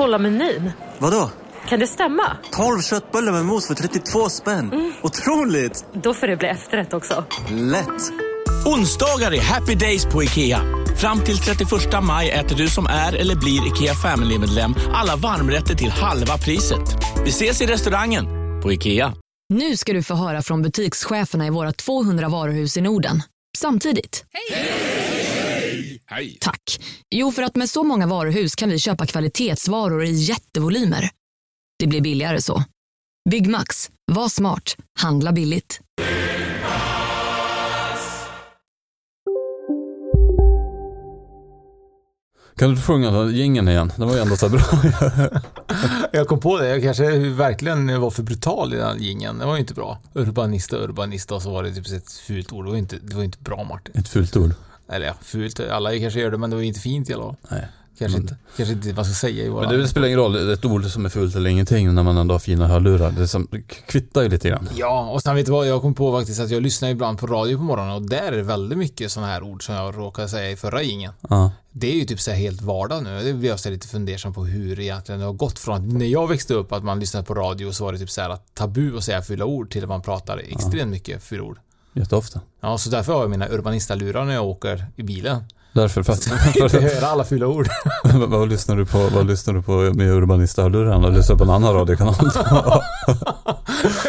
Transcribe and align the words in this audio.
Kolla 0.00 0.18
menyn. 0.18 0.72
Vadå? 0.98 1.30
Kan 1.68 1.80
det 1.80 1.86
stämma? 1.86 2.36
12 2.52 2.80
köttbullar 2.80 3.32
med 3.32 3.44
mos 3.44 3.66
för 3.66 3.74
32 3.74 4.28
spänn. 4.28 4.72
Mm. 4.72 4.92
Otroligt! 5.02 5.84
Då 5.92 6.14
får 6.14 6.26
det 6.26 6.36
bli 6.36 6.48
efterrätt 6.48 6.94
också. 6.94 7.24
Lätt! 7.50 8.12
Onsdagar 8.66 9.32
är 9.32 9.40
happy 9.40 9.74
days 9.74 10.06
på 10.06 10.22
IKEA. 10.22 10.60
Fram 10.96 11.20
till 11.20 11.38
31 11.38 11.70
maj 12.02 12.30
äter 12.30 12.56
du 12.56 12.68
som 12.68 12.86
är 12.86 13.12
eller 13.12 13.36
blir 13.36 13.66
IKEA 13.66 13.94
Family-medlem 13.94 14.74
alla 14.92 15.16
varmrätter 15.16 15.74
till 15.74 15.90
halva 15.90 16.38
priset. 16.38 16.96
Vi 17.24 17.30
ses 17.30 17.60
i 17.60 17.66
restaurangen 17.66 18.24
på 18.62 18.72
IKEA. 18.72 19.12
Nu 19.48 19.76
ska 19.76 19.92
du 19.92 20.02
få 20.02 20.14
höra 20.14 20.42
från 20.42 20.62
butikscheferna 20.62 21.46
i 21.46 21.50
våra 21.50 21.72
200 21.72 22.28
varuhus 22.28 22.76
i 22.76 22.80
Norden. 22.80 23.22
Samtidigt. 23.58 24.24
Hej! 24.32 24.58
Hej! 24.62 25.09
Tack. 26.40 26.80
Jo, 27.10 27.32
för 27.32 27.42
att 27.42 27.56
med 27.56 27.70
så 27.70 27.84
många 27.84 28.06
varuhus 28.06 28.54
kan 28.54 28.70
vi 28.70 28.78
köpa 28.78 29.06
kvalitetsvaror 29.06 30.04
i 30.04 30.12
jättevolymer. 30.12 31.10
Det 31.78 31.86
blir 31.86 32.00
billigare 32.00 32.42
så. 32.42 32.64
Byggmax. 33.30 33.90
Var 34.12 34.28
smart. 34.28 34.76
Handla 34.98 35.32
billigt. 35.32 35.80
Kan 42.60 42.74
du 42.74 42.80
sjunga 42.80 43.10
den 43.10 43.34
jingeln 43.34 43.68
igen? 43.68 43.92
Den 43.96 44.08
var 44.08 44.14
ju 44.14 44.20
ändå 44.20 44.36
så 44.36 44.48
bra. 44.48 44.60
jag 46.12 46.28
kom 46.28 46.40
på 46.40 46.58
det, 46.58 46.68
jag 46.68 46.82
kanske 46.82 47.18
verkligen 47.18 48.00
var 48.00 48.10
för 48.10 48.22
brutal 48.22 48.74
i 48.74 48.76
den 48.76 49.02
jingeln. 49.02 49.38
Det 49.38 49.46
var 49.46 49.54
ju 49.54 49.60
inte 49.60 49.74
bra. 49.74 49.98
Urbanista, 50.14 50.76
urbanista 50.76 51.34
och 51.34 51.42
så 51.42 51.50
var 51.50 51.62
det 51.62 51.74
typ 51.74 51.86
ett 51.86 52.12
fult 52.12 52.52
ord. 52.52 52.64
Det 52.64 52.70
var 52.70 52.78
inte, 52.78 52.96
det 53.02 53.16
var 53.16 53.22
inte 53.22 53.38
bra 53.38 53.64
Martin. 53.64 53.94
Ett 53.98 54.08
fult 54.08 54.36
ord? 54.36 54.54
Eller 54.90 55.06
ja, 55.06 55.14
fult. 55.22 55.60
Alla 55.60 55.98
kanske 55.98 56.20
gör 56.20 56.30
det 56.30 56.38
men 56.38 56.50
det 56.50 56.56
var 56.56 56.62
inte 56.62 56.80
fint 56.80 57.10
i 57.10 57.14
alla 57.14 57.22
fall. 57.22 57.36
Nej. 57.48 57.68
Kanske, 58.00 58.18
men, 58.18 58.22
inte, 58.22 58.36
kanske 58.56 58.72
inte 58.72 58.92
vad 58.92 59.06
ska 59.06 59.14
säga 59.14 59.44
i 59.44 59.48
våra... 59.48 59.70
Men 59.70 59.80
det 59.80 59.88
spelar 59.88 60.06
ingen 60.06 60.18
roll, 60.18 60.52
ett 60.52 60.64
ord 60.64 60.84
som 60.84 61.04
är 61.04 61.08
fult 61.08 61.36
eller 61.36 61.50
ingenting 61.50 61.94
när 61.94 62.02
man 62.02 62.16
ändå 62.16 62.34
har 62.34 62.38
fina 62.38 62.66
hörlurar. 62.66 63.10
Det, 63.10 63.28
som, 63.28 63.48
det 63.50 63.60
kvittar 63.62 64.22
ju 64.22 64.28
lite 64.28 64.48
grann. 64.48 64.68
Ja, 64.74 65.10
och 65.10 65.22
sen 65.22 65.34
vet 65.34 65.46
du 65.46 65.52
vad, 65.52 65.68
jag 65.68 65.82
kom 65.82 65.94
på 65.94 66.18
faktiskt 66.18 66.40
att 66.40 66.50
jag 66.50 66.62
lyssnar 66.62 66.88
ibland 66.88 67.18
på 67.18 67.26
radio 67.26 67.56
på 67.56 67.62
morgonen 67.62 67.94
och 67.94 68.02
där 68.02 68.32
är 68.32 68.36
det 68.36 68.42
väldigt 68.42 68.78
mycket 68.78 69.12
sådana 69.12 69.32
här 69.32 69.42
ord 69.42 69.66
som 69.66 69.74
jag 69.74 69.98
råkade 69.98 70.28
säga 70.28 70.50
i 70.50 70.56
förra 70.56 70.82
ingen. 70.82 71.12
Ja. 71.28 71.52
Det 71.72 71.92
är 71.92 71.94
ju 71.94 72.04
typ 72.04 72.20
så 72.20 72.30
här 72.30 72.38
helt 72.38 72.62
vardag 72.62 73.02
nu. 73.02 73.22
Det 73.22 73.32
blir 73.32 73.48
jag 73.48 73.72
lite 73.72 73.88
fundersam 73.88 74.32
på 74.32 74.44
hur 74.44 74.80
egentligen 74.80 75.20
det 75.20 75.26
har 75.26 75.32
gått 75.32 75.58
från 75.58 75.74
att 75.74 75.92
när 75.92 76.06
jag 76.06 76.28
växte 76.28 76.54
upp 76.54 76.72
att 76.72 76.84
man 76.84 77.00
lyssnade 77.00 77.26
på 77.26 77.34
radio 77.34 77.72
så 77.72 77.84
var 77.84 77.92
det 77.92 77.98
typ 77.98 78.10
så 78.10 78.20
här 78.20 78.30
att 78.30 78.54
tabu 78.54 78.96
att 78.96 79.04
säga 79.04 79.22
fylla 79.22 79.44
ord 79.44 79.70
till 79.70 79.82
att 79.82 79.88
man 79.88 80.02
pratar 80.02 80.38
extremt 80.38 80.74
ja. 80.74 80.86
mycket 80.86 81.22
fylla 81.22 81.42
ord. 81.42 81.58
Jätteofta. 81.92 82.40
Ja, 82.60 82.78
så 82.78 82.90
därför 82.90 83.12
har 83.12 83.20
jag 83.20 83.30
mina 83.30 83.48
urbanistalurar 83.48 84.24
när 84.24 84.34
jag 84.34 84.44
åker 84.44 84.86
i 84.96 85.02
bilen. 85.02 85.44
Därför 85.72 86.02
för 86.02 86.12
att... 86.12 86.24
För 86.24 86.66
att 86.66 86.72
höra 86.94 87.06
alla 87.06 87.24
fylla 87.24 87.46
ord. 87.46 87.68
vad, 88.28 88.48
lyssnar 88.48 88.76
du 88.76 88.86
på, 88.86 89.08
vad 89.14 89.26
lyssnar 89.26 89.54
du 89.54 89.62
på 89.62 89.72
med 89.72 90.12
Urbanista-hörlurarna? 90.12 91.10
Du 91.10 91.16
lyssnar 91.16 91.36
på 91.36 91.44
en 91.44 91.50
annan 91.50 91.74
radiokanal? 91.74 92.14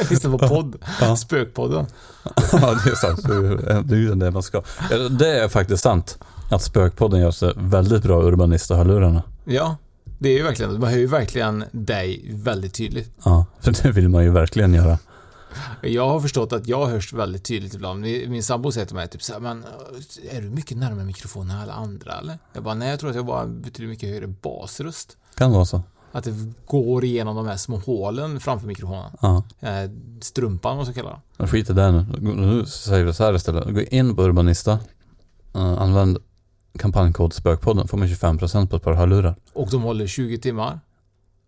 lyssnar 0.09 0.37
på 0.37 0.47
podd. 0.47 0.75
Ja. 1.01 1.15
Spökpodden. 1.15 1.85
ja, 2.51 2.77
det 2.85 2.91
är 2.91 2.95
sant. 2.95 3.19
Det 3.89 3.95
är 3.95 3.99
ju 3.99 4.15
det 4.15 4.31
man 4.31 4.43
ska. 4.43 4.61
Det 5.09 5.39
är 5.39 5.49
faktiskt 5.49 5.83
sant. 5.83 6.17
Att 6.51 6.61
Spökpodden 6.61 7.19
gör 7.19 7.31
sig 7.31 7.53
väldigt 7.55 8.03
bra 8.03 8.23
Urbanista-hörlurarna. 8.23 9.23
Ja, 9.45 9.75
det 10.19 10.29
är 10.29 10.33
ju 10.33 10.43
verkligen, 10.43 10.79
man 10.79 10.89
hör 10.89 10.97
ju 10.97 11.07
verkligen 11.07 11.63
dig 11.71 12.31
väldigt 12.33 12.73
tydligt. 12.73 13.11
Ja, 13.23 13.45
för 13.59 13.83
det 13.83 13.91
vill 13.91 14.09
man 14.09 14.23
ju 14.23 14.31
verkligen 14.31 14.73
göra. 14.73 14.97
Jag 15.81 16.09
har 16.09 16.19
förstått 16.19 16.53
att 16.53 16.67
jag 16.67 16.85
hörs 16.85 17.13
väldigt 17.13 17.43
tydligt 17.43 17.73
ibland. 17.73 18.01
Min 18.01 18.43
sambo 18.43 18.71
säger 18.71 18.87
till 18.87 18.95
mig 18.95 19.07
typ 19.07 19.23
så 19.23 19.33
här, 19.33 19.39
men 19.39 19.65
är 20.31 20.41
du 20.41 20.49
mycket 20.49 20.77
närmare 20.77 21.05
mikrofonen 21.05 21.55
än 21.55 21.61
alla 21.61 21.73
andra 21.73 22.13
eller? 22.19 22.39
Jag 22.53 22.63
bara, 22.63 22.73
nej 22.73 22.89
jag 22.89 22.99
tror 22.99 23.09
att 23.09 23.15
jag 23.15 23.25
bara 23.25 23.47
betydligt 23.47 23.89
mycket 23.89 24.09
högre 24.09 24.27
basröst. 24.27 25.17
Kan 25.35 25.51
vara 25.51 25.65
så. 25.65 25.81
Att 26.11 26.23
det 26.23 26.33
går 26.65 27.03
igenom 27.05 27.35
de 27.35 27.47
här 27.47 27.57
små 27.57 27.77
hålen 27.77 28.39
framför 28.39 28.67
mikrofonen. 28.67 29.11
Ja. 29.21 29.43
Strumpan, 30.21 30.77
vad 30.77 30.87
så 30.87 30.93
kallar 30.93 31.21
det. 31.37 31.47
Skit 31.47 31.69
i 31.69 31.73
det 31.73 31.91
nu. 31.91 32.05
Nu 32.19 32.65
säger 32.65 33.05
vi 33.05 33.13
så 33.13 33.23
här 33.23 33.33
istället. 33.33 33.73
Gå 33.73 33.81
in 33.81 34.15
på 34.15 34.23
Urbanista. 34.23 34.79
Uh, 35.55 35.81
använd 35.81 36.17
kampanjkod 36.79 37.33
Spökpodden. 37.33 37.87
Får 37.87 37.97
man 37.97 38.07
25% 38.07 38.67
på 38.67 38.75
ett 38.75 38.83
par 38.83 38.93
hörlurar. 38.93 39.35
Och 39.53 39.69
de 39.71 39.81
håller 39.81 40.07
20 40.07 40.37
timmar 40.37 40.79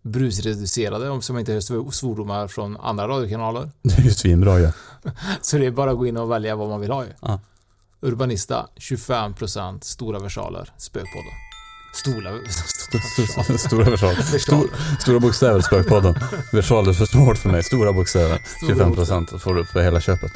brusreducerade 0.04 1.10
om 1.10 1.20
man 1.30 1.38
inte 1.38 1.52
hör 1.52 1.90
svordomar 1.90 2.48
från 2.48 2.76
andra 2.76 3.08
radiokanaler. 3.08 3.70
Det 3.82 3.98
är 3.98 4.02
ju 4.02 4.10
svinbra 4.10 4.60
ja. 4.60 4.72
Så 5.40 5.58
det 5.58 5.66
är 5.66 5.70
bara 5.70 5.90
att 5.90 5.98
gå 5.98 6.06
in 6.06 6.16
och 6.16 6.30
välja 6.30 6.56
vad 6.56 6.68
man 6.68 6.80
vill 6.80 6.90
ha 6.90 7.04
ju. 7.04 7.10
Ja. 7.20 7.40
Urbanista 8.00 8.68
25% 8.76 9.84
stora 9.84 10.18
versaler 10.18 10.72
Spökpodden. 10.76 11.32
Stora, 11.94 12.30
stora, 13.14 13.58
stora 13.58 13.90
versaler. 13.90 14.38
Stor, 14.38 14.70
stora 15.00 15.20
bokstäver 15.20 15.60
Spökpodden. 15.60 16.14
Versaler 16.52 16.88
är 16.88 16.94
för 16.94 17.06
svårt 17.06 17.38
för 17.38 17.48
mig. 17.48 17.62
Stora 17.62 17.92
bokstäver. 17.92 18.38
25% 18.68 19.38
får 19.38 19.54
du 19.54 19.64
för 19.64 19.82
hela 19.82 20.00
köpet. 20.00 20.32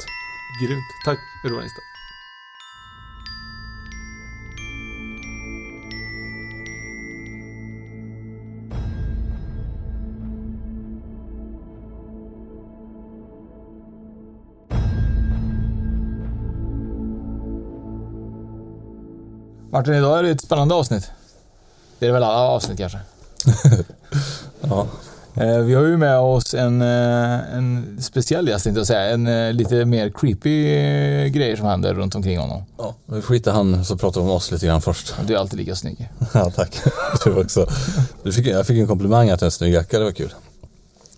Grymt. 0.61 0.85
Tack 1.05 1.19
Urbanista. 1.43 1.81
Martin, 19.71 19.93
idag 19.93 20.19
är 20.19 20.23
det 20.23 20.29
ett 20.29 20.41
spännande 20.41 20.75
avsnitt. 20.75 21.11
Det 21.99 22.07
är 22.07 22.11
väl 22.11 22.23
alla 22.23 22.39
avsnitt 22.39 22.77
kanske? 22.77 22.99
ja. 24.61 24.87
Eh, 25.33 25.57
vi 25.57 25.73
har 25.73 25.83
ju 25.83 25.97
med 25.97 26.19
oss 26.19 26.53
en, 26.53 26.81
eh, 26.81 27.55
en 27.57 27.97
speciell 28.01 28.47
gäst, 28.47 28.65
inte 28.65 28.81
att 28.81 28.87
säga. 28.87 29.01
En 29.01 29.27
eh, 29.27 29.53
lite 29.53 29.85
mer 29.85 30.09
creepy 30.09 30.63
grejer 31.29 31.55
som 31.55 31.65
händer 31.65 31.93
runt 31.93 32.15
omkring 32.15 32.39
honom. 32.39 32.63
Ja, 32.77 32.95
vi 33.05 33.21
skiter 33.21 33.51
han 33.51 33.85
så 33.85 33.97
pratar 33.97 34.21
om 34.21 34.29
oss 34.29 34.51
lite 34.51 34.65
grann 34.65 34.81
först. 34.81 35.13
Du 35.27 35.33
är 35.33 35.37
alltid 35.37 35.59
lika 35.59 35.75
snygg. 35.75 36.09
ja, 36.33 36.51
tack. 36.55 36.81
Du 37.23 37.41
också. 37.41 37.67
Du 38.23 38.31
fick, 38.31 38.47
jag 38.47 38.67
fick 38.67 38.79
en 38.79 38.87
komplimang 38.87 39.29
att 39.29 39.41
jag 39.41 39.41
är 39.41 39.45
en 39.45 39.51
snygg 39.51 39.73
jacka, 39.73 39.99
det 39.99 40.05
var 40.05 40.11
kul. 40.11 40.33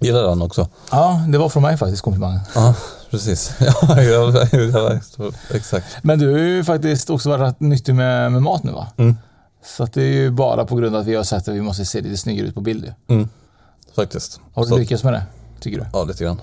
Gillar 0.01 0.29
han 0.29 0.41
också? 0.41 0.67
Ja, 0.91 1.25
det 1.27 1.37
var 1.37 1.49
från 1.49 1.63
mig 1.63 1.77
faktiskt 1.77 2.01
komplimangen. 2.01 2.39
Ja, 2.55 2.75
precis. 3.09 3.51
Ja, 4.71 4.99
exakt. 5.53 5.85
Men 6.01 6.19
du 6.19 6.31
har 6.31 6.39
ju 6.39 6.63
faktiskt 6.63 7.09
också 7.09 7.29
varit 7.29 7.59
nyttig 7.59 7.95
med, 7.95 8.31
med 8.31 8.41
mat 8.41 8.63
nu 8.63 8.71
va? 8.71 8.87
Mm. 8.97 9.17
Så 9.65 9.85
det 9.85 10.01
är 10.01 10.13
ju 10.13 10.31
bara 10.31 10.65
på 10.65 10.75
grund 10.75 10.95
av 10.95 11.01
att 11.01 11.07
vi 11.07 11.15
har 11.15 11.23
sett 11.23 11.47
att 11.47 11.55
vi 11.55 11.61
måste 11.61 11.85
se 11.85 12.01
lite 12.01 12.17
snyggare 12.17 12.47
ut 12.47 12.55
på 12.55 12.61
bild 12.61 12.93
mm. 13.07 13.29
Faktiskt. 13.95 14.39
Har 14.53 14.65
du 14.65 14.77
lyckats 14.77 15.03
med 15.03 15.13
det? 15.13 15.23
Tycker 15.59 15.79
du? 15.79 15.85
Ja, 15.93 16.03
lite 16.03 16.23
grann. 16.23 16.41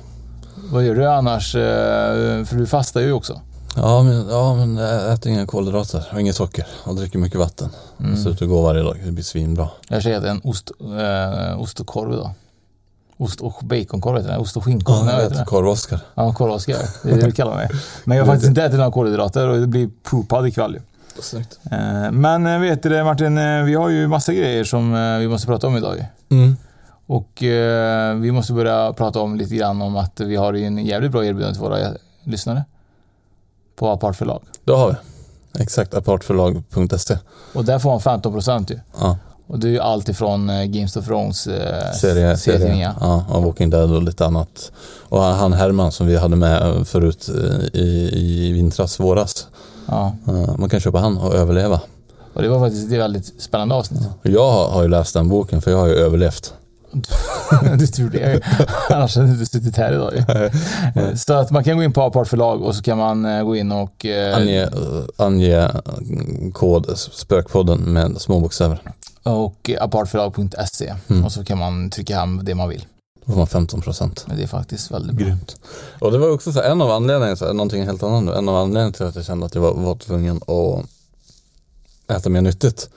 Vad 0.73 0.85
gör 0.85 0.95
du 0.95 1.07
annars? 1.07 1.55
Eh, 1.55 2.45
för 2.45 2.57
du 2.57 2.67
fastar 2.67 3.01
ju 3.01 3.13
också. 3.13 3.41
Ja, 3.77 4.03
men, 4.03 4.29
ja, 4.29 4.55
men 4.55 4.77
jag 4.77 5.13
äter 5.13 5.33
inga 5.33 5.47
kolhydrater 5.47 6.09
och 6.13 6.21
inget 6.21 6.37
socker 6.37 6.67
och 6.85 6.97
dricker 6.97 7.19
mycket 7.19 7.39
vatten. 7.39 7.71
Mm. 8.01 8.17
Ser 8.17 8.31
ut 8.31 8.43
att 8.43 8.49
gå 8.49 8.63
varje 8.63 8.83
dag. 8.83 8.97
Det 9.05 9.13
blir 9.13 9.25
svinbra. 9.25 9.69
Jag 9.89 10.03
käkade 10.03 10.31
en 10.31 10.41
ost, 10.45 10.71
äh, 10.81 11.61
ost 11.61 11.81
och 11.81 11.87
korv 11.87 12.13
idag. 12.13 12.31
Ost 13.19 13.41
och 13.41 13.61
baconkorv 13.63 14.17
heter 14.17 14.31
det. 14.31 14.39
Ost 14.39 14.57
och 14.57 14.65
skinnkorv. 14.65 15.07
Ja, 15.07 15.13
jag 15.13 15.33
äter 15.33 15.45
korv-Oskar. 15.45 16.01
Ja, 16.15 16.33
korv-Oskar. 16.33 16.77
Det 17.03 17.11
är 17.11 17.17
det 17.17 17.27
du 17.27 17.33
kallar 17.33 17.55
mig. 17.55 17.69
Men 18.05 18.19
jag 18.19 18.25
har 18.27 18.33
faktiskt 18.33 18.49
inte 18.49 18.65
ätit 18.65 18.79
några 18.79 18.93
kolhydrater 18.93 19.49
och 19.49 19.59
det 19.59 19.67
blir 19.67 19.91
poopad 20.03 20.47
ikväll 20.47 20.75
ju. 20.75 20.81
Snyggt. 21.23 21.59
Eh, 21.71 22.11
men 22.11 22.47
eh, 22.47 22.59
vet 22.59 22.83
du 22.83 23.05
Martin, 23.05 23.39
eh, 23.39 23.63
vi 23.63 23.75
har 23.75 23.89
ju 23.89 24.09
massa 24.09 24.33
grejer 24.33 24.65
som 24.65 24.93
vi 25.21 25.29
måste 25.29 25.47
prata 25.47 25.67
om 25.67 25.77
idag. 25.77 26.07
Mm. 26.29 26.57
Och 27.07 27.43
vi 28.23 28.33
måste 28.33 28.53
börja 28.53 28.93
prata 28.93 29.21
om 29.21 29.37
lite 29.37 29.55
grann 29.55 29.83
om 29.83 29.97
att 29.97 30.21
vi 30.21 30.37
har 30.37 30.55
en 30.55 30.79
jävligt 30.79 31.13
bra 31.13 31.25
erbjudande 31.25 31.55
till 31.55 31.63
våra 31.63 31.79
lyssnare. 32.25 32.65
På 33.77 33.89
Apart 33.89 34.17
förlag. 34.17 34.43
Det 34.65 34.73
har 34.73 34.89
vi. 34.89 35.63
Exakt, 35.63 35.95
apartförlag.se. 35.95 37.19
Och 37.55 37.65
där 37.65 37.79
får 37.79 37.91
man 37.91 38.01
15 38.01 38.33
procent 38.33 38.71
ju. 38.71 38.81
Ja. 39.01 39.19
Och 39.49 39.59
det 39.59 39.69
är 39.69 39.71
ju 39.71 39.81
allt 39.81 40.09
ifrån 40.09 40.51
eh, 40.51 40.65
Games 40.65 40.97
of 40.97 41.07
Thrones 41.07 41.47
eh, 41.47 41.93
serie, 41.93 42.37
serie. 42.37 42.95
Ja, 43.01 43.25
och 43.29 43.43
Walking 43.43 43.71
Dead 43.71 43.93
och 43.93 44.03
lite 44.03 44.27
annat. 44.27 44.73
Och 45.09 45.23
han 45.23 45.53
Herman 45.53 45.93
som 45.93 46.07
vi 46.07 46.17
hade 46.17 46.37
med 46.37 46.87
förut 46.87 47.29
eh, 47.29 47.81
i, 47.81 48.11
i 48.13 48.53
vintras, 48.53 49.01
våras. 49.01 49.47
Ja. 49.87 50.17
Man 50.59 50.69
kan 50.69 50.81
köpa 50.81 50.99
han 50.99 51.19
och 51.19 51.35
överleva. 51.35 51.81
Och 52.33 52.43
det 52.43 52.49
var 52.49 52.61
faktiskt 52.61 52.93
ett 52.93 52.99
väldigt 52.99 53.43
spännande 53.43 53.75
avsnitt. 53.75 54.01
Jag 54.23 54.53
har, 54.53 54.83
ju 54.83 54.89
läst 54.89 55.15
den 55.15 55.29
boken 55.29 55.63
för 55.63 55.71
jag 55.71 55.79
har 55.79 55.87
ju 55.87 55.95
överlevt. 55.95 56.55
du 57.79 57.87
tror 57.87 58.09
det. 58.09 58.41
Annars 58.91 59.17
hade 59.17 59.29
du 59.29 59.33
inte 59.33 59.47
suttit 59.47 59.77
här 59.77 59.93
idag 59.93 60.13
ju. 60.15 61.17
Så 61.17 61.35
att 61.35 61.51
man 61.51 61.65
kan 61.65 61.77
gå 61.77 61.83
in 61.83 61.93
på 61.93 62.03
Apart 62.03 62.29
förlag 62.29 62.63
och 62.63 62.75
så 62.75 62.83
kan 62.83 62.99
man 62.99 63.25
eh, 63.25 63.43
gå 63.43 63.57
in 63.57 63.73
och... 63.73 64.07
eh, 64.07 64.37
Ange, 64.37 64.63
eh, 64.63 64.69
ange 65.17 65.69
kod 66.53 66.99
spökpodden 66.99 67.79
med 67.81 68.21
små 68.21 68.41
bokstäver. 68.41 68.83
Och 69.29 69.71
apartförlag.se 69.81 70.95
Mm. 71.09 71.25
och 71.25 71.33
så 71.33 71.45
kan 71.45 71.59
man 71.59 71.91
trycka 71.91 72.19
hem 72.19 72.41
det 72.45 72.55
man 72.55 72.69
vill. 72.69 72.85
Då 73.25 73.33
får 73.33 73.39
man 73.39 73.47
15 73.47 73.81
procent. 73.81 74.27
Det 74.37 74.43
är 74.43 74.47
faktiskt 74.47 74.91
väldigt 74.91 75.17
bra. 75.17 75.27
Grymt. 75.27 75.57
Och 76.01 76.13
det 76.13 76.19
var 76.19 76.31
också 76.31 76.53
så 76.53 76.63
här, 76.63 76.71
en 76.71 76.83
av 76.83 76.91
anledningarna, 76.91 77.37
så 77.37 77.47
här, 77.47 77.53
någonting 77.53 77.85
helt 77.85 78.03
annat 78.03 78.23
nu, 78.25 78.35
en 78.35 78.49
av 78.49 78.57
anledningarna 78.57 78.93
till 78.93 79.07
att 79.07 79.17
jag 79.17 79.25
kände 79.25 79.47
att 79.47 79.55
jag 79.55 79.63
var, 79.63 79.75
var 79.75 79.95
tvungen 79.95 80.37
att 80.37 80.87
äta 82.17 82.29
mer 82.31 82.41
nyttigt. 82.41 82.91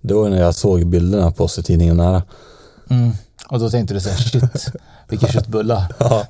Det 0.00 0.14
var 0.14 0.28
när 0.28 0.40
jag 0.40 0.54
såg 0.54 0.86
bilderna 0.86 1.30
på 1.30 1.44
oss 1.44 1.58
i 1.58 1.62
tidningen 1.62 1.96
Nära. 1.96 2.22
Mm. 2.90 3.12
Och 3.48 3.58
då 3.58 3.70
tänkte 3.70 3.94
du 3.94 4.00
så 4.00 4.08
här, 4.08 4.16
shit, 4.16 4.42
vilka 5.12 5.26
köttbullar. 5.32 5.82
Ja. 5.98 6.26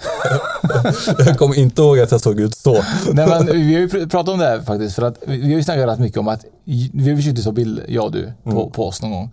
jag 1.19 1.39
kommer 1.39 1.55
inte 1.59 1.83
ihåg 1.83 1.99
att 2.01 2.11
jag 2.11 2.21
såg 2.21 2.41
ut 2.41 2.57
så. 2.57 2.73
Nej, 3.13 3.27
men 3.29 3.47
vi 3.47 3.75
har 3.75 3.81
ju 3.81 3.89
pr- 3.89 4.09
pratat 4.09 4.29
om 4.33 4.39
det 4.39 4.47
här 4.47 4.61
faktiskt, 4.61 4.95
för 4.95 5.03
att 5.03 5.17
vi 5.27 5.43
har 5.43 5.57
ju 5.59 5.63
snackat 5.65 5.89
rätt 5.89 5.99
mycket 5.99 6.19
om 6.19 6.29
att 6.29 6.45
vi 6.93 7.11
har 7.11 7.17
försökt 7.17 7.45
ta 7.45 7.53
bild, 7.53 7.81
jag 7.89 8.05
och 8.05 8.13
du, 8.13 8.33
på, 8.45 8.51
Mm. 8.51 8.71
på 8.71 8.87
oss 8.89 9.03
någon 9.03 9.11
gång. 9.11 9.31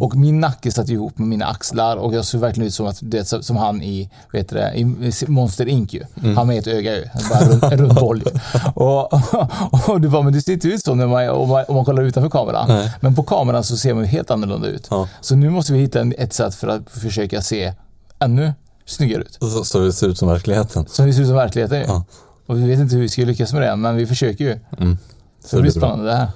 Och 0.00 0.16
min 0.16 0.40
nacke 0.40 0.72
satt 0.72 0.88
ihop 0.88 1.18
med 1.18 1.28
mina 1.28 1.46
axlar 1.46 1.96
och 1.96 2.14
jag 2.14 2.24
såg 2.24 2.40
verkligen 2.40 2.66
ut 2.66 2.74
som, 2.74 2.86
att, 2.86 2.98
det, 3.00 3.24
som 3.44 3.56
han 3.56 3.82
i, 3.82 4.10
vet 4.32 4.48
du 4.48 4.56
det, 4.56 4.72
i 4.74 4.84
Monster 5.28 5.68
Inc. 5.68 5.94
ju. 5.94 6.02
Mm. 6.22 6.36
Han 6.36 6.46
med 6.46 6.58
ett 6.58 6.66
öga 6.66 6.96
ju, 6.96 7.04
bara 7.30 7.38
en 7.38 7.48
rund, 7.50 7.64
en 7.64 7.78
rund 7.78 7.94
boll 7.94 8.22
ju. 8.26 8.30
Och, 8.74 9.12
och 9.88 10.00
du 10.00 10.08
bara, 10.08 10.22
men 10.22 10.32
det 10.32 10.40
ser 10.42 10.52
inte 10.52 10.68
ut 10.68 10.84
så 10.84 10.94
när 10.94 11.06
man, 11.06 11.28
om, 11.28 11.48
man, 11.48 11.64
om 11.68 11.74
man 11.74 11.84
kollar 11.84 12.02
utanför 12.02 12.30
kameran. 12.30 12.68
Nej. 12.68 12.92
Men 13.00 13.14
på 13.14 13.22
kameran 13.22 13.64
så 13.64 13.76
ser 13.76 13.94
man 13.94 14.02
ju 14.04 14.08
helt 14.08 14.30
annorlunda 14.30 14.68
ut. 14.68 14.86
Ja. 14.90 15.08
Så 15.20 15.36
nu 15.36 15.50
måste 15.50 15.72
vi 15.72 15.78
hitta 15.78 16.00
ett 16.18 16.32
sätt 16.32 16.54
för 16.54 16.68
att 16.68 16.90
försöka 16.90 17.42
se 17.42 17.72
ännu 18.18 18.52
snyggare 18.86 19.22
ut. 19.22 19.36
Så, 19.40 19.64
så 19.64 19.78
det 19.78 19.92
ser 19.92 20.06
ut 20.08 20.18
som 20.18 20.28
verkligheten. 20.28 20.86
Så 20.88 21.02
det 21.02 21.12
ser 21.12 21.20
ut 21.20 21.26
som 21.26 21.36
verkligheten 21.36 21.78
ju. 21.78 21.84
Ja. 21.84 22.04
Och 22.46 22.56
vi 22.58 22.68
vet 22.68 22.78
inte 22.78 22.94
hur 22.94 23.02
vi 23.02 23.08
ska 23.08 23.22
lyckas 23.24 23.52
med 23.52 23.62
det, 23.62 23.76
men 23.76 23.96
vi 23.96 24.06
försöker 24.06 24.44
ju. 24.44 24.58
Mm. 24.78 24.98
Så 25.44 25.56
det 25.56 25.62
blir 25.62 25.72
bra. 25.72 25.80
spännande 25.80 26.04
det 26.10 26.16
här. 26.16 26.28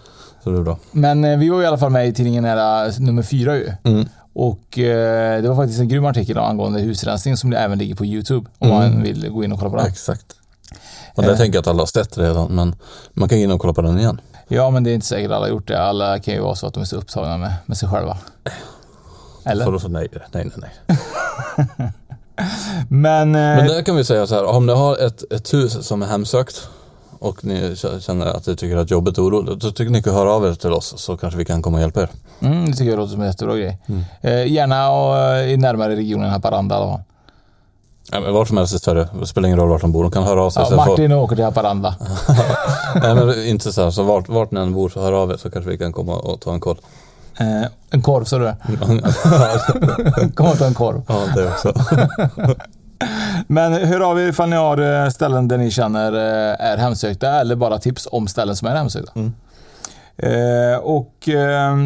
Så 0.44 0.50
det 0.50 0.58
är 0.58 0.62
bra. 0.62 0.78
Men 0.92 1.24
eh, 1.24 1.38
vi 1.38 1.48
var 1.48 1.62
i 1.62 1.66
alla 1.66 1.78
fall 1.78 1.90
med 1.90 2.08
i 2.08 2.12
tidningen 2.14 2.42
Nära 2.44 2.90
nummer 2.98 3.22
fyra 3.22 3.56
ju. 3.56 3.72
Mm. 3.84 4.08
Och 4.32 4.78
eh, 4.78 5.42
det 5.42 5.48
var 5.48 5.56
faktiskt 5.56 5.80
en 5.80 5.88
grym 5.88 6.04
artikel 6.04 6.38
angående 6.38 6.80
husrensning 6.80 7.36
som 7.36 7.52
även 7.52 7.78
ligger 7.78 7.94
på 7.94 8.04
YouTube. 8.06 8.46
Om 8.58 8.68
Mm. 8.70 8.92
man 8.92 9.02
vill 9.02 9.28
gå 9.30 9.44
in 9.44 9.52
och 9.52 9.58
kolla 9.58 9.70
på 9.70 9.76
den. 9.76 9.86
Exakt. 9.86 10.26
Och 11.14 11.22
det 11.22 11.30
Eh. 11.32 11.36
tänker 11.36 11.56
jag 11.56 11.60
att 11.62 11.66
alla 11.66 11.82
har 11.82 11.86
sett 11.86 12.18
redan, 12.18 12.54
men 12.54 12.74
man 13.14 13.28
kan 13.28 13.38
gå 13.38 13.44
in 13.44 13.50
och 13.50 13.60
kolla 13.60 13.72
på 13.72 13.82
den 13.82 13.98
igen. 13.98 14.20
Ja, 14.48 14.70
men 14.70 14.84
det 14.84 14.90
är 14.90 14.94
inte 14.94 15.06
säkert 15.06 15.30
alla 15.30 15.40
har 15.46 15.48
gjort 15.48 15.68
det. 15.68 15.82
Alla 15.82 16.18
kan 16.18 16.34
ju 16.34 16.40
vara 16.40 16.54
så 16.54 16.66
att 16.66 16.74
de 16.74 16.80
är 16.80 16.84
så 16.84 16.96
upptagna 16.96 17.36
med, 17.36 17.52
med 17.66 17.76
sig 17.76 17.88
själva. 17.88 18.18
Eller? 19.44 19.64
Så 19.64 19.70
då 19.70 19.78
så 19.80 19.88
nej, 19.88 20.08
nej, 20.32 20.50
nej. 20.56 20.70
nej. 21.76 21.92
Men, 22.88 23.34
eh, 23.34 23.40
Men 23.40 23.66
där 23.66 23.82
kan 23.82 23.96
vi 23.96 24.04
säga 24.04 24.26
så 24.26 24.34
här, 24.34 24.44
om 24.44 24.66
ni 24.66 24.72
har 24.72 24.96
ett, 25.06 25.32
ett 25.32 25.54
hus 25.54 25.86
som 25.86 26.02
är 26.02 26.06
hemsökt 26.06 26.68
och 27.18 27.44
ni 27.44 27.76
känner 28.00 28.26
att 28.26 28.46
ni 28.46 28.56
tycker 28.56 28.76
att 28.76 28.90
jobbet 28.90 29.18
är 29.18 29.22
oroligt, 29.22 29.62
så 29.62 29.70
tycker 29.70 29.90
ni 29.92 30.02
kan 30.02 30.14
höra 30.14 30.32
av 30.32 30.46
er 30.46 30.54
till 30.54 30.72
oss 30.72 30.94
så 30.96 31.16
kanske 31.16 31.38
vi 31.38 31.44
kan 31.44 31.62
komma 31.62 31.76
och 31.76 31.80
hjälpa 31.80 32.00
er. 32.02 32.08
mm, 32.40 32.70
det 32.70 32.76
tycker 32.76 32.90
jag 32.90 32.98
låter 32.98 33.12
som 33.12 33.20
en 33.20 33.26
jättebra 33.26 33.56
grej. 33.56 33.78
Mm. 33.88 34.04
Eh, 34.20 34.52
gärna 34.52 34.90
och, 34.90 35.16
eh, 35.18 35.50
i 35.52 35.56
närmare 35.56 35.96
regionen 35.96 36.30
Haparanda 36.30 36.74
i 36.74 36.78
alla 36.78 36.90
fall. 36.90 37.00
Ja, 38.12 38.20
men 38.20 38.32
vart 38.34 38.48
som 38.48 38.56
helst 38.56 38.74
i 38.74 38.78
Sverige, 38.78 39.08
det 39.20 39.26
spelar 39.26 39.46
ingen 39.48 39.58
roll 39.58 39.68
vart 39.68 39.80
de 39.80 39.92
bor, 39.92 40.02
de 40.02 40.12
kan 40.12 40.22
höra 40.22 40.42
av 40.42 40.50
sig. 40.50 40.62
Ja, 40.62 40.68
jag 40.76 40.84
får- 40.84 40.90
Martin 40.92 41.12
åker 41.12 41.36
till 41.36 41.44
Haparanda. 41.44 41.94
Nej 43.02 43.14
men 43.14 43.44
inte 43.44 43.72
så 43.72 43.82
här, 43.84 43.90
så 43.90 44.02
vart, 44.02 44.28
vart 44.28 44.50
ni 44.50 44.60
än 44.60 44.74
bor 44.74 44.88
så 44.88 45.00
hör 45.00 45.12
av 45.12 45.30
er 45.30 45.36
så 45.36 45.50
kanske 45.50 45.70
vi 45.70 45.78
kan 45.78 45.92
komma 45.92 46.16
och 46.16 46.40
ta 46.40 46.52
en 46.52 46.60
koll. 46.60 46.76
Eh, 47.38 47.64
en 47.90 48.02
korv, 48.02 48.24
sa 48.24 48.38
du? 48.38 48.54
Kom 50.34 50.46
och 50.46 50.58
ta 50.58 50.66
en 50.66 50.74
korv. 50.74 51.02
ja, 51.08 51.22
det 51.34 51.48
också. 51.48 51.72
Men 53.46 53.72
hör 53.72 54.00
av 54.00 54.20
er 54.20 54.28
ifall 54.28 54.48
ni 54.48 54.56
har 54.56 55.04
eh, 55.04 55.10
ställen 55.10 55.48
där 55.48 55.58
ni 55.58 55.70
känner 55.70 56.12
eh, 56.12 56.66
är 56.66 56.76
hemsökta 56.76 57.30
eller 57.30 57.56
bara 57.56 57.78
tips 57.78 58.08
om 58.10 58.28
ställen 58.28 58.56
som 58.56 58.68
är 58.68 58.76
hemsökta. 58.76 59.12
Mm. 59.14 59.32
Eh, 60.16 60.78
och 60.78 61.28
eh, 61.28 61.76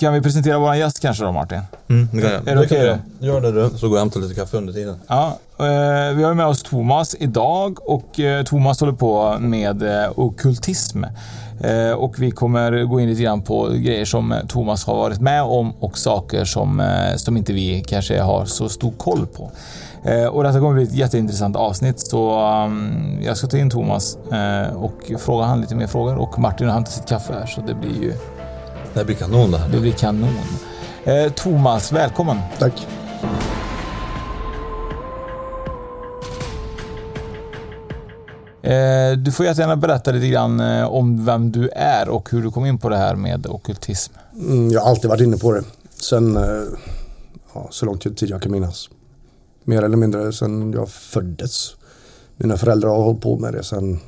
kan 0.00 0.12
vi 0.14 0.20
presentera 0.22 0.58
vår 0.58 0.74
gäst 0.74 1.00
kanske 1.00 1.24
då 1.24 1.32
Martin? 1.32 1.60
Mm, 1.88 2.08
det 2.12 2.22
kan 2.22 2.32
jag. 2.32 2.48
Är 2.48 2.56
det 2.56 2.62
okej 2.62 2.86
jag. 2.86 2.98
Gör 3.28 3.40
det 3.40 3.52
du, 3.52 3.70
så 3.70 3.70
går 3.70 3.80
jag 3.80 3.92
och 3.92 3.98
hämtar 3.98 4.20
lite 4.20 4.34
kaffe 4.34 4.56
under 4.56 4.72
tiden. 4.72 5.00
Ja, 5.06 5.38
vi 6.16 6.22
har 6.22 6.34
med 6.34 6.46
oss 6.46 6.62
Thomas 6.62 7.16
idag 7.18 7.78
och 7.88 8.20
eh, 8.20 8.44
Thomas 8.44 8.80
håller 8.80 8.92
på 8.92 9.36
med 9.40 9.82
eh, 9.82 10.10
okkultism. 10.16 11.04
Eh, 11.60 11.92
och 11.92 12.14
vi 12.18 12.30
kommer 12.30 12.84
gå 12.84 13.00
in 13.00 13.08
lite 13.08 13.22
grann 13.22 13.42
på 13.42 13.68
grejer 13.68 14.04
som 14.04 14.32
eh, 14.32 14.38
Thomas 14.48 14.84
har 14.84 14.96
varit 14.96 15.20
med 15.20 15.42
om 15.42 15.72
och 15.80 15.98
saker 15.98 16.44
som, 16.44 16.80
eh, 16.80 17.16
som 17.16 17.36
inte 17.36 17.52
vi 17.52 17.84
kanske 17.88 18.20
har 18.20 18.44
så 18.44 18.68
stor 18.68 18.92
koll 18.92 19.26
på. 19.26 19.50
Eh, 20.04 20.26
och 20.26 20.42
detta 20.44 20.58
kommer 20.58 20.74
bli 20.74 20.82
ett 20.82 20.94
jätteintressant 20.94 21.56
avsnitt 21.56 22.00
så 22.00 22.48
um, 22.64 23.18
jag 23.22 23.36
ska 23.36 23.46
ta 23.46 23.56
in 23.56 23.70
Thomas 23.70 24.16
eh, 24.16 24.76
och 24.76 25.12
fråga 25.18 25.44
han 25.44 25.60
lite 25.60 25.74
mer 25.74 25.86
frågor 25.86 26.16
och 26.16 26.38
Martin 26.38 26.66
har 26.66 26.74
hämtat 26.74 26.94
sitt 26.94 27.08
kaffe 27.08 27.32
här 27.32 27.46
så 27.46 27.60
det 27.60 27.74
blir 27.74 28.02
ju 28.02 28.12
Det 28.94 29.04
blir 29.04 29.16
kanon 29.16 29.50
det 29.50 29.58
här. 29.58 29.68
det 29.68 29.80
blir 29.80 29.92
kanon. 29.92 30.28
Eh, 31.04 31.32
Thomas, 31.32 31.92
välkommen! 31.92 32.38
Tack. 32.58 32.86
Du 39.24 39.32
får 39.32 39.46
jättegärna 39.46 39.76
berätta 39.76 40.12
lite 40.12 40.28
grann 40.28 40.60
eh, 40.60 40.84
om 40.84 41.24
vem 41.24 41.52
du 41.52 41.68
är 41.68 42.08
och 42.08 42.30
hur 42.30 42.42
du 42.42 42.50
kom 42.50 42.66
in 42.66 42.78
på 42.78 42.88
det 42.88 42.96
här 42.96 43.14
med 43.14 43.46
okkultism. 43.46 44.12
Mm, 44.34 44.70
jag 44.70 44.80
har 44.80 44.90
alltid 44.90 45.10
varit 45.10 45.20
inne 45.20 45.36
på 45.36 45.52
det. 45.52 45.62
Sen 45.90 46.36
eh, 46.36 46.62
ja, 47.54 47.68
så 47.70 47.86
lång 47.86 47.98
tid 47.98 48.30
jag 48.30 48.42
kan 48.42 48.52
minnas. 48.52 48.88
Mer 49.64 49.82
eller 49.82 49.96
mindre 49.96 50.32
sen 50.32 50.72
jag 50.72 50.88
föddes. 50.88 51.74
Mina 52.36 52.56
föräldrar 52.56 52.90
har 52.90 53.02
hållit 53.02 53.20
på 53.20 53.38
med 53.38 53.52
det 53.52 53.64
sen, 53.64 54.00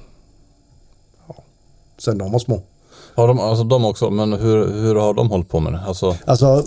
ja, 1.29 1.35
sen 1.99 2.19
de 2.19 2.33
var 2.33 2.39
små. 2.39 2.63
Har 3.15 3.29
de, 3.29 3.39
alltså 3.39 3.65
de 3.65 3.85
också, 3.85 4.11
men 4.11 4.33
hur, 4.33 4.73
hur 4.73 4.95
har 4.95 5.15
de 5.15 5.31
hållit 5.31 5.49
på 5.49 5.61
med 5.61 5.73
det? 5.73 5.81
Alltså, 5.87 6.17
Alltså 6.25 6.65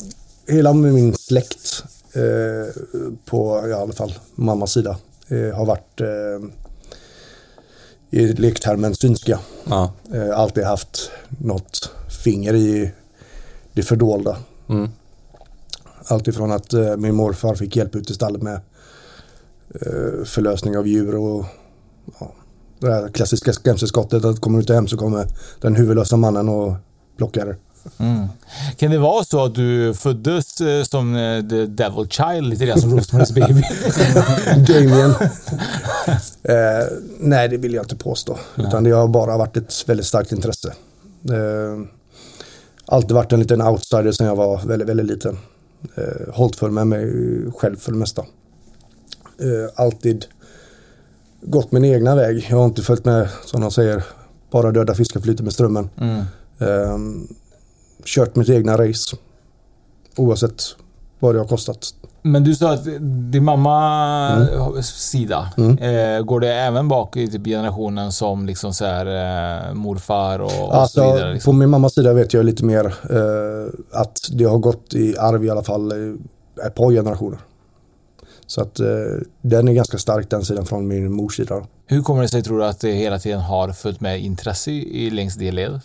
hela 0.47 0.73
min 0.73 1.13
släkt 1.13 1.83
eh, 2.13 2.81
på 3.25 3.67
i 3.67 3.73
alla 3.73 3.93
fall 3.93 4.13
mammas 4.35 4.71
sida 4.71 4.97
eh, 5.27 5.57
har 5.57 5.65
varit 5.65 6.01
eh, 6.01 6.49
i 8.09 8.27
lektermen 8.27 8.95
synska. 8.95 9.39
ja. 9.63 9.91
Eh, 10.13 10.39
alltid 10.39 10.63
haft 10.63 11.11
något 11.27 11.91
finger 12.23 12.53
i 12.53 12.91
det 13.73 13.83
fördolda. 13.83 14.37
Mm. 14.69 14.89
Alltifrån 16.07 16.51
att 16.51 16.73
eh, 16.73 16.97
min 16.97 17.15
morfar 17.15 17.55
fick 17.55 17.75
hjälp 17.75 17.95
ut 17.95 18.09
i 18.09 18.13
stallet 18.13 18.41
med 18.41 18.55
eh, 19.69 20.23
förlösning 20.25 20.77
av 20.77 20.87
djur 20.87 21.15
och 21.15 21.45
ja, 22.19 22.31
det 22.79 22.91
här 22.93 23.09
klassiska 23.09 23.53
skrämselskottet 23.53 24.25
att 24.25 24.39
kommer 24.39 24.57
du 24.57 24.61
inte 24.61 24.73
hem 24.73 24.87
så 24.87 24.97
kommer 24.97 25.27
den 25.61 25.75
huvudlösa 25.75 26.17
mannen 26.17 26.49
och 26.49 26.73
plockar. 27.17 27.57
Mm. 27.97 28.27
Kan 28.77 28.91
det 28.91 28.97
vara 28.97 29.23
så 29.23 29.45
att 29.45 29.55
du 29.55 29.93
föddes 29.93 30.61
eh, 30.61 30.83
som 30.83 31.15
eh, 31.15 31.41
the 31.49 31.65
devil 31.65 32.07
child, 32.09 32.49
lite 32.49 32.65
grann 32.65 32.81
som 32.81 32.99
Rosemary's 32.99 33.33
baby? 33.33 33.63
Damien. 34.73 35.11
eh, 36.43 36.87
nej, 37.19 37.49
det 37.49 37.57
vill 37.57 37.73
jag 37.73 37.83
inte 37.83 37.95
påstå. 37.95 38.37
Utan 38.55 38.83
det 38.83 38.91
har 38.91 39.07
bara 39.07 39.37
varit 39.37 39.57
ett 39.57 39.83
väldigt 39.87 40.05
starkt 40.05 40.31
intresse. 40.31 40.73
Eh, 41.29 41.87
alltid 42.85 43.11
varit 43.11 43.31
en 43.33 43.39
liten 43.39 43.61
outsider 43.61 44.11
sedan 44.11 44.27
jag 44.27 44.35
var 44.35 44.61
väldigt, 44.65 44.89
väldigt 44.89 45.07
liten. 45.07 45.37
Eh, 45.95 46.33
hållit 46.33 46.55
för 46.55 46.69
med 46.69 46.87
mig 46.87 47.11
själv 47.57 47.75
för 47.75 47.91
det 47.91 47.97
mesta. 47.97 48.21
Eh, 49.39 49.83
alltid 49.85 50.25
gått 51.41 51.71
min 51.71 51.85
egna 51.85 52.15
väg. 52.15 52.47
Jag 52.49 52.57
har 52.57 52.65
inte 52.65 52.81
följt 52.81 53.05
med, 53.05 53.29
som 53.45 53.61
de 53.61 53.71
säger, 53.71 54.03
bara 54.51 54.71
döda 54.71 54.95
fiskar 54.95 55.19
flyter 55.19 55.43
med 55.43 55.53
strömmen. 55.53 55.89
Mm. 55.97 56.17
Eh, 56.59 56.97
kört 58.15 58.35
mitt 58.35 58.49
egna 58.49 58.77
race. 58.77 59.15
Oavsett 60.15 60.63
vad 61.19 61.35
det 61.35 61.39
har 61.39 61.47
kostat. 61.47 61.77
Men 62.21 62.43
du 62.43 62.55
sa 62.55 62.73
att 62.73 62.83
din 63.31 63.43
mammas 63.43 64.87
sida, 64.87 65.49
Mm. 65.57 65.77
eh, 65.77 66.21
går 66.25 66.39
det 66.39 66.53
även 66.53 66.87
bak 66.87 67.17
i 67.17 67.27
typ 67.27 67.45
generationen 67.45 68.11
som 68.11 68.45
liksom 68.45 68.73
så 68.73 68.85
här, 68.85 69.05
eh, 69.67 69.73
morfar 69.73 70.39
och, 70.39 70.63
och 70.67 70.75
Alltså, 70.75 70.99
så 71.01 71.13
vidare? 71.13 71.33
Liksom? 71.33 71.51
På 71.53 71.57
min 71.57 71.69
mammas 71.69 71.93
sida 71.93 72.13
vet 72.13 72.33
jag 72.33 72.45
lite 72.45 72.65
mer 72.65 72.85
eh, 72.85 73.99
att 74.01 74.19
det 74.31 74.43
har 74.43 74.57
gått 74.57 74.93
i 74.93 75.17
arv 75.17 75.45
i 75.45 75.49
alla 75.49 75.63
fall 75.63 75.91
ett 76.65 76.75
par 76.75 76.91
generationer. 76.91 77.39
Så 78.47 78.61
att 78.61 78.79
eh, 78.79 78.85
den 79.41 79.67
är 79.67 79.73
ganska 79.73 79.97
stark 79.97 80.29
den 80.29 80.45
sidan 80.45 80.65
från 80.65 80.87
min 80.87 81.11
mors 81.13 81.35
sida. 81.37 81.65
Hur 81.85 82.01
kommer 82.01 82.21
det 82.21 82.27
sig 82.27 82.43
tror 82.43 82.59
du 82.59 82.65
att 82.65 82.79
det 82.79 82.91
hela 82.91 83.19
tiden 83.19 83.39
har 83.39 83.69
följt 83.69 84.01
med 84.01 84.21
intresse 84.21 84.71
i, 84.71 85.05
i 85.05 85.09
längs 85.09 85.35
det 85.35 85.51
ledet? 85.51 85.81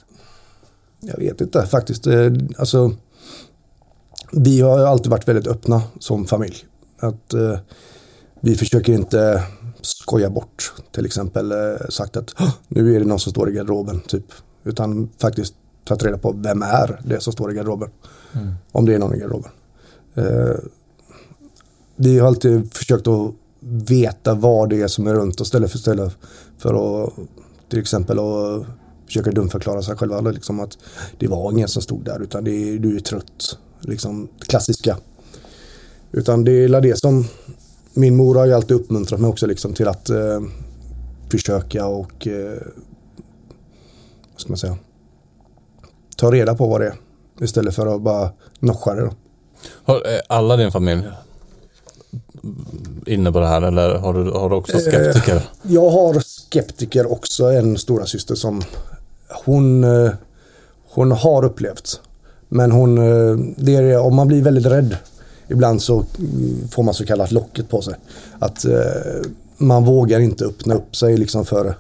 Jag 1.07 1.19
vet 1.19 1.41
inte 1.41 1.67
faktiskt. 1.67 2.07
Eh, 2.07 2.33
alltså, 2.59 2.93
vi 4.33 4.61
har 4.61 4.79
alltid 4.79 5.11
varit 5.11 5.29
väldigt 5.29 5.47
öppna 5.47 5.83
som 5.99 6.25
familj. 6.27 6.57
Att 7.01 7.35
eh, 7.35 7.59
vi 8.41 8.55
försöker 8.55 8.93
inte 8.93 9.43
skoja 9.81 10.31
bort 10.31 10.73
till 10.93 11.07
exempel 11.07 11.53
eh, 11.53 11.89
sagt 11.89 12.17
att 12.17 12.35
"Åh, 12.41 12.51
nu 12.69 12.97
är 12.97 13.01
det 13.01 13.07
någon 13.07 13.19
som 13.19 13.33
står 13.33 13.51
i 13.51 13.53
garderoben 13.53 14.01
typ. 14.01 14.25
Utan 14.65 15.09
faktiskt 15.19 15.55
tagit 15.85 16.03
reda 16.05 16.19
på 16.19 16.33
vem 16.33 16.63
är 16.63 17.01
det 17.05 17.21
som 17.21 17.33
står 17.33 17.53
i 17.53 17.55
garderoben. 17.55 17.91
Mm. 18.33 18.55
Om 18.73 18.87
det 18.87 18.95
är 18.95 18.99
någon 18.99 19.15
i 19.15 19.19
garderoben. 19.19 19.51
Eh, 20.15 20.57
vi 21.97 22.19
har 22.19 22.27
alltid 22.27 22.75
försökt 22.75 23.07
att 23.07 23.35
veta 23.89 24.35
vad 24.35 24.71
det 24.71 24.83
är 24.83 24.89
som 24.89 25.07
är 25.07 25.15
runt 25.15 25.41
och 25.41 25.47
ställe 25.47 25.69
för 25.69 25.79
ställe. 25.79 26.11
För 26.59 27.05
att 27.05 27.13
till 27.69 27.79
exempel 27.79 28.19
att 28.19 28.67
försöka 29.13 29.31
dumförklara 29.31 29.83
sig 29.83 29.97
själva. 29.97 30.21
Liksom 30.21 30.61
att 30.61 30.79
det 31.19 31.29
var 31.29 31.53
ingen 31.53 31.69
som 31.69 31.83
stod 31.83 32.05
där 32.05 32.23
utan 32.23 32.45
det 32.45 32.51
är, 32.51 32.79
du 32.79 32.97
är 32.97 33.01
trött. 33.01 33.59
Liksom 33.81 34.29
klassiska. 34.39 34.97
Utan 36.13 36.45
det 36.45 36.53
är 36.53 36.81
det 36.81 36.99
som 36.99 37.25
min 37.95 38.17
mor 38.17 38.35
har 38.35 38.47
ju 38.47 38.53
alltid 38.53 38.77
uppmuntrat 38.77 39.21
mig 39.21 39.29
också 39.29 39.47
liksom 39.47 39.75
till 39.75 39.89
att 39.89 40.11
eh, 40.11 40.41
försöka 41.31 41.87
och 41.87 42.27
eh, 42.27 42.59
vad 44.33 44.41
ska 44.41 44.49
man 44.49 44.59
säga 44.59 44.77
ta 46.17 46.33
reda 46.33 46.55
på 46.55 46.67
vad 46.67 46.81
det 46.81 46.87
är 46.87 46.95
istället 47.41 47.75
för 47.75 47.95
att 47.95 48.03
bara 48.03 48.31
noscha 48.61 48.95
det. 48.95 49.01
Då. 49.01 49.13
Har 49.85 50.01
är 50.01 50.23
alla 50.29 50.57
din 50.57 50.73
familj 50.73 51.05
inne 53.07 53.33
på 53.33 53.41
det 53.41 53.47
här 53.47 53.63
eller 53.63 53.95
har 53.95 54.15
du, 54.15 54.31
har 54.31 54.51
du 54.51 54.57
också 54.57 54.79
skeptiker? 54.79 55.37
Eh, 55.37 55.43
jag 55.63 55.91
har 55.91 56.21
skeptiker 56.21 57.13
också, 57.13 57.45
en 57.45 57.79
stora 57.79 58.07
syster 58.07 58.35
som 58.35 58.63
hon, 59.45 59.85
eh, 59.85 60.11
hon 60.91 61.13
har 61.13 61.45
upplevt. 61.45 62.01
Men 62.49 62.73
hon, 62.73 62.99
eh, 62.99 63.37
det 63.57 63.75
är, 63.77 63.99
om 63.99 64.15
man 64.15 64.29
blir 64.29 64.43
väldigt 64.43 64.67
rädd 64.67 64.97
ibland 65.49 65.83
så 65.83 66.05
mm, 66.19 66.69
får 66.69 66.83
man 66.83 66.95
så 66.95 67.07
kallat 67.07 67.33
locket 67.33 67.69
på 67.69 67.83
sig. 67.83 67.95
Att 68.39 68.65
eh, 68.65 68.81
man 69.59 69.85
vågar 69.85 70.21
inte 70.21 70.45
öppna 70.45 70.75
upp 70.75 70.97
sig 70.97 71.17
liksom 71.17 71.45
för 71.45 71.75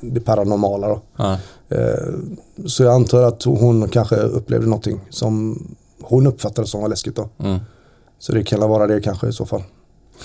det 0.00 0.20
paranormala. 0.20 0.88
Då. 0.88 1.00
Ja. 1.16 1.38
Så 2.66 2.82
jag 2.82 2.94
antar 2.94 3.22
att 3.22 3.42
hon 3.42 3.88
kanske 3.88 4.16
upplevde 4.16 4.66
någonting 4.66 5.00
som 5.10 5.62
hon 6.02 6.26
uppfattade 6.26 6.68
som 6.68 6.82
var 6.82 6.88
läskigt. 6.88 7.16
Då. 7.16 7.28
Mm. 7.38 7.58
Så 8.18 8.32
det 8.32 8.42
kan 8.42 8.60
vara 8.60 8.86
det 8.86 9.00
kanske 9.00 9.28
i 9.28 9.32
så 9.32 9.46
fall. 9.46 9.62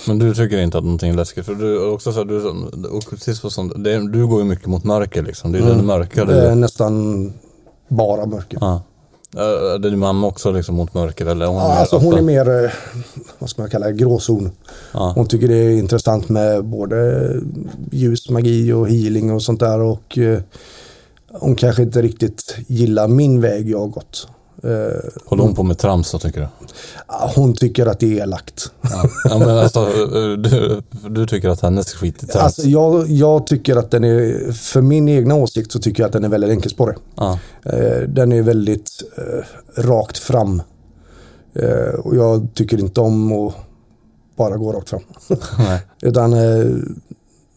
Men 0.06 0.18
du 0.18 0.34
tycker 0.34 0.58
inte 0.58 0.78
att 0.78 0.84
någonting 0.84 1.10
är 1.10 1.14
läskigt? 1.16 1.46
För 1.46 1.54
du 1.54 1.76
är 1.76 1.90
också 1.92 2.12
så 2.12 2.18
här, 2.18 2.24
du, 2.24 2.88
ockultism 2.88 3.46
och 3.46 3.52
sånt, 3.52 3.72
det, 3.84 3.92
är- 3.92 4.00
du 4.12 4.26
går 4.26 4.38
ju 4.38 4.44
mycket 4.44 4.66
mot 4.66 4.84
mörker 4.84 5.22
liksom. 5.22 5.52
Det 5.52 5.58
är 5.58 5.62
Mm. 5.62 5.76
den 5.76 5.86
mörka 5.86 6.24
Det 6.24 6.48
är 6.50 6.54
nästan 6.54 7.32
bara 7.88 8.26
mörker. 8.26 8.58
Ja. 8.60 8.82
Är 9.36 9.78
din 9.78 9.98
mamma 9.98 10.26
också 10.26 10.50
liksom 10.52 10.74
mot 10.74 10.94
mörker 10.94 11.26
eller? 11.26 11.46
Hon 11.46 11.56
Ja, 11.56 11.68
mer 11.68 11.74
alltså 11.76 11.96
hon 11.98 12.14
är 12.18 12.22
mer, 12.22 12.64
eh, 12.64 12.70
vad 13.38 13.50
ska 13.50 13.62
man 13.62 13.70
kalla 13.70 13.86
det, 13.86 13.92
gråzon. 13.92 14.50
Ja. 14.92 15.12
Hon 15.16 15.26
tycker 15.26 15.48
det 15.48 15.54
är 15.56 15.70
intressant 15.78 16.28
med 16.28 16.64
både 16.64 17.30
ljus, 17.92 18.30
magi 18.30 18.72
och 18.72 18.88
healing 18.88 19.32
och 19.32 19.42
sånt 19.42 19.60
där. 19.60 19.80
Och 19.80 20.18
eh, 20.18 20.40
hon 21.32 21.56
kanske 21.56 21.82
inte 21.82 22.02
riktigt 22.02 22.56
gillar 22.66 23.08
min 23.08 23.40
väg 23.40 23.70
jag 23.70 23.78
har 23.78 23.86
gått. 23.86 24.28
Eh, 24.64 25.10
Håller 25.26 25.42
hon 25.42 25.54
på 25.54 25.62
med 25.62 25.78
trams 25.78 26.12
då 26.12 26.18
tycker 26.18 26.40
du? 26.40 26.48
hon 27.36 27.54
tycker 27.54 27.86
att 27.86 28.00
det 28.00 28.18
är 28.18 28.22
elakt. 28.22 28.72
Ja, 28.80 29.04
ja 29.24 29.38
men 29.38 29.48
alltså 29.58 29.86
du, 30.36 30.82
du 31.10 31.26
tycker 31.26 31.48
att 31.48 31.60
hennes 31.60 31.92
skit 31.94 32.22
är 32.22 32.26
trams? 32.26 32.44
Alltså, 32.44 32.62
jag, 32.62 33.08
jag 33.08 33.46
tycker 33.46 33.76
att 33.76 33.90
den 33.90 34.04
är, 34.04 34.52
för 34.52 34.80
min 34.82 35.08
egna 35.08 35.34
åsikt 35.34 35.72
så 35.72 35.78
tycker 35.78 36.02
jag 36.02 36.06
att 36.08 36.12
den 36.12 36.24
är 36.24 36.28
väldigt 36.28 36.50
enkelspårig. 36.50 36.96
Ja. 37.14 37.38
Eh, 37.64 38.08
Den 38.08 38.32
är 38.32 38.42
väldigt 38.42 38.90
eh, 39.16 39.44
rakt 39.82 40.18
fram. 40.18 40.62
Eh, 41.54 41.94
Och 42.00 42.16
jag 42.16 42.48
tycker 42.54 42.78
inte 42.80 43.00
om 43.00 43.32
att 43.32 43.54
bara 44.36 44.56
gå 44.56 44.72
rakt 44.72 44.88
fram. 44.90 45.02
Nej. 45.58 45.80
Utan 46.02 46.32
eh, 46.32 46.66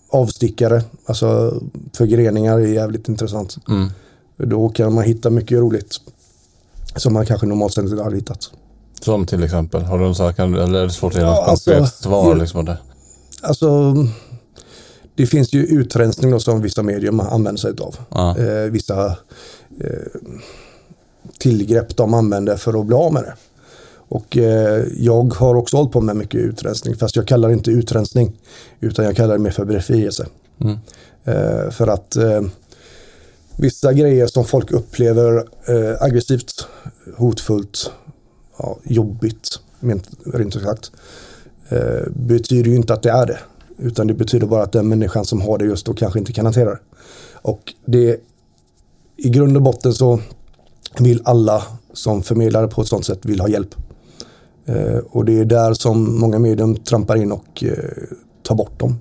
avstickare, 0.09 0.83
alltså 1.05 1.59
förgreningar 1.97 2.59
är 2.59 2.65
jävligt 2.67 3.09
intressant. 3.09 3.55
Mm. 3.69 3.87
Då 4.37 4.69
kan 4.69 4.93
man 4.93 5.03
hitta 5.03 5.29
mycket 5.29 5.57
roligt. 5.59 5.95
Som 6.95 7.13
man 7.13 7.25
kanske 7.25 7.47
normalt 7.47 7.73
sett 7.73 7.83
inte 7.83 8.03
hade 8.03 8.15
hittat. 8.15 8.51
Som 9.01 9.25
till 9.25 9.43
exempel, 9.43 9.81
har 9.81 9.99
du 9.99 10.05
en 10.05 10.15
sak, 10.15 10.39
eller 10.39 10.79
är 10.79 10.85
det 10.85 10.89
svårt 10.89 11.11
att 11.13 11.17
ge 11.17 11.25
Ja, 11.25 11.35
något 11.35 11.49
alltså, 11.49 11.71
konkret 11.71 11.93
svar 11.93 12.35
liksom 12.35 12.65
det? 12.65 12.77
Alltså, 13.41 13.95
det 15.15 15.25
finns 15.27 15.53
ju 15.53 15.65
utrensning 15.65 16.31
då 16.31 16.39
som 16.39 16.61
vissa 16.61 16.83
medium 16.83 17.19
använder 17.19 17.59
sig 17.59 17.73
av. 17.81 17.95
Ja. 18.09 18.37
Eh, 18.37 18.71
vissa 18.71 19.05
eh, 19.79 20.21
tillgrepp 21.39 21.97
de 21.97 22.13
använder 22.13 22.57
för 22.57 22.79
att 22.79 22.85
bli 22.85 22.95
av 22.95 23.13
med 23.13 23.23
det. 23.23 23.33
Och 24.07 24.37
eh, 24.37 24.83
jag 24.97 25.33
har 25.33 25.55
också 25.55 25.77
hållit 25.77 25.91
på 25.91 26.01
med 26.01 26.15
mycket 26.15 26.41
utrensning 26.41 26.95
fast 26.95 27.15
jag 27.15 27.27
kallar 27.27 27.47
det 27.49 27.53
inte 27.53 27.71
utrensning 27.71 28.31
utan 28.79 29.05
jag 29.05 29.15
kallar 29.15 29.33
det 29.33 29.39
mer 29.39 29.51
för 29.51 29.65
befrielse. 29.65 30.27
Mm. 30.61 30.77
Eh, 31.23 31.71
för 31.71 31.87
att 31.87 32.15
eh, 32.15 32.41
vissa 33.57 33.93
grejer 33.93 34.27
som 34.27 34.45
folk 34.45 34.71
upplever 34.71 35.37
eh, 35.65 36.01
aggressivt, 36.01 36.67
hotfullt, 37.17 37.91
ja, 38.57 38.77
jobbigt, 38.83 39.59
rent 39.79 40.55
ut 40.55 40.63
sagt, 40.63 40.91
eh, 41.69 42.11
betyder 42.13 42.69
ju 42.69 42.75
inte 42.75 42.93
att 42.93 43.03
det 43.03 43.11
är 43.11 43.25
det. 43.25 43.39
Utan 43.77 44.07
det 44.07 44.13
betyder 44.13 44.47
bara 44.47 44.63
att 44.63 44.71
den 44.71 44.87
människan 44.87 45.25
som 45.25 45.41
har 45.41 45.57
det 45.57 45.65
just 45.65 45.85
då 45.85 45.93
kanske 45.93 46.19
inte 46.19 46.33
kan 46.33 46.45
hantera 46.45 46.69
det. 46.69 46.79
Och 47.41 47.73
det 47.85 48.19
i 49.17 49.29
grund 49.29 49.57
och 49.57 49.63
botten 49.63 49.93
så 49.93 50.19
vill 50.99 51.21
alla 51.25 51.63
som 51.93 52.23
förmedlare 52.23 52.67
på 52.67 52.81
ett 52.81 52.87
sånt 52.87 53.05
sätt 53.05 53.25
vill 53.25 53.39
ha 53.39 53.47
hjälp. 53.47 53.75
Eh, 54.65 54.97
och 54.97 55.25
det 55.25 55.39
är 55.39 55.45
där 55.45 55.73
som 55.73 56.19
många 56.19 56.39
medium 56.39 56.75
trampar 56.75 57.15
in 57.15 57.31
och 57.31 57.63
eh, 57.63 57.73
tar 58.43 58.55
bort 58.55 58.79
dem 58.79 58.95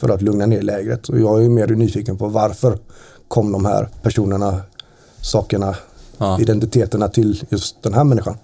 för 0.00 0.08
att 0.08 0.22
lugna 0.22 0.46
ner 0.46 0.62
lägret. 0.62 1.08
Och 1.08 1.20
jag 1.20 1.44
är 1.44 1.48
mer 1.48 1.66
nyfiken 1.66 2.18
på 2.18 2.28
varför 2.28 2.78
kom 3.32 3.52
de 3.52 3.64
här 3.64 3.88
personerna, 4.02 4.60
sakerna, 5.20 5.76
Ja. 6.18 6.40
identiteterna 6.40 7.08
till 7.08 7.44
just 7.48 7.82
den 7.82 7.94
här 7.94 8.04
människan. 8.04 8.36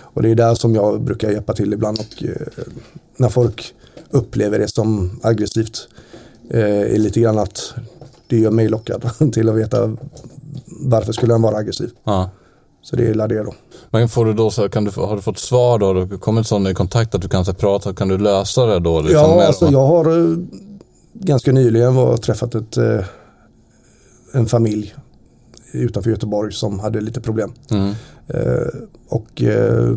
Och 0.00 0.22
det 0.22 0.30
är 0.30 0.34
där 0.34 0.54
som 0.54 0.74
jag 0.74 1.02
brukar 1.02 1.30
hjälpa 1.30 1.52
till 1.52 1.72
ibland 1.72 1.98
och 1.98 2.24
eh, 2.24 2.64
när 3.16 3.28
folk 3.28 3.74
upplever 4.10 4.58
det 4.58 4.68
som 4.68 5.20
aggressivt 5.22 5.88
eh, 6.50 6.94
är 6.94 6.98
lite 6.98 7.20
grann 7.20 7.38
att 7.38 7.74
det 8.26 8.38
gör 8.38 8.50
mig 8.50 8.68
lockad 8.68 9.10
till 9.32 9.48
att 9.48 9.54
veta 9.54 9.96
varför 10.66 11.12
skulle 11.12 11.32
han 11.32 11.42
vara 11.42 11.56
aggressiv. 11.56 11.90
Ja. 12.04 12.30
Så 12.82 12.96
det 12.96 13.06
är 13.08 13.28
det 13.28 13.42
då. 13.42 13.54
Men 13.90 14.08
får 14.08 14.24
du 14.24 14.32
då, 14.32 14.50
så, 14.50 14.68
kan 14.68 14.84
du, 14.84 14.90
har 14.90 15.16
du 15.16 15.22
fått 15.22 15.38
svar 15.38 15.78
då? 15.78 15.86
Har 15.86 15.94
du 15.94 16.18
kommit 16.18 16.46
sån 16.46 16.66
i 16.66 16.74
kontakt 16.74 17.14
att 17.14 17.22
du 17.22 17.28
kan 17.28 17.44
så, 17.44 17.54
prata, 17.54 17.94
kan 17.94 18.08
du 18.08 18.18
lösa 18.18 18.66
det 18.66 18.78
då? 18.78 19.00
Liksom, 19.00 19.30
ja, 19.30 19.46
alltså 19.46 19.70
jag 19.70 19.86
har 19.86 20.18
eh, 20.18 20.36
ganska 21.12 21.52
nyligen 21.52 21.94
var, 21.94 22.16
träffat 22.16 22.54
ett, 22.54 22.76
eh, 22.76 23.04
en 24.32 24.46
familj 24.46 24.94
utanför 25.72 26.10
Göteborg 26.10 26.52
som 26.52 26.80
hade 26.80 27.00
lite 27.00 27.20
problem. 27.20 27.52
Mm. 27.70 27.94
Eh, 28.26 28.66
och 29.08 29.42
eh, 29.42 29.96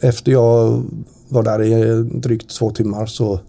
efter 0.00 0.32
jag 0.32 0.82
var 1.28 1.42
där 1.42 1.62
i 1.62 2.02
drygt 2.02 2.50
två 2.50 2.70
timmar 2.70 3.06
så 3.06 3.40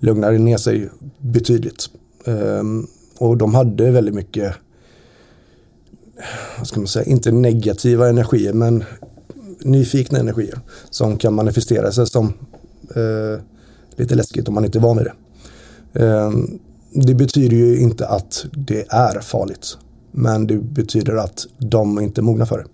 lugnade 0.00 0.32
det 0.32 0.38
ner 0.38 0.56
sig 0.56 0.90
betydligt. 1.18 1.86
Eh, 2.24 2.62
och 3.18 3.36
de 3.36 3.54
hade 3.54 3.90
väldigt 3.90 4.14
mycket, 4.14 4.54
vad 6.58 6.66
ska 6.66 6.80
man 6.80 6.86
säga, 6.86 7.04
inte 7.04 7.32
negativa 7.32 8.08
energier 8.08 8.52
men 8.52 8.84
nyfikna 9.60 10.18
energier 10.18 10.58
som 10.90 11.16
kan 11.18 11.34
manifestera 11.34 11.92
sig 11.92 12.06
som 12.06 12.32
lite 13.96 14.14
läskigt 14.14 14.48
om 14.48 14.54
man 14.54 14.64
inte 14.64 14.78
är 14.78 14.80
van 14.80 14.96
vid 14.96 15.06
det. 15.06 15.12
Det 16.94 17.14
betyder 17.14 17.56
ju 17.56 17.78
inte 17.78 18.06
att 18.08 18.44
det 18.52 18.86
är 18.92 19.20
farligt. 19.20 19.78
Men 20.10 20.46
det 20.46 20.58
betyder 20.58 21.16
att 21.16 21.46
de 21.58 22.00
inte 22.00 22.20
är 22.20 22.22
mogna 22.22 22.46
för 22.46 22.58
det. 22.58 22.64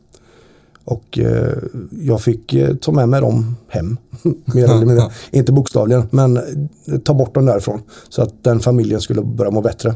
Och 0.84 1.18
eh, 1.18 1.52
jag 1.90 2.20
fick 2.22 2.54
eh, 2.54 2.74
ta 2.76 2.92
med 2.92 3.08
mig 3.08 3.20
dem 3.20 3.56
hem. 3.68 3.96
Mer 4.44 4.64
eller 4.64 4.86
mindre. 4.86 5.10
Inte 5.30 5.52
bokstavligen, 5.52 6.08
men 6.10 6.36
eh, 6.36 6.98
ta 7.04 7.14
bort 7.14 7.34
dem 7.34 7.46
därifrån. 7.46 7.82
Så 8.08 8.22
att 8.22 8.44
den 8.44 8.60
familjen 8.60 9.00
skulle 9.00 9.22
börja 9.22 9.50
må 9.50 9.60
bättre. 9.60 9.94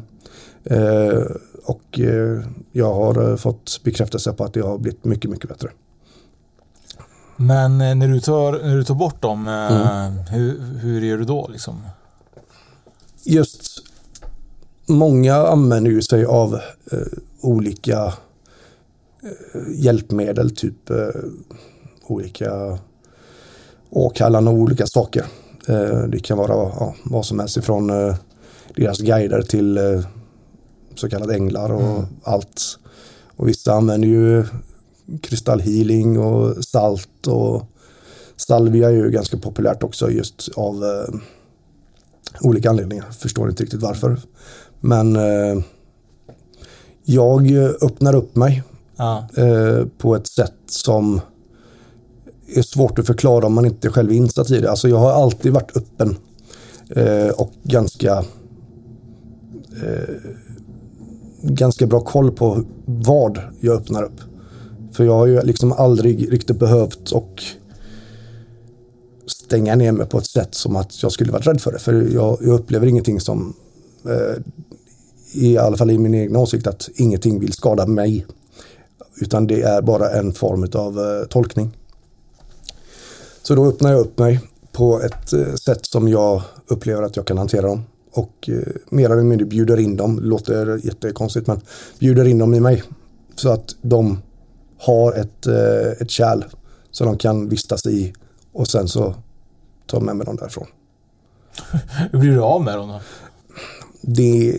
Eh, 0.64 1.22
och 1.64 2.00
eh, 2.00 2.40
jag 2.72 2.94
har 2.94 3.30
eh, 3.30 3.36
fått 3.36 3.80
bekräftelse 3.84 4.32
på 4.32 4.44
att 4.44 4.52
det 4.54 4.60
har 4.60 4.78
blivit 4.78 5.04
mycket, 5.04 5.30
mycket 5.30 5.48
bättre. 5.48 5.68
Men 7.36 7.78
när 7.78 8.08
du 8.08 8.20
tar, 8.20 8.52
när 8.52 8.76
du 8.76 8.84
tar 8.84 8.94
bort 8.94 9.22
dem, 9.22 9.48
Mm. 9.48 10.18
hur, 10.30 10.60
hur 10.78 11.00
gör 11.00 11.18
du 11.18 11.24
då 11.24 11.48
liksom? 11.52 11.74
just 13.24 13.68
många 14.86 15.34
använder 15.34 15.90
ju 15.90 16.02
sig 16.02 16.24
av 16.24 16.54
eh, 16.92 16.98
olika 17.40 18.04
eh, 19.22 19.72
hjälpmedel, 19.74 20.56
typ 20.56 20.90
eh, 20.90 20.96
olika 22.06 22.78
åkallande 23.90 24.50
och 24.50 24.56
olika 24.56 24.86
saker. 24.86 25.24
Eh, 25.68 26.02
det 26.08 26.18
kan 26.18 26.38
vara 26.38 26.52
ja, 26.54 26.94
vad 27.04 27.26
som 27.26 27.38
helst 27.38 27.56
ifrån 27.56 27.90
eh, 27.90 28.14
deras 28.76 28.98
guider 28.98 29.42
till 29.42 29.76
eh, 29.78 30.00
så 30.94 31.08
kallade 31.08 31.34
änglar 31.34 31.72
och 31.72 31.82
Mm. 31.82 32.04
allt. 32.24 32.78
Och 33.36 33.48
vissa 33.48 33.72
använder 33.72 34.08
ju 34.08 34.44
kristallhealing 35.22 36.18
och 36.18 36.64
salt 36.64 37.26
och 37.26 37.62
salvia 38.36 38.88
är 38.88 38.92
ju 38.94 39.10
ganska 39.10 39.36
populärt 39.36 39.82
också 39.82 40.10
just 40.10 40.48
av 40.56 40.84
olika 42.40 42.70
anledningar. 42.70 43.10
Förstår 43.10 43.48
inte 43.50 43.62
riktigt 43.62 43.82
varför. 43.82 44.20
Men 44.84 45.16
eh, 45.16 45.62
jag 47.04 47.52
öppnar 47.82 48.14
upp 48.14 48.36
mig 48.36 48.62
Ja. 48.96 49.26
eh, 49.36 49.86
på 49.98 50.16
ett 50.16 50.26
sätt 50.26 50.54
som 50.66 51.20
är 52.56 52.62
svårt 52.62 52.98
att 52.98 53.06
förklara 53.06 53.46
om 53.46 53.54
man 53.54 53.66
inte 53.66 53.88
själv 53.88 54.10
är 54.10 54.14
insatt 54.14 54.50
i 54.50 54.60
det. 54.60 54.70
Alltså 54.70 54.88
jag 54.88 54.96
har 54.96 55.12
alltid 55.12 55.52
varit 55.52 55.76
öppen 55.76 56.16
eh, 56.90 57.28
och 57.28 57.52
ganska 57.62 58.24
eh, 59.82 60.14
ganska 61.42 61.86
bra 61.86 62.00
koll 62.00 62.32
på 62.32 62.64
vad 62.84 63.38
jag 63.60 63.76
öppnar 63.76 64.02
upp. 64.02 64.20
För 64.92 65.04
jag 65.04 65.14
har 65.14 65.26
ju 65.26 65.42
liksom 65.42 65.72
aldrig 65.72 66.32
riktigt 66.32 66.58
behövt 66.58 67.10
och 67.12 67.42
stänga 69.26 69.74
ner 69.76 69.92
mig 69.92 70.06
på 70.06 70.18
ett 70.18 70.26
sätt 70.26 70.54
som 70.54 70.76
att 70.76 71.02
jag 71.02 71.12
skulle 71.12 71.32
varit 71.32 71.46
rädd 71.46 71.60
för 71.60 71.72
det. 71.72 71.78
För 71.78 71.92
jag, 71.92 72.38
jag 72.40 72.54
upplever 72.60 72.86
ingenting 72.86 73.20
som, 73.20 73.54
Eh, 74.04 74.42
i 75.34 75.58
alla 75.58 75.76
fall 75.76 75.90
i 75.90 75.98
min 75.98 76.14
egen 76.14 76.36
åsikt, 76.36 76.66
att 76.66 76.88
ingenting 76.94 77.40
vill 77.40 77.52
skada 77.52 77.86
mig. 77.86 78.26
Utan 79.20 79.46
det 79.46 79.62
är 79.62 79.82
bara 79.82 80.10
en 80.10 80.32
form 80.32 80.68
av 80.74 80.98
eh, 80.98 81.26
tolkning. 81.28 81.76
Så 83.42 83.54
då 83.54 83.66
öppnar 83.66 83.90
jag 83.90 84.00
upp 84.00 84.18
mig 84.18 84.40
på 84.72 85.00
ett 85.00 85.32
eh, 85.32 85.54
sätt 85.54 85.86
som 85.86 86.08
jag 86.08 86.42
upplever 86.66 87.02
att 87.02 87.16
jag 87.16 87.26
kan 87.26 87.38
hantera 87.38 87.66
dem. 87.66 87.84
Och 88.12 88.48
eh, 88.48 88.72
mer 88.88 89.10
eller 89.10 89.22
mindre 89.22 89.46
bjuder 89.46 89.80
in 89.80 89.96
dem, 89.96 90.16
det 90.16 90.26
låter 90.26 90.86
jättekonstigt 90.86 91.46
men 91.46 91.60
bjuder 91.98 92.24
in 92.24 92.38
dem 92.38 92.54
i 92.54 92.60
mig. 92.60 92.82
Så 93.34 93.50
att 93.50 93.76
de 93.82 94.18
har 94.78 95.12
ett, 95.12 95.46
eh, 95.46 95.92
ett 96.00 96.10
kärl 96.10 96.44
som 96.90 97.06
de 97.06 97.18
kan 97.18 97.48
vistas 97.48 97.86
i 97.86 98.12
och 98.52 98.68
sen 98.68 98.88
så 98.88 99.14
tar 99.86 99.98
jag 99.98 100.02
med 100.02 100.16
mig 100.16 100.26
dem 100.26 100.36
därifrån. 100.36 100.66
Hur 102.12 102.18
blir 102.20 102.30
du 102.30 102.40
av 102.40 102.62
med 102.62 102.78
dem 102.78 102.88
då? 102.88 103.00
Det 104.02 104.48
är 104.48 104.56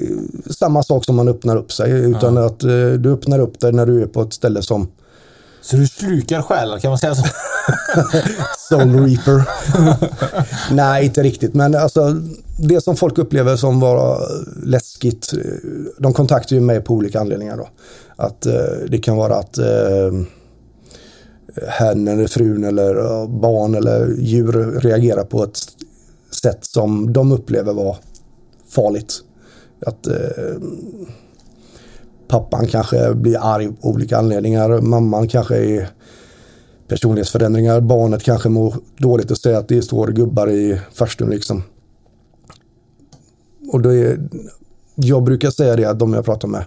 samma 0.53 0.83
sak 0.83 1.05
som 1.05 1.15
man 1.15 1.27
öppnar 1.27 1.55
upp 1.55 1.71
sig 1.71 1.91
utan 1.91 2.37
att 2.37 2.63
eh, 2.63 2.69
du 2.99 3.13
öppnar 3.13 3.39
upp 3.39 3.59
dig 3.59 3.73
när 3.73 3.85
du 3.85 4.01
är 4.01 4.05
på 4.05 4.21
ett 4.21 4.33
ställe 4.33 4.61
som 4.61 4.87
Så 5.61 5.75
du 5.75 5.87
slukar 5.87 6.41
själar, 6.41 6.79
kan 6.79 6.89
man 6.91 6.97
säga 6.97 7.15
så? 7.15 7.23
Soul 8.69 9.05
Reaper. 9.05 9.43
Nej, 10.73 11.05
inte 11.05 11.23
riktigt. 11.23 11.53
Men 11.53 11.75
alltså, 11.75 12.15
det 12.59 12.81
som 12.81 12.95
folk 12.95 13.17
upplever 13.17 13.55
som 13.55 13.79
var 13.79 14.21
läskigt, 14.63 15.33
eh, 15.33 15.39
de 15.97 16.13
kontaktar 16.13 16.55
ju 16.55 16.61
mig 16.61 16.81
på 16.81 16.93
olika 16.93 17.19
anledningar. 17.19 17.57
Då. 17.57 17.67
Att 18.15 18.45
eh, 18.45 18.53
det 18.87 18.97
kan 18.97 19.17
vara 19.17 19.35
att 19.35 19.57
eh, 19.57 20.11
hen 21.67 22.07
eller 22.07 22.27
frun 22.27 22.63
eller 22.63 22.95
eh, 22.95 23.29
barn 23.29 23.75
eller 23.75 24.15
djur 24.19 24.79
reagerar 24.79 25.23
på 25.23 25.43
ett 25.43 25.57
sätt 26.31 26.65
som 26.65 27.13
de 27.13 27.31
upplever 27.31 27.73
var 27.73 27.97
farligt. 28.69 29.13
Att 29.85 30.07
eh, 30.07 30.13
pappan 32.27 32.67
kanske 32.67 33.13
blir 33.13 33.37
arg 33.41 33.67
av 33.67 33.75
olika 33.81 34.17
anledningar, 34.17 34.81
mamman 34.81 35.27
kanske 35.27 35.57
är 35.57 35.89
personlighetsförändringar. 36.87 37.81
Barnet 37.81 38.23
kanske 38.23 38.49
mår 38.49 38.75
dåligt 38.97 39.31
och 39.31 39.37
säger 39.37 39.57
att 39.57 39.67
det 39.67 39.81
står 39.81 40.07
gubbar 40.07 40.49
i 40.49 40.79
farstun 40.93 41.29
liksom. 41.29 41.63
Och 43.71 43.81
då 43.81 43.93
är, 43.93 44.29
jag 44.95 45.23
brukar 45.23 45.51
säga 45.51 45.75
det 45.75 45.85
att 45.85 45.99
de 45.99 46.13
jag 46.13 46.25
pratar 46.25 46.47
med, 46.47 46.65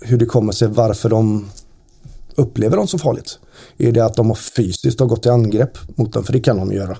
hur 0.00 0.18
det 0.18 0.26
kommer 0.26 0.52
sig, 0.52 0.68
varför 0.68 1.08
de 1.08 1.48
upplever 2.34 2.76
dem 2.76 2.86
så 2.86 2.98
farligt. 2.98 3.38
Är 3.78 3.92
det 3.92 4.04
att 4.04 4.14
de 4.14 4.28
har 4.28 4.34
fysiskt 4.34 5.00
har 5.00 5.06
gått 5.06 5.22
till 5.22 5.30
angrepp 5.30 5.78
mot 5.94 6.12
dem, 6.12 6.24
för 6.24 6.32
det 6.32 6.40
kan 6.40 6.56
de 6.56 6.72
göra. 6.72 6.98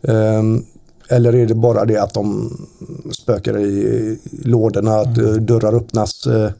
Um, 0.00 0.66
eller 1.08 1.34
är 1.34 1.46
det 1.46 1.54
bara 1.54 1.84
det 1.84 1.96
att 1.96 2.14
de 2.14 2.56
spökar 3.10 3.58
i 3.58 4.18
lådorna, 4.44 4.94
att 4.94 5.18
mm. 5.18 5.46
dörrar 5.46 5.74
öppnas. 5.74 6.26
eh, 6.26 6.50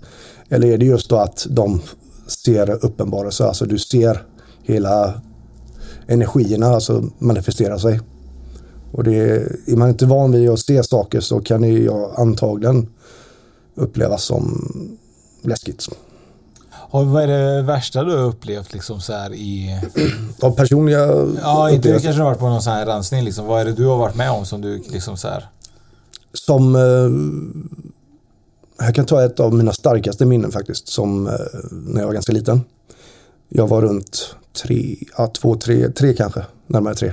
Eller 0.49 0.69
är 0.69 0.79
det 0.79 0.87
just 0.87 1.11
då 1.11 1.17
att 1.17 1.47
de 1.51 1.81
ser 2.27 2.85
uppenbarelse, 2.85 3.45
alltså 3.45 3.65
du 3.65 3.79
ser 3.79 4.23
hela 4.63 5.21
energierna 6.07 6.67
alltså 6.67 7.05
manifestera 7.19 7.79
sig. 7.79 8.01
Och 8.93 9.05
det 9.05 9.19
är, 9.19 9.57
är 9.67 9.77
man 9.77 9.89
inte 9.89 10.07
van 10.07 10.33
vid 10.33 10.51
att 10.51 10.61
se 10.61 10.83
saker 10.83 11.21
så 11.21 11.41
kan 11.41 11.63
det 11.63 11.69
ju 11.69 11.91
antagligen 12.17 12.89
upplevas 13.75 14.25
som 14.25 14.69
läskigt. 15.43 15.89
Och 16.93 17.07
vad 17.07 17.23
är 17.23 17.27
det 17.27 17.63
värsta 17.63 18.05
du 18.05 18.17
har 18.17 18.25
upplevt 18.25 18.73
liksom 18.73 19.01
så 19.01 19.13
här 19.13 19.35
i... 19.35 19.81
Av 20.41 20.51
personliga 20.51 20.99
Ja, 21.43 21.71
inte 21.71 21.93
du 21.93 22.01
kanske 22.01 22.23
har 22.23 22.29
varit 22.29 22.39
på 22.39 22.49
någon 22.49 22.63
sån 22.63 22.73
här 22.73 22.87
rensning 22.87 23.25
liksom. 23.25 23.47
Vad 23.47 23.61
är 23.61 23.65
det 23.65 23.73
du 23.73 23.87
har 23.87 23.97
varit 23.97 24.15
med 24.15 24.31
om 24.31 24.47
som 24.47 24.61
du 24.61 24.79
liksom 24.79 25.17
så 25.17 25.29
här... 25.29 25.49
Som, 26.33 26.77
eh, 26.77 27.11
jag 28.87 28.95
kan 28.95 29.05
ta 29.05 29.25
ett 29.25 29.41
av 29.41 29.55
mina 29.55 29.73
starkaste 29.73 30.27
minnen 30.27 30.53
faktiskt, 30.53 30.89
som 30.89 31.27
eh, 31.27 31.33
när 31.71 32.01
jag 32.01 32.07
var 32.07 32.15
ganska 32.15 32.33
liten. 32.33 32.61
Jag 33.49 33.69
var 33.69 33.83
runt 33.83 34.37
tre, 34.63 34.97
ja, 35.19 35.27
två, 35.27 35.55
tre, 35.55 35.89
tre 35.89 36.15
kanske, 36.15 36.45
närmare 36.67 36.95
tre. 36.95 37.13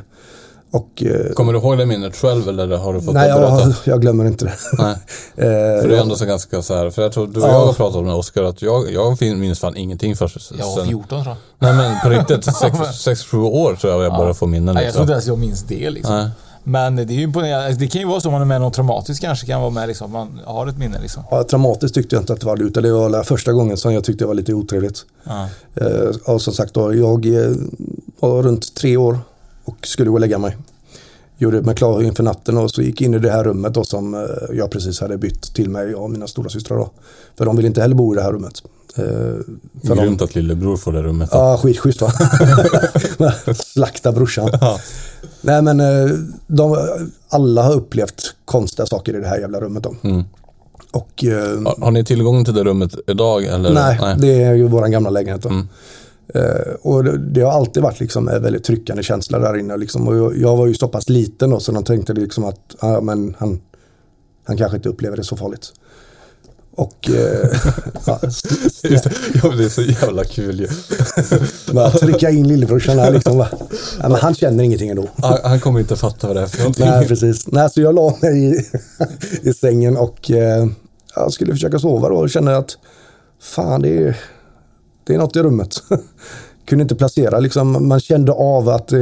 Och, 0.72 1.04
eh, 1.04 1.34
Kommer 1.34 1.54
du 1.54 1.60
ihåg 1.60 1.78
det 1.78 1.86
minnet 1.86 2.16
själv 2.16 2.50
eller 2.50 2.78
har 2.78 2.94
du 2.94 3.02
fått 3.02 3.14
nej, 3.14 3.28
det 3.30 3.36
berättat? 3.40 3.82
jag, 3.86 3.94
jag 3.94 4.02
glömmer 4.02 4.26
inte 4.26 4.46
det. 4.46 4.54
Nej. 4.78 4.96
Eh, 5.36 5.82
För 5.82 5.88
det 5.88 5.98
är 5.98 6.02
ändå 6.02 6.16
så 6.16 6.26
ganska 6.26 6.62
så 6.62 6.76
här, 6.76 6.90
för 6.90 7.02
jag 7.02 7.12
tror 7.12 7.28
du 7.28 7.40
och 7.42 7.48
Ja. 7.48 7.52
jag 7.52 7.66
har 7.66 7.74
pratat 7.74 7.96
om 7.96 8.06
det 8.08 8.14
Oskar, 8.14 8.44
att 8.44 8.62
jag, 8.62 8.92
jag 8.92 9.22
minns 9.22 9.60
fan 9.60 9.78
ingenting 9.78 10.16
först. 10.16 10.52
Jag 10.60 10.66
var 10.76 10.86
14 10.86 11.24
tror 11.24 11.26
jag. 11.26 11.36
Nej 11.60 11.74
men 11.74 11.96
på 12.04 12.10
riktigt, 12.10 12.48
6-7 12.54 13.38
år 13.44 13.76
tror 13.76 13.94
jag 13.94 14.04
jag 14.04 14.12
började 14.14 14.34
få 14.34 14.48
minnen. 14.48 14.76
Nej, 14.76 14.86
jag 14.86 14.94
tror 14.94 15.02
Liksom. 15.02 15.02
inte 15.02 15.12
ens 15.14 15.28
jag 15.28 15.38
minns 15.38 15.64
det 15.64 15.90
liksom. 15.90 16.16
Nej. 16.16 16.30
Men 16.64 16.96
det, 16.96 17.02
är 17.04 17.08
ju 17.08 17.22
imponerande. 17.22 17.66
Alltså, 17.66 17.80
det 17.80 17.88
kan 17.88 18.02
ju 18.02 18.08
vara 18.08 18.20
så 18.22 18.28
om 18.28 18.34
man 18.34 18.42
är 18.42 18.46
med 18.46 18.56
i 18.56 18.60
något 18.60 18.74
traumatiskt 18.74 19.24
kanske 19.24 19.46
kan 19.48 19.62
vara 19.62 19.70
med 19.72 19.88
liksom. 19.88 20.12
Man 20.12 20.40
har 20.46 20.68
ett 20.68 20.78
minne 20.78 21.00
liksom. 21.02 21.24
Ja, 21.32 21.44
traumatiskt 21.44 21.96
tyckte 21.96 22.16
jag 22.16 22.22
inte 22.22 22.34
att 22.34 22.40
det 22.40 22.46
var, 22.46 22.62
utan 22.64 22.84
det 22.84 22.92
var 22.92 23.24
första 23.24 23.52
gången 23.54 23.78
som 23.78 23.94
jag 23.94 24.04
tyckte 24.04 24.24
det 24.24 24.28
var 24.28 24.34
lite 24.34 24.54
otrevligt. 24.54 25.06
Ja. 25.24 25.48
Eh, 25.76 26.34
och 26.34 26.42
som 26.42 26.54
sagt 26.54 26.74
då, 26.74 26.96
jag 26.96 27.26
eh, 27.26 27.52
var 28.20 28.44
runt 28.44 28.76
tre 28.76 28.98
år 28.98 29.20
och 29.70 29.88
skulle 29.88 30.10
gå 30.10 30.14
och 30.16 30.20
lägga 30.20 30.38
mig. 30.38 30.58
Gjorde 31.38 31.62
mig 31.62 31.76
klar 31.76 32.02
inför 32.04 32.24
natten 32.24 32.58
och 32.58 32.72
så 32.72 32.82
gick 32.82 33.02
in 33.02 33.14
i 33.14 33.20
det 33.20 33.32
här 33.32 33.44
rummet 33.44 33.74
då 33.74 33.84
som 33.84 34.14
eh, 34.14 34.20
jag 34.54 34.72
precis 34.72 35.00
hade 35.02 35.18
bytt 35.18 35.54
till 35.54 35.70
mig 35.70 35.96
och 35.96 36.12
mina 36.12 36.28
stora 36.28 36.50
systrar 36.50 36.78
då. 36.78 36.90
För 37.38 37.46
de 37.46 37.56
ville 37.56 37.68
inte 37.68 37.82
heller 37.82 37.96
bo 37.96 38.14
i 38.14 38.18
det 38.18 38.24
här 38.24 38.32
rummet. 38.32 38.64
Eh, 38.96 39.04
för 39.04 39.96
de, 39.96 39.98
Grymt 39.98 40.22
att 40.22 40.36
lillebror 40.36 40.78
får 40.78 40.92
det 40.94 41.02
rummet. 41.04 41.32
då. 41.32 41.38
Ja, 41.38 41.58
skitschysst 41.58 42.02
va? 42.02 42.12
Slakta 43.56 44.12
brorsan. 44.12 44.50
Nej 45.42 45.62
men 45.62 45.80
eh, 45.80 46.10
de, 46.48 46.78
alla 47.30 47.64
har 47.64 47.74
upplevt 47.74 48.36
konstiga 48.46 48.86
saker 48.86 49.16
i 49.18 49.20
det 49.22 49.28
här 49.28 49.40
jävla 49.40 49.60
rummet 49.62 49.84
då. 49.84 49.96
Mm. 50.04 50.24
Och, 50.92 51.24
Har, 51.24 51.84
har 51.84 51.92
ni 51.92 52.06
tillgång 52.06 52.46
till 52.46 52.54
det 52.54 52.64
rummet 52.64 52.96
idag? 53.08 53.44
Eller? 53.44 53.74
nej, 53.74 54.16
det 54.18 54.44
är 54.44 54.54
ju 54.54 54.68
våran 54.68 54.92
gamla 54.92 55.10
lägenhet 55.10 55.42
då. 55.44 55.50
Mm. 55.50 55.68
Eh, 56.34 56.74
och 56.82 57.04
det, 57.04 57.18
det 57.18 57.42
har 57.42 57.52
alltid 57.52 57.84
varit 57.84 58.00
liksom 58.00 58.28
en 58.28 58.44
väldigt 58.44 58.64
tryckande 58.64 59.04
känsla 59.04 59.40
där 59.40 59.58
inne. 59.58 59.78
Liksom. 59.78 60.08
Och 60.08 60.18
jag, 60.18 60.38
jag 60.38 60.58
var 60.58 60.68
ju 60.68 60.74
så 60.74 60.88
pass 60.88 61.10
liten 61.10 61.50
då 61.50 61.60
så 61.60 61.72
de 61.72 61.84
tänkte 61.84 62.14
liksom 62.14 62.46
att 62.46 62.76
ah, 62.80 63.02
men 63.02 63.36
han, 63.40 63.62
han 64.44 64.58
kanske 64.58 64.78
inte 64.78 64.90
upplever 64.90 65.18
det 65.18 65.24
så 65.24 65.38
farligt. 65.38 65.74
Och 66.80 67.10
eh, 67.10 67.16
ja. 68.06 68.20
Ja, 69.44 69.50
det 69.58 69.64
är 69.64 69.70
så 69.70 69.82
jävla 69.82 70.24
kul 70.24 70.60
ju. 70.60 70.68
bara 71.74 71.90
trycka 71.90 72.30
in 72.30 72.48
lillebrorsan 72.48 73.00
här 73.00 73.12
liksom. 73.12 73.38
Bara, 73.38 73.50
ja, 74.02 74.10
men 74.10 74.20
han 74.20 74.36
känner 74.36 74.64
ingenting 74.64 74.90
ändå. 74.90 75.08
Han, 75.16 75.38
han 75.44 75.60
kommer 75.60 75.80
inte 75.80 75.96
fatta 75.96 76.28
vad 76.28 76.36
det 76.36 76.42
är 76.42 76.46
för 76.46 76.60
någonting. 76.60 76.86
Nej, 76.86 77.08
precis. 77.08 77.48
Nej, 77.48 77.70
så 77.70 77.82
jag 77.82 77.96
la 77.96 78.18
mig 78.22 78.46
i, 78.46 78.66
i 79.50 79.54
sängen 79.54 79.98
och 79.98 80.32
eh, 80.32 80.68
jag 81.16 81.34
skulle 81.34 81.52
försöka 81.52 81.80
sova 81.80 82.10
då 82.10 82.16
och 82.16 82.30
kände 82.30 82.58
att 82.58 82.78
fan, 83.42 83.82
det 83.82 83.98
är, 83.98 84.18
det 85.10 85.16
är 85.16 85.20
något 85.20 85.36
i 85.36 85.40
rummet. 85.40 85.84
Kunde 86.66 86.82
inte 86.82 86.96
placera, 86.96 87.40
liksom, 87.40 87.88
man 87.88 88.00
kände 88.00 88.32
av 88.32 88.70
att 88.70 88.92
eh, 88.92 89.00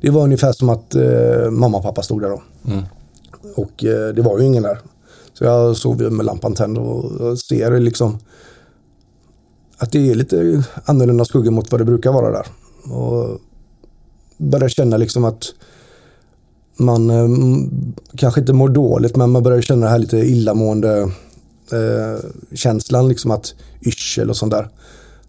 det 0.00 0.10
var 0.10 0.22
ungefär 0.22 0.52
som 0.52 0.68
att 0.68 0.94
eh, 0.94 1.50
mamma 1.50 1.78
och 1.78 1.82
pappa 1.82 2.02
stod 2.02 2.22
där 2.22 2.28
då. 2.28 2.42
Mm. 2.66 2.84
Och 3.56 3.84
eh, 3.84 4.14
det 4.14 4.22
var 4.22 4.38
ju 4.38 4.44
ingen 4.44 4.62
där. 4.62 4.78
Så 5.32 5.44
jag 5.44 5.76
sov 5.76 6.02
ju 6.02 6.10
med 6.10 6.26
lampan 6.26 6.54
tänd 6.54 6.78
och 6.78 7.38
ser 7.38 7.80
liksom 7.80 8.18
att 9.78 9.92
det 9.92 10.10
är 10.10 10.14
lite 10.14 10.62
annorlunda 10.84 11.24
skuggor 11.24 11.50
mot 11.50 11.72
vad 11.72 11.80
det 11.80 11.84
brukar 11.84 12.12
vara 12.12 12.30
där. 12.30 12.46
Och 12.94 13.40
börjar 14.36 14.68
känna 14.68 14.96
liksom 14.96 15.24
att 15.24 15.44
man 16.76 17.10
eh, 17.10 17.28
kanske 18.16 18.40
inte 18.40 18.52
mår 18.52 18.68
dåligt 18.68 19.16
men 19.16 19.30
man 19.30 19.42
börjar 19.42 19.60
känna 19.60 19.86
det 19.86 19.92
här 19.92 19.98
lite 19.98 20.16
illamående 20.16 21.10
Eh, 21.72 22.30
känslan 22.54 23.08
liksom 23.08 23.30
att 23.30 23.54
yrsel 23.80 24.30
och 24.30 24.36
sånt 24.36 24.52
där. 24.52 24.68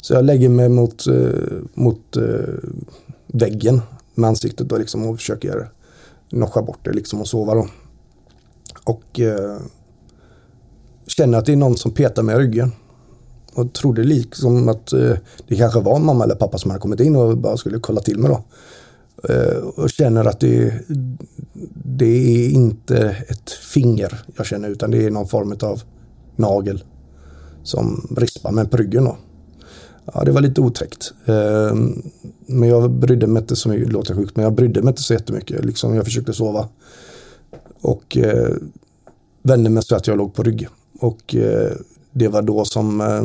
Så 0.01 0.13
jag 0.13 0.25
lägger 0.25 0.49
mig 0.49 0.69
mot, 0.69 1.07
eh, 1.07 1.57
mot 1.73 2.17
eh, 2.17 2.53
väggen 3.27 3.81
med 4.15 4.27
ansiktet 4.27 4.69
då 4.69 4.77
liksom 4.77 5.07
och 5.07 5.17
försöker 5.17 5.69
noscha 6.29 6.61
bort 6.61 6.79
det 6.83 6.93
liksom 6.93 7.21
och 7.21 7.27
sova 7.27 7.53
då. 7.53 7.67
Och 8.83 9.19
eh, 9.19 9.57
känner 11.07 11.37
att 11.37 11.45
det 11.45 11.51
är 11.51 11.55
någon 11.55 11.77
som 11.77 11.91
petar 11.91 12.23
mig 12.23 12.35
i 12.35 12.39
ryggen. 12.39 12.71
Och 13.53 13.73
trodde 13.73 14.03
liksom 14.03 14.69
att 14.69 14.93
eh, 14.93 15.13
det 15.47 15.55
kanske 15.55 15.79
var 15.79 15.99
mamma 15.99 16.23
eller 16.23 16.35
pappa 16.35 16.57
som 16.57 16.71
hade 16.71 16.81
kommit 16.81 16.99
in 16.99 17.15
och 17.15 17.37
bara 17.37 17.57
skulle 17.57 17.79
kolla 17.79 18.01
till 18.01 18.19
mig 18.19 18.31
då. 18.31 18.43
Eh, 19.33 19.57
och 19.57 19.89
känner 19.89 20.25
att 20.25 20.39
det, 20.39 20.73
det 21.85 22.45
är 22.45 22.49
inte 22.49 22.97
ett 23.27 23.49
finger 23.49 24.23
jag 24.35 24.45
känner 24.45 24.69
utan 24.69 24.91
det 24.91 25.05
är 25.05 25.11
någon 25.11 25.27
form 25.27 25.57
av 25.61 25.81
nagel. 26.37 26.83
som 27.63 28.15
rispade 28.17 28.55
mig 28.55 28.67
på 28.67 28.77
ryggen. 28.77 29.03
Då. 29.03 29.17
Ja, 30.13 30.23
det 30.23 30.31
var 30.31 30.41
lite 30.41 30.61
otäckt. 30.61 31.13
Ehm, 31.25 32.11
men 32.45 32.69
jag 32.69 32.91
brydde 32.91 33.27
mig 33.27 33.41
inte 33.41 33.55
så 33.55 33.69
mycket, 33.69 33.87
det 33.87 33.93
låter 33.93 34.15
sjukt, 34.15 34.35
men 34.35 34.43
jag 34.43 34.53
brydde 34.53 34.81
mig 34.81 34.91
inte 34.91 35.01
så 35.01 35.13
jättemycket. 35.13 35.65
Liksom, 35.65 35.95
jag 35.95 36.05
försökte 36.05 36.33
sova. 36.33 36.69
Och 37.81 38.17
eh, 38.17 38.55
vände 39.43 39.69
mig 39.69 39.83
så 39.83 39.95
att 39.95 40.07
jag 40.07 40.17
låg 40.17 40.33
på 40.33 40.43
rygg. 40.43 40.67
Och 40.99 41.35
eh, 41.35 41.71
det 42.11 42.27
var 42.27 42.41
då 42.41 42.65
som 42.65 43.01
eh, 43.01 43.23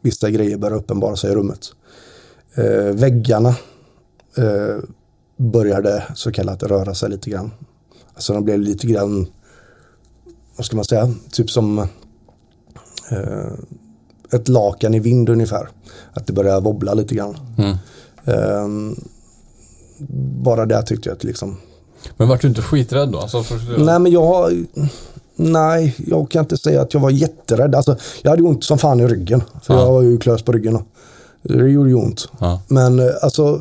vissa 0.00 0.30
grejer 0.30 0.58
började 0.58 0.80
uppenbara 0.80 1.16
sig 1.16 1.30
i 1.30 1.34
rummet. 1.34 1.72
Eh, 2.54 2.94
väggarna 2.94 3.54
eh, 4.36 4.76
började 5.36 6.04
så 6.14 6.32
kallat 6.32 6.62
röra 6.62 6.94
sig 6.94 7.10
lite 7.10 7.30
grann. 7.30 7.50
Alltså 8.14 8.32
de 8.32 8.44
blev 8.44 8.58
lite 8.58 8.86
grann, 8.86 9.26
vad 10.56 10.66
ska 10.66 10.76
man 10.76 10.84
säga, 10.84 11.14
typ 11.32 11.50
som 11.50 11.86
ett 14.32 14.48
lakan 14.48 14.94
i 14.94 14.98
vind 15.00 15.28
ungefär. 15.28 15.68
Att 16.12 16.26
det 16.26 16.32
började 16.32 16.60
wobbla 16.60 16.94
lite 16.94 17.14
grann. 17.14 17.36
Mm. 17.58 17.76
Eh, 18.24 18.96
bara 20.42 20.66
det 20.66 20.82
tyckte 20.82 21.08
jag 21.08 21.16
att 21.16 21.24
liksom. 21.24 21.56
Men 22.16 22.28
vart 22.28 22.40
du 22.42 22.48
inte 22.48 22.62
skiträdd 22.62 23.08
då? 23.08 23.18
Alltså, 23.18 23.42
för... 23.42 23.84
Nej 23.84 23.98
men 23.98 24.12
jag, 24.12 24.66
nej 25.36 25.94
jag 26.06 26.30
kan 26.30 26.40
inte 26.44 26.56
säga 26.56 26.82
att 26.82 26.94
jag 26.94 27.00
var 27.00 27.10
jätterädd. 27.10 27.74
Alltså, 27.74 27.96
jag 28.22 28.30
hade 28.30 28.42
ont 28.42 28.64
som 28.64 28.78
fan 28.78 29.00
i 29.00 29.06
ryggen. 29.06 29.42
För 29.62 29.74
Ja. 29.74 29.80
jag 29.80 29.92
var 29.92 30.02
ju 30.02 30.18
klös 30.18 30.42
på 30.42 30.52
ryggen. 30.52 30.72
Då. 30.74 30.82
Det 31.42 31.70
gjorde 31.70 31.88
ju 31.88 31.94
ont. 31.94 32.28
Ja. 32.40 32.62
Men 32.68 32.98
eh, 32.98 33.06
alltså, 33.22 33.60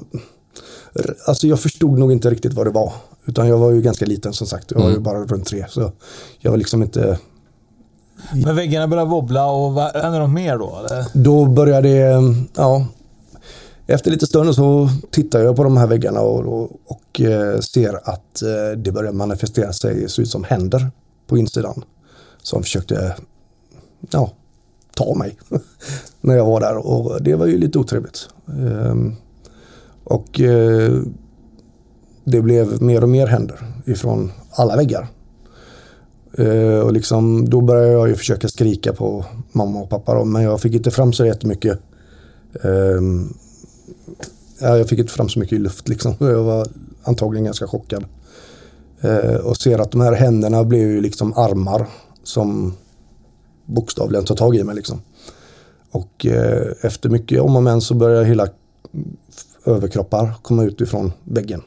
alltså 1.28 1.48
jag 1.48 1.60
förstod 1.60 2.00
nog 2.00 2.12
inte 2.12 2.30
riktigt 2.30 2.54
vad 2.54 2.66
det 2.68 2.72
var. 2.72 2.94
Utan 3.26 3.48
jag 3.48 3.58
var 3.58 3.72
ju 3.72 3.82
ganska 3.82 4.06
liten 4.06 4.34
som 4.34 4.48
sagt. 4.48 4.72
Jag 4.72 4.78
var 4.80 4.86
ju 4.88 4.92
Mm. 4.92 5.04
bara 5.04 5.26
runt 5.26 5.46
tre. 5.46 5.66
Så 5.70 5.92
jag 6.40 6.52
var 6.52 6.58
liksom 6.58 6.84
inte... 6.84 7.20
Men 8.46 8.56
väggarna 8.56 8.88
började 8.88 9.10
wobbla 9.10 9.46
och 9.46 9.74
vad 9.74 9.96
hände 9.96 10.20
något 10.20 10.30
mer 10.30 10.58
då? 10.58 10.78
Eller? 10.80 11.06
Då 11.14 11.46
började 11.46 11.90
det, 11.90 12.36
ja. 12.56 12.88
Efter 13.88 14.12
lite 14.12 14.28
stund 14.28 14.56
så 14.56 14.90
tittar 15.12 15.40
jag 15.40 15.56
på 15.56 15.64
de 15.64 15.78
här 15.78 15.88
väggarna 15.88 16.22
och, 16.22 16.40
och, 16.40 16.72
och 16.86 17.22
eh, 17.22 17.60
ser 17.60 18.10
att 18.10 18.42
eh, 18.42 18.78
det 18.78 18.92
börjar 18.92 19.12
manifestera 19.12 19.74
sig, 19.74 20.10
se 20.10 20.22
ut 20.22 20.30
som 20.30 20.44
händer 20.44 20.92
på 21.28 21.38
insidan. 21.38 21.84
Som 22.42 22.64
försökte, 22.64 23.16
ja, 24.12 24.32
ta 24.96 25.16
mig 25.16 25.38
när 26.22 26.36
jag 26.36 26.46
var 26.46 26.60
där 26.60 26.78
och 26.78 27.24
det 27.24 27.36
var 27.36 27.46
ju 27.46 27.58
lite 27.58 27.80
otrevligt. 27.80 28.30
Ehm, 28.48 29.16
och 30.04 30.42
eh, 30.42 30.92
det 32.24 32.42
blev 32.42 32.82
mer 32.82 33.04
och 33.04 33.10
mer 33.10 33.28
händer 33.28 33.60
ifrån 33.86 34.32
alla 34.52 34.76
väggar. 34.76 35.08
Uh, 36.40 36.80
och 36.80 36.94
liksom, 36.94 37.50
då 37.50 37.62
började 37.62 37.92
jag 37.92 38.10
ju 38.10 38.16
försöka 38.16 38.48
skrika 38.48 38.94
på 38.94 39.26
mamma 39.52 39.80
och 39.80 39.90
pappa 39.90 40.16
då, 40.16 40.26
men 40.26 40.44
jag 40.44 40.62
fick 40.62 40.74
inte 40.74 40.92
fram 40.92 41.14
så 41.14 41.26
jättemycket. 41.26 41.80
Uh, 42.66 43.02
ja, 44.60 44.78
jag 44.78 44.90
fick 44.90 45.00
inte 45.00 45.14
fram 45.14 45.30
så 45.30 45.40
mycket 45.40 45.54
i 45.54 45.60
luft 45.60 45.88
liksom. 45.88 46.16
Jag 46.20 46.44
var 46.44 46.68
antagligen 47.04 47.46
ganska 47.46 47.68
chockad. 47.68 48.06
Uh, 49.06 49.36
och 49.36 49.58
ser 49.58 49.80
att 49.80 49.92
de 49.92 50.02
här 50.02 50.14
händerna 50.14 50.64
blev 50.64 50.82
ju 50.82 51.02
liksom 51.02 51.34
armar 51.34 51.88
som 52.24 52.74
bokstavligen 53.66 54.26
tar 54.26 54.36
tag 54.36 54.56
i 54.56 54.64
mig 54.64 54.76
liksom. 54.76 55.02
Och 55.92 56.26
uh, 56.26 56.72
efter 56.82 57.10
mycket 57.10 57.42
om 57.42 57.56
och 57.56 57.64
men 57.64 57.82
så 57.82 57.94
börjar 57.94 58.24
hela 58.24 58.48
överkroppar 59.66 60.34
komma 60.42 60.64
ut 60.64 60.82
ifrån 60.82 61.12
väggen. 61.24 61.62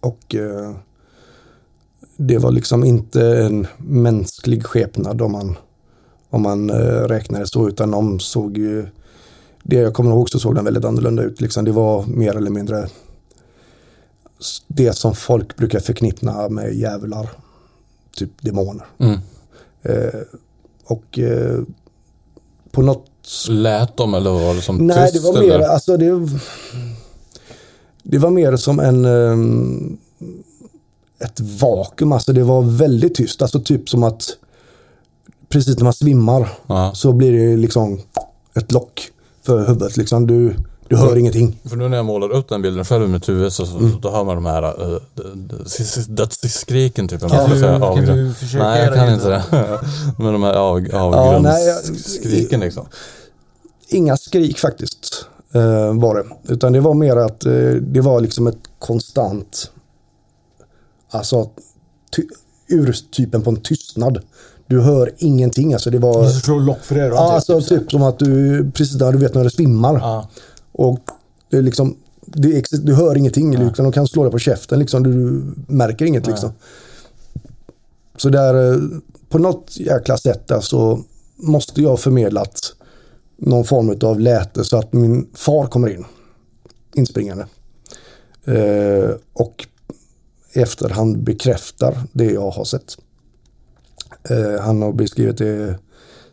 Och 0.00 0.34
det 2.26 2.38
var 2.38 2.50
liksom 2.50 2.84
inte 2.84 3.26
en 3.26 3.66
mänsklig 3.78 4.64
skepnad 4.64 5.22
om 5.22 5.32
man, 5.32 5.56
om 6.30 6.42
man 6.42 6.70
eh, 6.70 7.04
räknar 7.08 7.40
det 7.40 7.46
så, 7.46 7.68
utan 7.68 7.90
de 7.90 8.20
såg 8.20 8.58
ju, 8.58 8.86
det 9.62 9.76
jag 9.76 9.94
kommer 9.94 10.10
ihåg 10.10 10.30
så 10.30 10.38
såg 10.38 10.54
den 10.54 10.64
väldigt 10.64 10.84
annorlunda 10.84 11.22
ut. 11.22 11.40
Liksom. 11.40 11.64
Det 11.64 11.72
var 11.72 12.06
mer 12.06 12.36
eller 12.36 12.50
mindre 12.50 12.88
det 14.66 14.92
som 14.92 15.14
folk 15.14 15.56
brukar 15.56 15.80
förknippa 15.80 16.48
med 16.48 16.74
djävular, 16.74 17.30
typ 18.16 18.30
demoner. 18.40 18.86
Mm. 18.98 19.18
Eh, 19.82 20.20
och 20.84 21.18
eh, 21.18 21.60
på 22.70 22.82
något 22.82 23.08
Lät 23.48 23.96
de 23.96 24.14
eller 24.14 24.30
var 24.30 24.54
det 24.54 24.60
som 24.60 24.76
Nej, 24.76 25.12
tyst? 25.12 25.24
det 25.24 25.32
var 25.32 25.40
mer, 25.40 25.54
eller? 25.54 25.68
alltså 25.68 25.96
det, 25.96 26.28
det 28.02 28.18
var 28.18 28.30
mer 28.30 28.56
som 28.56 28.80
en 28.80 29.04
ehm, 29.04 29.98
ett 31.24 31.40
vakuum, 31.40 32.12
alltså 32.12 32.32
det 32.32 32.42
var 32.42 32.62
väldigt 32.62 33.14
tyst, 33.14 33.42
alltså 33.42 33.60
typ 33.60 33.88
som 33.88 34.02
att 34.02 34.24
precis 35.48 35.76
när 35.76 35.84
man 35.84 35.92
svimmar 35.92 36.48
Ja. 36.66 36.92
så 36.94 37.12
blir 37.12 37.32
det 37.32 37.56
liksom 37.56 38.00
ett 38.54 38.72
lock 38.72 39.08
för 39.46 39.58
huvudet 39.66 39.96
liksom. 39.96 40.26
Du, 40.26 40.54
du 40.88 40.96
hör 40.96 41.16
ingenting. 41.16 41.58
För 41.64 41.76
nu 41.76 41.88
när 41.88 41.96
jag 41.96 42.06
målar 42.06 42.28
upp 42.32 42.48
den 42.48 42.62
bilden 42.62 42.84
själv 42.84 43.04
i 43.04 43.08
mitt 43.08 43.28
huvud 43.28 43.52
så, 43.52 43.66
så 43.66 43.76
Mm. 43.78 43.92
då 44.00 44.10
hör 44.10 44.24
man 44.24 44.34
de 44.34 44.46
här 44.46 44.92
uh, 44.92 44.98
dödsskriken 46.08 47.08
typ. 47.08 47.20
Kan 47.20 47.28
man 47.30 47.38
ska 47.46 47.54
du- 47.54 47.60
säga, 47.60 47.72
kan 47.72 47.82
avgrund. 47.82 48.18
du 48.18 48.34
försöka 48.34 48.64
Nej, 48.64 48.84
jag 48.84 48.94
kan 48.94 49.06
det? 49.06 49.14
inte 49.14 49.28
det. 49.28 49.42
Men 50.18 50.32
de 50.32 50.42
här 50.42 50.54
av, 50.54 50.86
Ja, 50.92 50.98
avgrundsskriken 51.00 52.60
liksom. 52.60 52.86
Inga 53.88 54.16
skrik 54.16 54.58
faktiskt 54.58 55.26
eh, 55.52 55.94
var 55.94 56.14
det. 56.14 56.52
Utan 56.52 56.72
det 56.72 56.80
var 56.80 56.94
mer 56.94 57.16
att 57.16 57.44
eh, 57.46 57.52
det 57.80 58.00
var 58.00 58.20
liksom 58.20 58.46
ett 58.46 58.58
konstant, 58.78 59.70
alltså 61.12 61.50
ty, 62.16 62.22
urtypen 62.68 63.42
på 63.42 63.50
en 63.50 63.60
tystnad. 63.60 64.22
Du 64.66 64.80
hör 64.80 65.12
ingenting, 65.18 65.72
alltså 65.72 65.90
det 65.90 65.98
var... 65.98 66.24
Du 66.24 66.32
slår 66.32 66.60
lock 66.60 66.84
för 66.84 66.96
öronen. 66.96 67.16
Ja, 67.16 67.26
typ. 67.26 67.34
alltså 67.34 67.60
typ 67.60 67.90
som 67.90 68.02
att 68.02 68.18
du, 68.18 68.70
precis 68.70 68.94
där 68.94 69.12
du 69.12 69.18
vet 69.18 69.34
när 69.34 69.44
du 69.44 69.50
svimmar. 69.50 69.94
Ja. 69.94 70.28
Och 70.72 71.00
det 71.50 71.56
är 71.56 71.62
liksom, 71.62 71.96
det 72.26 72.64
du 72.82 72.94
hör 72.94 73.16
ingenting, 73.16 73.64
liksom, 73.64 73.84
de 73.84 73.92
kan 73.92 74.08
slå 74.08 74.22
dig 74.22 74.32
på 74.32 74.38
käften, 74.38 74.78
liksom, 74.78 75.02
du 75.02 75.42
märker 75.66 76.04
inget. 76.04 76.26
Liksom. 76.26 76.52
Så 78.16 78.28
där, 78.28 78.72
eh, 78.72 78.80
på 79.28 79.38
något 79.38 79.76
jäkla 79.76 80.16
sätt 80.16 80.48
där, 80.48 80.60
så 80.60 81.00
måste 81.36 81.82
jag 81.82 81.90
ha 81.90 81.96
förmedlat 81.96 82.74
någon 83.36 83.64
form 83.64 83.98
av 84.02 84.20
läte 84.20 84.64
så 84.64 84.76
att 84.76 84.92
min 84.92 85.28
far 85.34 85.66
kommer 85.66 85.88
in, 85.88 86.04
inspringande. 86.94 87.46
Eh, 88.44 89.10
och 89.32 89.66
efterhand 90.54 91.22
bekräftar 91.22 92.02
det 92.12 92.24
jag 92.24 92.50
har 92.50 92.64
sett. 92.64 92.96
Eh, 94.30 94.60
han 94.60 94.82
har 94.82 94.92
beskrivit 94.92 95.38
det 95.38 95.78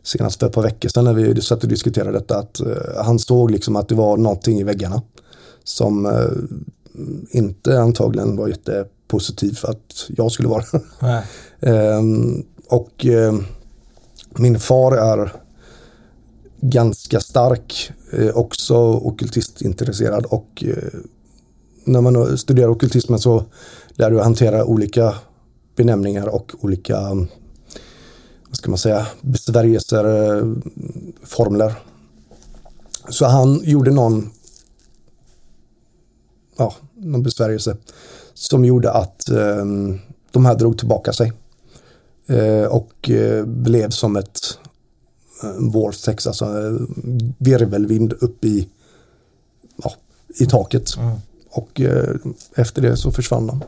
senast 0.03 0.39
för 0.39 0.47
ett 0.47 0.53
par 0.53 0.62
veckor 0.62 0.89
sedan 0.89 1.03
när 1.03 1.13
vi 1.13 1.41
satt 1.41 1.63
och 1.63 1.69
diskuterade 1.69 2.12
detta 2.12 2.38
att 2.38 2.60
eh, 2.60 3.03
han 3.03 3.19
såg 3.19 3.51
liksom 3.51 3.75
att 3.75 3.89
det 3.89 3.95
var 3.95 4.17
någonting 4.17 4.60
i 4.60 4.63
väggarna 4.63 5.01
som 5.63 6.05
eh, 6.05 6.58
inte 7.32 7.82
antagligen 7.82 8.38
var 8.38 8.47
jättepositiv 8.47 9.53
för 9.53 9.67
att 9.67 10.05
jag 10.08 10.32
skulle 10.32 10.49
vara. 10.49 10.63
Ehm, 11.62 12.43
och 12.67 13.05
eh, 13.05 13.34
min 14.36 14.60
far 14.60 14.91
är 14.91 15.34
ganska 16.62 17.19
stark, 17.19 17.91
eh, 18.13 18.38
också 18.38 18.75
ockultistintresserad 18.93 20.25
och 20.25 20.63
eh, 20.67 20.99
när 21.91 22.02
man 22.02 22.38
studerar 22.38 22.67
ockultismen 22.67 23.19
så 23.19 23.43
lär 23.89 24.12
du 24.12 24.19
hantera 24.19 24.65
olika 24.65 25.15
benämningar 25.75 26.28
och 26.28 26.52
olika 26.62 26.99
vad 28.49 28.58
ska 28.58 28.69
man 28.69 28.78
säga, 28.78 29.08
besvärjelser, 29.21 30.06
eh, 30.38 30.54
formler. 31.23 31.73
Så 33.10 33.25
han 33.25 33.62
gjorde 33.63 33.91
någon, 33.91 34.30
ja, 36.58 36.73
någon 36.95 37.23
besvärjelse 37.23 37.78
som 38.34 38.65
gjorde 38.65 38.91
att 38.91 39.30
eh, 39.30 39.65
de 40.32 40.45
här 40.45 40.56
drog 40.56 40.78
tillbaka 40.78 41.13
sig. 41.13 41.34
Eh, 42.28 42.65
och 42.65 43.10
eh, 43.10 43.45
blev 43.45 43.89
som 43.89 44.15
ett 44.15 44.39
eh, 45.43 45.52
vårsex, 45.60 46.28
alltså 46.28 46.45
eh, 46.45 46.73
virvelvind 47.38 48.13
upp 48.13 48.45
i, 48.45 48.67
ja, 49.84 49.93
i 50.39 50.45
taket. 50.45 50.97
Mm. 50.97 51.15
Och 51.51 51.81
eh, 51.81 52.03
efter 52.55 52.81
det 52.81 52.97
så 52.97 53.12
försvann 53.12 53.47
de. 53.47 53.63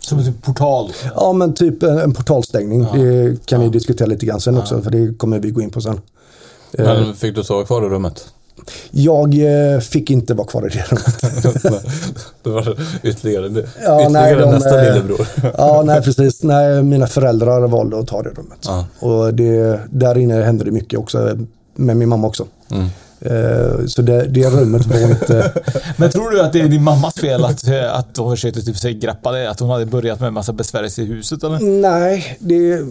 Som 0.00 0.18
en 0.18 0.24
typ 0.24 0.42
portal. 0.42 0.92
Ja 1.14 1.32
men 1.32 1.54
typ 1.54 1.82
en, 1.82 1.98
en 1.98 2.12
portalstängning. 2.14 2.82
Ja. 2.82 2.92
Det 2.92 3.46
kan 3.46 3.60
vi 3.60 3.68
diskutera 3.68 4.06
lite 4.06 4.26
grann 4.26 4.40
sen 4.40 4.58
också 4.58 4.80
för 4.82 4.90
det 4.90 5.18
kommer 5.18 5.38
vi 5.38 5.50
gå 5.50 5.62
in 5.62 5.70
på 5.70 5.80
sen. 5.80 6.00
Eh, 6.72 6.84
Men 6.84 7.14
fick 7.14 7.34
du 7.34 7.44
sova 7.44 7.64
kvar 7.64 7.86
i 7.86 7.88
rummet? 7.88 8.28
Jag 8.90 9.34
eh, 9.74 9.80
fick 9.80 10.10
inte 10.10 10.34
vara 10.34 10.46
kvar 10.46 10.66
i 10.66 10.68
det 10.68 10.84
rummet. 10.90 11.20
det 12.42 12.50
var 12.50 12.76
ytterligare, 13.02 13.44
Ja, 13.84 14.02
ytterligare 14.02 14.08
nej, 14.10 14.34
de, 14.34 14.50
nästa 14.50 14.86
eh, 14.86 14.94
lillebror. 14.94 15.26
ja, 15.58 15.82
nej 15.86 16.02
precis. 16.02 16.42
Nej, 16.42 16.82
mina 16.82 17.06
föräldrar 17.06 17.68
valde 17.68 17.98
att 17.98 18.06
ta 18.06 18.22
det 18.22 18.30
rummet. 18.30 18.58
Ja. 18.66 18.86
Och 19.00 19.34
det, 19.34 19.80
där 19.90 20.18
inne 20.18 20.42
hände 20.42 20.64
det 20.64 20.70
mycket 20.70 20.98
också 20.98 21.38
med 21.74 21.96
min 21.96 22.08
mamma 22.08 22.26
också. 22.26 22.46
Mm. 22.70 22.86
Eh, 23.20 23.86
så 23.86 24.02
det, 24.02 24.26
det 24.26 24.50
rummet 24.50 24.86
var 24.86 25.10
inte... 25.10 25.52
Men 25.96 26.10
tror 26.10 26.30
du 26.30 26.40
att 26.40 26.52
det 26.52 26.60
är 26.60 26.68
din 26.68 26.82
mammas 26.82 27.14
fel 27.14 27.44
att, 27.44 27.68
att 27.92 28.16
hon 28.16 28.30
försökte 28.36 28.62
typ 28.62 28.76
sig 28.76 28.94
greppa 28.94 29.32
dig? 29.32 29.46
Att 29.46 29.60
hon 29.60 29.70
hade 29.70 29.86
börjat 29.86 30.20
med 30.20 30.26
en 30.26 30.34
massa 30.34 30.52
besvärjelser 30.52 31.02
i 31.02 31.06
huset 31.06 31.44
eller? 31.44 31.58
Nej, 31.80 32.36
det... 32.40 32.84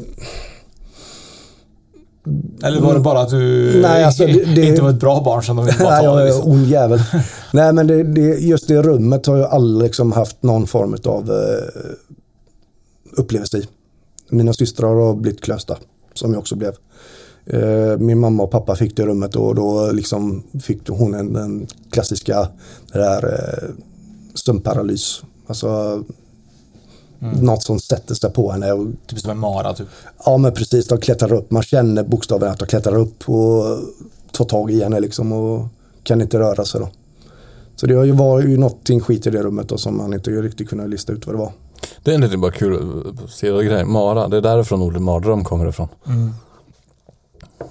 Eller 2.63 2.81
var 2.81 2.93
det 2.93 2.99
bara 2.99 3.19
att 3.19 3.29
du 3.29 3.79
Nej, 3.81 4.03
alltså, 4.03 4.25
det, 4.25 4.55
det, 4.55 4.65
inte 4.65 4.81
var 4.81 4.89
ett 4.89 4.99
bra 4.99 5.21
barn 5.21 5.43
som 5.43 5.55
de 5.55 5.65
ville 5.65 5.77
bara 5.79 5.89
Nej, 5.89 5.99
ta? 5.99 6.05
jag 6.05 6.21
är 6.21 6.25
liksom? 6.25 6.51
ond 6.51 6.67
jävel. 6.67 6.99
Nej, 7.53 7.73
men 7.73 7.87
det, 7.87 8.03
det, 8.03 8.21
just 8.21 8.67
det 8.67 8.81
rummet 8.81 9.25
har 9.25 9.37
ju 9.37 9.43
alla 9.43 9.83
liksom 9.83 10.11
haft 10.11 10.43
någon 10.43 10.67
form 10.67 10.97
av 11.05 11.31
eh, 11.31 11.91
upplevelse 13.17 13.57
i. 13.57 13.67
Mina 14.29 14.53
systrar 14.53 14.87
har 14.87 15.15
blivit 15.15 15.43
klösta, 15.43 15.77
som 16.13 16.33
jag 16.33 16.39
också 16.39 16.55
blev. 16.55 16.73
Eh, 17.49 17.97
min 17.97 18.19
mamma 18.19 18.43
och 18.43 18.51
pappa 18.51 18.75
fick 18.75 18.97
det 18.97 19.05
rummet 19.05 19.35
och 19.35 19.55
då 19.55 19.91
liksom 19.91 20.43
fick 20.63 20.89
hon 20.89 21.13
en, 21.13 21.33
den 21.33 21.67
klassiska 21.91 22.47
det 22.91 22.99
där, 22.99 23.23
eh, 23.33 23.69
sömnparalys. 24.33 25.21
Alltså 25.47 26.03
Mm. 27.21 27.39
något 27.39 27.63
som 27.63 27.79
sätter 27.79 28.15
sig 28.15 28.33
på 28.33 28.51
henne. 28.51 28.71
Och, 28.71 28.87
Typ 29.07 29.19
som 29.19 29.31
en 29.31 29.37
mara 29.37 29.73
typ. 29.73 29.87
Ja 30.25 30.37
men 30.37 30.53
precis, 30.53 30.87
de 30.87 30.97
klättrar 30.97 31.33
upp. 31.33 31.51
Man 31.51 31.63
känner 31.63 32.03
bokstavligen 32.03 32.53
att 32.53 32.59
de 32.59 32.65
klättrar 32.65 32.95
upp 32.95 33.29
och 33.29 33.79
tar 34.31 34.45
tag 34.45 34.71
i 34.71 34.83
henne 34.83 34.99
liksom 34.99 35.31
och 35.31 35.67
kan 36.03 36.21
inte 36.21 36.39
röra 36.39 36.65
sig 36.65 36.81
då. 36.81 36.89
Så 37.75 37.85
det 37.85 37.93
har 37.95 38.03
ju 38.41 38.57
någonting 38.57 38.99
skit 38.99 39.27
i 39.27 39.29
det 39.29 39.43
rummet 39.43 39.69
då 39.69 39.77
som 39.77 39.97
man 39.97 40.13
inte 40.13 40.31
riktigt 40.31 40.69
kunde 40.69 40.87
lista 40.87 41.13
ut 41.13 41.25
vad 41.27 41.35
det 41.35 41.39
var. 41.39 41.51
Det 42.03 42.11
är 42.11 42.15
en 42.15 42.21
lite 42.21 42.37
bara 42.37 42.51
kul 42.51 43.03
grej. 43.41 43.85
Mara, 43.85 44.27
det 44.27 44.37
är 44.37 44.41
därifrån 44.41 44.81
ordet 44.81 45.01
mardröm 45.01 45.43
kommer 45.43 45.69
ifrån. 45.69 45.87
Mm. 46.07 46.33
Det 47.59 47.65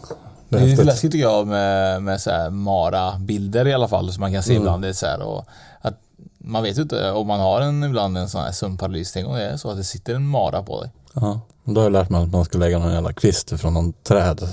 Det 0.48 0.56
är 0.58 0.62
är 0.62 0.66
lite 0.66 0.84
läskigt 0.84 1.12
tycker 1.12 1.24
jag 1.28 1.46
med, 1.46 2.02
med 2.02 2.20
så 2.20 2.30
Mara-bilder 2.50 3.66
i 3.68 3.74
alla 3.74 3.88
fall 3.88 4.12
som 4.12 4.20
man 4.20 4.32
kan 4.32 4.42
se 4.42 4.50
Mm. 4.50 4.62
ibland. 4.62 4.82
Det 4.82 4.88
är 4.88 4.92
så 4.92 5.06
här, 5.06 5.22
och 5.22 5.44
att 5.80 5.94
man 6.38 6.62
vet 6.62 6.78
ju 6.78 6.82
inte 6.82 7.10
om 7.10 7.26
man 7.26 7.40
har 7.40 7.60
en, 7.60 7.84
ibland 7.84 8.18
en 8.18 8.28
sån 8.28 8.40
här 8.40 8.52
sömnparalys. 8.52 9.12
Tänk 9.12 9.28
om 9.28 9.34
det 9.34 9.42
är 9.46 9.56
så 9.56 9.70
att 9.70 9.76
det 9.76 9.84
sitter 9.84 10.14
en 10.14 10.26
Mara 10.26 10.62
på 10.62 10.80
dig. 10.82 10.90
Ja, 11.12 11.40
då 11.64 11.80
har 11.80 11.82
jag 11.84 11.92
lärt 11.92 12.10
mig 12.10 12.22
att 12.22 12.32
man 12.32 12.44
ska 12.44 12.58
lägga 12.58 12.78
någon 12.78 12.92
jävla 12.92 13.12
kvist 13.12 13.60
från 13.60 13.74
någon 13.74 13.92
träd 13.92 14.48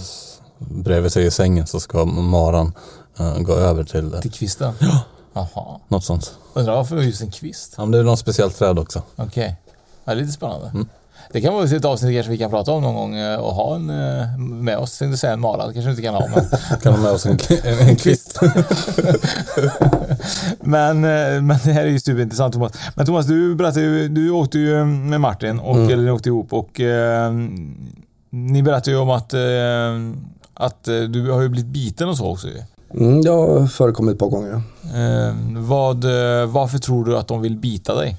bredvid 0.58 1.12
sig 1.12 1.26
i 1.26 1.32
sängen 1.32 1.67
så 1.67 1.80
ska 1.80 2.06
maran 2.06 2.74
eh, 3.19 3.38
gå 3.39 3.54
över 3.54 3.84
till 3.84 4.13
eh, 4.13 4.19
Till 4.19 4.32
kvisten? 4.32 4.74
Ja. 4.80 5.00
Jaha. 5.34 5.80
något 5.88 6.04
sånt. 6.04 6.34
Undrar 6.54 6.76
varför 6.76 6.98
just 6.98 7.22
en 7.22 7.32
kvist? 7.32 7.74
Ja, 7.78 7.86
men 7.86 7.91
det 7.91 7.98
är 8.00 8.04
något 8.04 8.19
speciellt 8.19 8.58
träd 8.58 8.80
också. 8.80 9.02
Okej. 9.15 9.56
Ja, 10.06 10.13
lite 10.13 10.32
spännande. 10.32 10.67
Mm. 10.67 10.88
Det 11.31 11.41
kan 11.41 11.53
vara 11.53 11.65
ett 11.65 11.86
avsnitt 11.86 12.13
kanske 12.15 12.31
vi 12.31 12.38
kan 12.38 12.49
prata 12.49 12.71
om 12.71 12.81
någon 12.83 12.95
gång 12.95 13.15
eh, 13.15 13.39
och 13.39 13.53
ha 13.53 13.75
en 13.75 13.89
eh, 13.89 14.38
med 14.38 14.77
oss. 14.77 14.97
Tänkte 14.97 15.17
säga 15.17 15.33
en 15.33 15.39
Mara, 15.39 15.67
det 15.67 15.73
kanske 15.73 15.89
vi 15.89 15.91
inte 15.91 16.01
kan 16.01 16.15
ha. 16.15 16.27
Men... 16.36 16.45
Kan 16.81 16.93
ha 16.93 17.01
med 17.01 17.12
oss 17.12 17.25
en, 17.25 17.38
en, 17.63 17.79
en 17.89 17.95
kvist. 17.95 18.39
men, 20.59 21.03
eh, 21.03 21.41
men 21.41 21.57
det 21.63 21.71
här 21.71 21.81
är 21.81 21.88
ju 21.89 21.99
superintressant 21.99 22.53
Thomas. 22.53 22.71
Men 22.95 23.05
Thomas, 23.05 23.25
du 23.25 23.55
berättade 23.55 23.86
ju, 23.86 24.07
du 24.09 24.29
åkte 24.31 24.59
ju 24.59 24.86
med 24.86 25.21
Martin, 25.21 25.59
och, 25.59 25.75
Mm. 25.75 25.89
eller 25.89 26.03
ni 26.03 26.12
åkte 26.12 26.29
ihop 26.29 26.53
och 26.53 26.79
eh, 26.79 27.33
ni 28.29 28.63
berättade 28.63 28.91
ju 28.91 28.97
om 28.97 29.09
att, 29.09 29.33
eh, 29.33 29.39
att 30.53 30.83
du 30.83 31.31
har 31.31 31.41
ju 31.41 31.49
blivit 31.49 31.71
biten 31.71 32.09
och 32.09 32.17
så 32.17 32.31
också 32.31 32.47
ju. 32.47 32.62
Mm, 32.99 33.21
det 33.21 33.29
har 33.29 33.67
förekommit 33.67 34.13
ett 34.13 34.19
par 34.19 34.29
gånger. 34.29 34.53
Eh, 34.83 35.36
vad, 35.57 36.03
varför 36.47 36.77
tror 36.77 37.05
du 37.05 37.17
att 37.17 37.27
de 37.27 37.41
vill 37.41 37.57
bita 37.57 37.95
dig? 37.95 38.17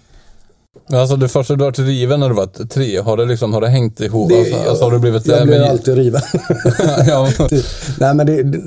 Alltså 0.92 1.16
det 1.16 1.29
första 1.29 1.57
du 1.57 1.64
har 1.64 1.73
till 1.73 1.85
riven 1.85 2.20
när 2.20 2.29
du 2.29 2.35
var 2.35 2.47
tre, 2.47 2.99
har 3.01 3.16
det 3.16 3.25
liksom, 3.25 3.53
har 3.53 3.61
det 3.61 3.68
hängt 3.68 4.01
ihop? 4.01 4.29
Det- 4.29 4.38
alltså, 4.38 4.57
alltså 4.70 4.85
har 4.85 4.90
du 4.90 4.99
blivit 4.99 5.27
Jag 5.27 5.47
blir 5.47 5.61
alltid 5.62 5.94
riven. 5.97 6.20
ja, 7.07 7.31
Typ. 7.49 7.64
Nej 7.99 8.14
men 8.14 8.27
det 8.27 8.33
är 8.40 8.61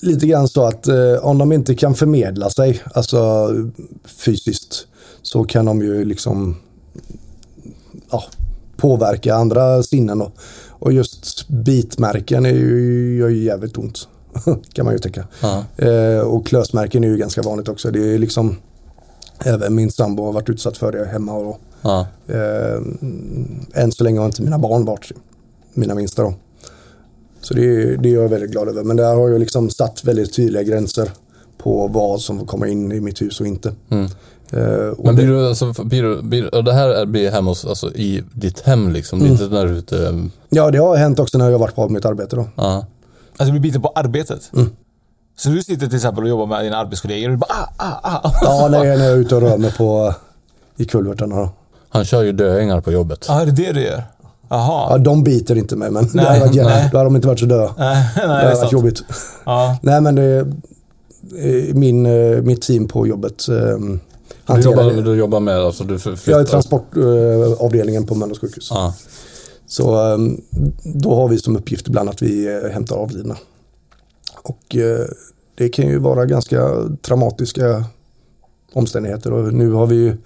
lite 0.00 0.26
grann 0.26 0.48
så 0.48 0.62
att 0.64 0.88
eh, 0.88 1.14
om 1.22 1.38
de 1.38 1.52
inte 1.52 1.74
kan 1.74 1.94
förmedla 1.94 2.50
sig, 2.50 2.82
alltså 2.94 3.50
fysiskt, 4.04 4.86
så 5.22 5.44
kan 5.44 5.64
de 5.64 5.82
ju 5.82 6.04
liksom 6.04 6.56
ja, 8.10 8.24
påverka 8.76 9.34
andra 9.34 9.82
sinnen. 9.82 10.22
Och, 10.22 10.32
och 10.68 10.92
just 10.92 11.48
bitmärken 11.48 12.46
är 12.46 12.50
ju, 12.50 13.16
gör 13.18 13.28
ju 13.28 13.42
jävligt 13.44 13.78
ont. 13.78 14.08
kan 14.72 14.84
man 14.84 14.94
ju 14.94 14.98
tänka. 14.98 15.24
ja. 15.40 15.64
Eh, 15.76 16.18
och 16.20 16.46
klösmärken 16.46 17.04
är 17.04 17.08
ju 17.08 17.16
ganska 17.16 17.42
vanligt 17.42 17.68
också. 17.68 17.90
Det 17.90 18.14
är 18.14 18.18
liksom, 18.18 18.56
även 19.44 19.74
min 19.74 19.90
sambo 19.90 20.24
har 20.24 20.32
varit 20.32 20.48
utsatt 20.50 20.76
för 20.76 20.92
det 20.92 21.04
hemma. 21.06 21.32
Och, 21.32 21.60
Ja. 21.82 22.06
Eh, 22.26 22.80
än 23.82 23.92
så 23.92 24.04
länge 24.04 24.18
har 24.18 24.26
inte 24.26 24.42
mina 24.42 24.58
barn 24.58 24.84
varit 24.84 25.12
mina 25.74 25.94
minsta 25.94 26.22
då. 26.22 26.34
Så 27.40 27.54
det, 27.54 27.96
det 27.96 28.08
är 28.08 28.14
jag 28.14 28.28
väldigt 28.28 28.50
glad 28.50 28.68
över. 28.68 28.84
Men 28.84 28.96
där 28.96 29.14
har 29.14 29.28
jag 29.28 29.40
liksom 29.40 29.70
satt 29.70 30.04
väldigt 30.04 30.34
tydliga 30.36 30.62
gränser 30.62 31.10
på 31.58 31.88
vad 31.88 32.20
som 32.20 32.38
får 32.38 32.46
komma 32.46 32.68
in 32.68 32.92
i 32.92 33.00
mitt 33.00 33.22
hus 33.22 33.40
och 33.40 33.46
inte. 33.46 33.74
Mm. 33.90 34.04
Eh, 34.52 34.88
och 34.88 35.04
Men 35.04 35.16
det, 35.16 35.22
blir 35.22 35.26
du, 35.26 35.46
alltså, 35.48 35.84
blir 35.84 36.02
du, 36.02 36.22
blir, 36.22 36.54
och 36.54 36.64
det 36.64 36.72
här 36.72 36.88
är- 36.88 37.06
blir 37.06 37.30
hemma 37.30 37.50
hos, 37.50 37.64
alltså 37.66 37.94
i 37.94 38.24
ditt 38.32 38.60
hem 38.60 38.90
liksom? 38.92 39.20
Mm. 39.20 39.32
inte 39.32 39.44
när 39.48 39.66
du 39.66 39.72
är 39.72 39.76
ute? 39.78 39.96
um, 39.96 40.30
ja, 40.48 40.70
det 40.70 40.78
har 40.78 40.96
hänt 40.96 41.18
också 41.18 41.38
när 41.38 41.44
jag 41.44 41.52
har 41.52 41.58
varit 41.58 41.74
på 41.74 41.88
mitt 41.88 42.04
arbete 42.04 42.36
då. 42.36 42.48
Ja. 42.56 42.86
Alltså 43.36 43.44
du 43.44 43.50
blir 43.50 43.60
biten 43.60 43.82
på 43.82 43.92
arbetet? 43.94 44.50
Mm. 44.54 44.68
Så 45.36 45.48
du 45.48 45.62
sitter 45.62 45.86
till 45.86 45.96
exempel 45.96 46.24
och 46.24 46.30
jobbar 46.30 46.46
med 46.46 46.64
dina 46.64 46.76
arbetskollegor 46.76 47.28
och 47.28 47.32
du 47.32 47.36
bara 47.38 47.68
ah, 47.76 47.86
ah, 48.02 48.20
ah. 48.24 48.32
Ja, 48.42 48.68
när 48.70 48.84
jag 48.84 48.98
när 48.98 49.04
jag 49.04 49.14
är 49.14 49.18
ute 49.18 49.34
och 49.36 49.40
rör 49.42 49.58
mig 49.58 49.72
på, 49.72 50.14
i 50.76 50.84
kulvertarna. 50.84 51.48
Han 51.88 52.04
kör 52.04 52.22
ju 52.22 52.32
döingar 52.32 52.80
på 52.80 52.92
jobbet. 52.92 53.24
Ja, 53.28 53.40
är 53.40 53.46
det 53.46 53.52
det 53.52 53.72
du 53.72 53.82
gör? 53.82 54.02
Jaha. 54.48 54.86
Ja, 54.90 54.98
de 54.98 55.24
biter 55.24 55.56
inte 55.56 55.76
mig 55.76 55.90
men 55.90 56.04
Nej, 56.14 56.24
det 56.24 56.30
hade 56.30 56.40
varit, 56.40 56.54
nej. 56.54 56.64
jä- 56.64 56.90
då 56.92 56.98
hade 56.98 57.06
de 57.10 57.16
inte 57.16 57.28
varit 57.28 57.40
så 57.40 57.46
döda. 57.46 57.74
Nej, 57.78 57.96
nej, 57.96 58.10
det 58.16 58.22
är 58.22 58.28
hade 58.28 58.46
varit 58.46 58.58
sant. 58.58 58.72
jobbigt. 58.72 59.02
Ja. 59.44 59.78
Nej 59.82 60.00
men 60.00 60.14
det, 60.14 60.36
eh, 61.38 61.74
min, 61.74 62.06
eh, 62.06 62.42
mitt 62.42 62.62
team 62.62 62.88
på 62.88 63.06
jobbet 63.06 63.48
eh, 63.48 64.54
Du 64.56 64.60
jobbar, 64.60 65.02
du 65.02 65.14
jobbar 65.14 65.40
med, 65.40 65.56
alltså 65.58 65.84
du 65.84 65.98
flyttar? 65.98 66.32
Jag 66.32 66.40
är 66.40 66.44
transportavdelningen 66.44 68.06
på 68.06 68.14
Mölndals 68.14 68.40
sjukhus. 68.40 68.68
Ja. 68.70 68.94
Så 69.66 69.90
då 70.84 71.14
har 71.14 71.28
vi 71.28 71.38
som 71.38 71.56
uppgift 71.56 71.88
ibland 71.88 72.08
att 72.08 72.22
vi 72.22 72.60
hämtar 72.72 72.96
avlidna. 72.96 73.36
Och 74.46 74.76
eh, 74.76 75.06
det 75.54 75.68
kan 75.68 75.88
ju 75.88 75.98
vara 75.98 76.26
ganska 76.26 76.72
traumatiska 77.02 77.84
omständigheter 78.72 79.32
och 79.32 79.54
nu 79.54 79.72
har 79.72 79.86
vi 79.86 79.96
ju 79.96 80.16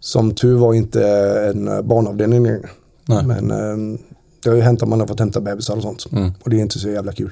som 0.00 0.34
tur 0.34 0.56
var 0.56 0.74
inte 0.74 1.08
en 1.54 1.88
barnavdelning 1.88 2.42
längre. 2.42 2.68
Nej. 3.08 3.24
Men 3.26 3.50
eh, 3.50 3.98
det 4.42 4.48
har 4.48 4.56
ju 4.56 4.62
hänt 4.62 4.82
att 4.82 4.88
man 4.88 5.00
har 5.00 5.06
fått 5.06 5.20
hämta 5.20 5.40
bebisar 5.40 5.76
och 5.76 5.82
sånt. 5.82 6.06
Mm. 6.12 6.30
Och 6.42 6.50
det 6.50 6.56
är 6.56 6.60
inte 6.60 6.78
så 6.78 6.88
jävla 6.88 7.12
kul. 7.12 7.30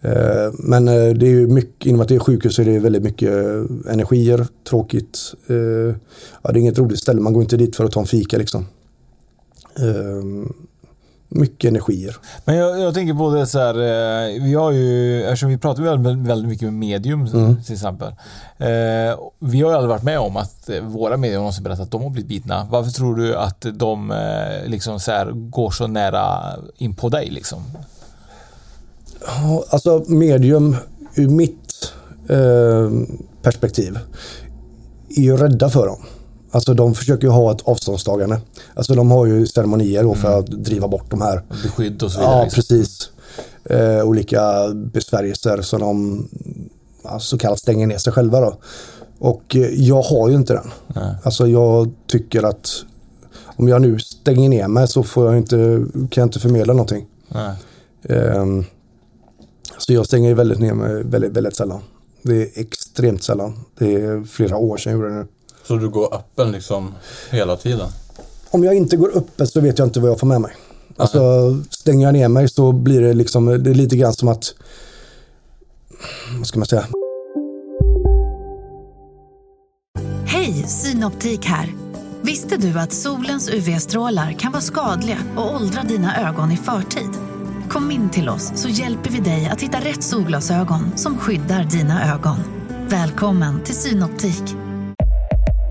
Eh, 0.00 0.52
Men 0.58 0.84
det 0.84 1.26
är 1.26 1.30
ju 1.30 1.46
mycket, 1.46 1.86
inom 1.86 2.00
att 2.00 2.08
det 2.08 2.14
är 2.14 2.18
sjukhus 2.18 2.54
så 2.54 2.62
är 2.62 2.66
det 2.66 2.78
väldigt 2.78 3.02
mycket 3.02 3.32
energier, 3.88 4.46
tråkigt. 4.68 5.18
Ja, 6.42 6.52
det 6.52 6.58
är 6.58 6.60
inget 6.60 6.78
roligt 6.78 6.98
ställe, 6.98 7.20
man 7.20 7.32
går 7.32 7.42
inte 7.42 7.56
dit 7.56 7.76
för 7.76 7.84
att 7.84 7.92
ta 7.92 8.00
en 8.00 8.06
fika 8.06 8.38
liksom. 8.38 8.66
Mycket 11.28 11.68
energier. 11.68 12.16
Men 12.44 12.56
jag, 12.56 12.80
jag 12.80 12.94
tänker 12.94 13.14
på 13.14 13.30
det 13.30 13.46
så 13.46 13.58
här, 13.58 13.74
eh, 13.74 14.42
vi 14.42 14.54
har 14.54 14.70
ju, 14.70 15.22
eftersom 15.24 15.48
vi 15.48 15.58
pratar 15.58 15.82
väldigt, 15.82 16.28
väldigt 16.28 16.48
mycket 16.48 16.64
med 16.64 16.72
medium 16.72 17.26
Mm. 17.26 17.62
till 17.62 17.72
exempel. 17.74 18.08
Eh, 18.58 19.18
vi 19.38 19.60
har 19.62 19.70
ju 19.70 19.74
aldrig 19.74 19.88
varit 19.88 20.02
med 20.02 20.18
om 20.18 20.36
att 20.36 20.68
eh, 20.68 20.80
våra 20.82 21.16
medium 21.16 21.38
någonsin 21.38 21.64
berättat 21.64 21.82
att 21.84 21.90
de 21.90 22.02
har 22.02 22.10
blivit 22.10 22.28
bitna. 22.28 22.66
Varför 22.70 22.90
tror 22.90 23.16
du 23.16 23.36
att 23.36 23.66
de 23.74 24.10
eh, 24.10 24.66
liksom 24.70 25.00
så 25.00 25.10
här, 25.10 25.30
går 25.32 25.70
så 25.70 25.86
nära 25.86 26.52
in 26.76 26.94
på 26.94 27.08
dig 27.08 27.30
liksom? 27.30 27.62
Alltså 29.70 30.04
medium 30.08 30.76
ur 31.14 31.28
mitt 31.28 31.92
eh, 32.28 32.90
perspektiv 33.42 33.98
är 35.16 35.22
ju 35.22 35.36
rädda 35.36 35.70
för 35.70 35.86
dem. 35.86 35.98
Alltså 36.54 36.74
de 36.74 36.94
försöker 36.94 37.26
ju 37.26 37.30
ha 37.32 37.52
ett 37.52 37.62
avståndstagande. 37.64 38.40
Alltså 38.74 38.94
de 38.94 39.10
har 39.10 39.26
ju 39.26 39.46
ceremonier 39.46 40.02
då 40.02 40.14
för 40.14 40.38
att 40.38 40.46
driva 40.46 40.88
bort 40.88 41.10
de 41.10 41.20
här. 41.20 41.42
Beskydd 41.62 42.02
och 42.02 42.10
så 42.12 42.18
vidare. 42.20 42.36
Ja, 42.44 42.48
precis. 42.54 43.10
Eh, 43.64 44.04
olika 44.04 44.68
besvärjelser 44.74 45.62
som 45.62 45.80
de 45.80 46.28
så 47.20 47.38
kallat 47.38 47.58
stänger 47.58 47.86
ner 47.86 47.98
sig 47.98 48.12
själva 48.12 48.40
då. 48.40 48.56
Och 49.18 49.56
eh, 49.56 49.60
jag 49.70 50.02
har 50.02 50.28
ju 50.28 50.34
inte 50.34 50.52
den. 50.52 50.70
Nej. 50.94 51.14
Alltså 51.22 51.46
jag 51.46 51.90
tycker 52.06 52.42
att 52.42 52.70
om 53.56 53.68
jag 53.68 53.82
nu 53.82 53.98
stänger 53.98 54.48
ner 54.48 54.68
mig 54.68 54.88
så 54.88 55.02
får 55.02 55.26
jag 55.26 55.36
inte, 55.36 55.56
kan 55.94 56.22
jag 56.22 56.26
inte 56.26 56.40
förmedla 56.40 56.72
någonting. 56.72 57.06
Ehm, 58.08 58.64
Så 59.78 59.92
jag 59.92 60.06
stänger 60.06 60.28
ju 60.28 60.34
väldigt 60.34 60.58
ner 60.58 60.74
mig 60.74 61.02
väldigt, 61.02 61.32
väldigt 61.32 61.56
sällan. 61.56 61.80
Det 62.22 62.42
är 62.42 62.48
extremt 62.60 63.22
sällan. 63.22 63.58
Det 63.78 63.94
är 63.94 64.24
flera 64.24 64.56
år 64.56 64.76
sedan 64.76 64.92
jag 64.92 64.98
gjorde 65.00 65.14
det 65.14 65.18
nu. 65.20 65.26
Så 65.66 65.76
du 65.76 65.88
går 65.88 66.14
öppen 66.14 66.52
liksom 66.52 66.94
hela 67.30 67.56
tiden? 67.56 67.88
Om 68.50 68.64
jag 68.64 68.74
inte 68.74 68.96
går 68.96 69.16
öppet 69.16 69.48
så 69.48 69.60
vet 69.60 69.78
jag 69.78 69.88
inte 69.88 70.00
vad 70.00 70.10
jag 70.10 70.20
får 70.20 70.26
med 70.26 70.40
mig. 70.40 70.52
Alltså 70.96 71.20
stänger 71.70 72.06
jag 72.06 72.12
ner 72.12 72.28
mig 72.28 72.48
så 72.48 72.72
blir 72.72 73.00
det 73.00 73.14
liksom, 73.14 73.46
det 73.46 73.70
är 73.70 73.74
lite 73.74 73.96
grann 73.96 74.14
som 74.14 74.28
att, 74.28 74.54
vad 76.38 76.46
ska 76.46 76.58
man 76.58 76.66
säga? 76.66 76.86
Hej, 80.26 80.64
Synoptik 80.68 81.46
här. 81.46 81.74
Visste 82.22 82.56
du 82.56 82.78
att 82.78 82.92
solens 82.92 83.50
UV-strålar 83.50 84.32
kan 84.32 84.52
vara 84.52 84.62
skadliga 84.62 85.18
och 85.36 85.54
åldra 85.54 85.82
dina 85.82 86.28
ögon 86.28 86.52
i 86.52 86.56
förtid? 86.56 87.10
Kom 87.68 87.90
in 87.90 88.10
till 88.10 88.28
oss 88.28 88.52
så 88.54 88.68
hjälper 88.68 89.10
vi 89.10 89.20
dig 89.20 89.48
att 89.52 89.60
hitta 89.60 89.78
rätt 89.78 90.02
solglasögon 90.02 90.92
som 90.96 91.18
skyddar 91.18 91.64
dina 91.64 92.14
ögon. 92.14 92.36
Välkommen 92.88 93.62
till 93.64 93.74
Synoptik. 93.74 94.63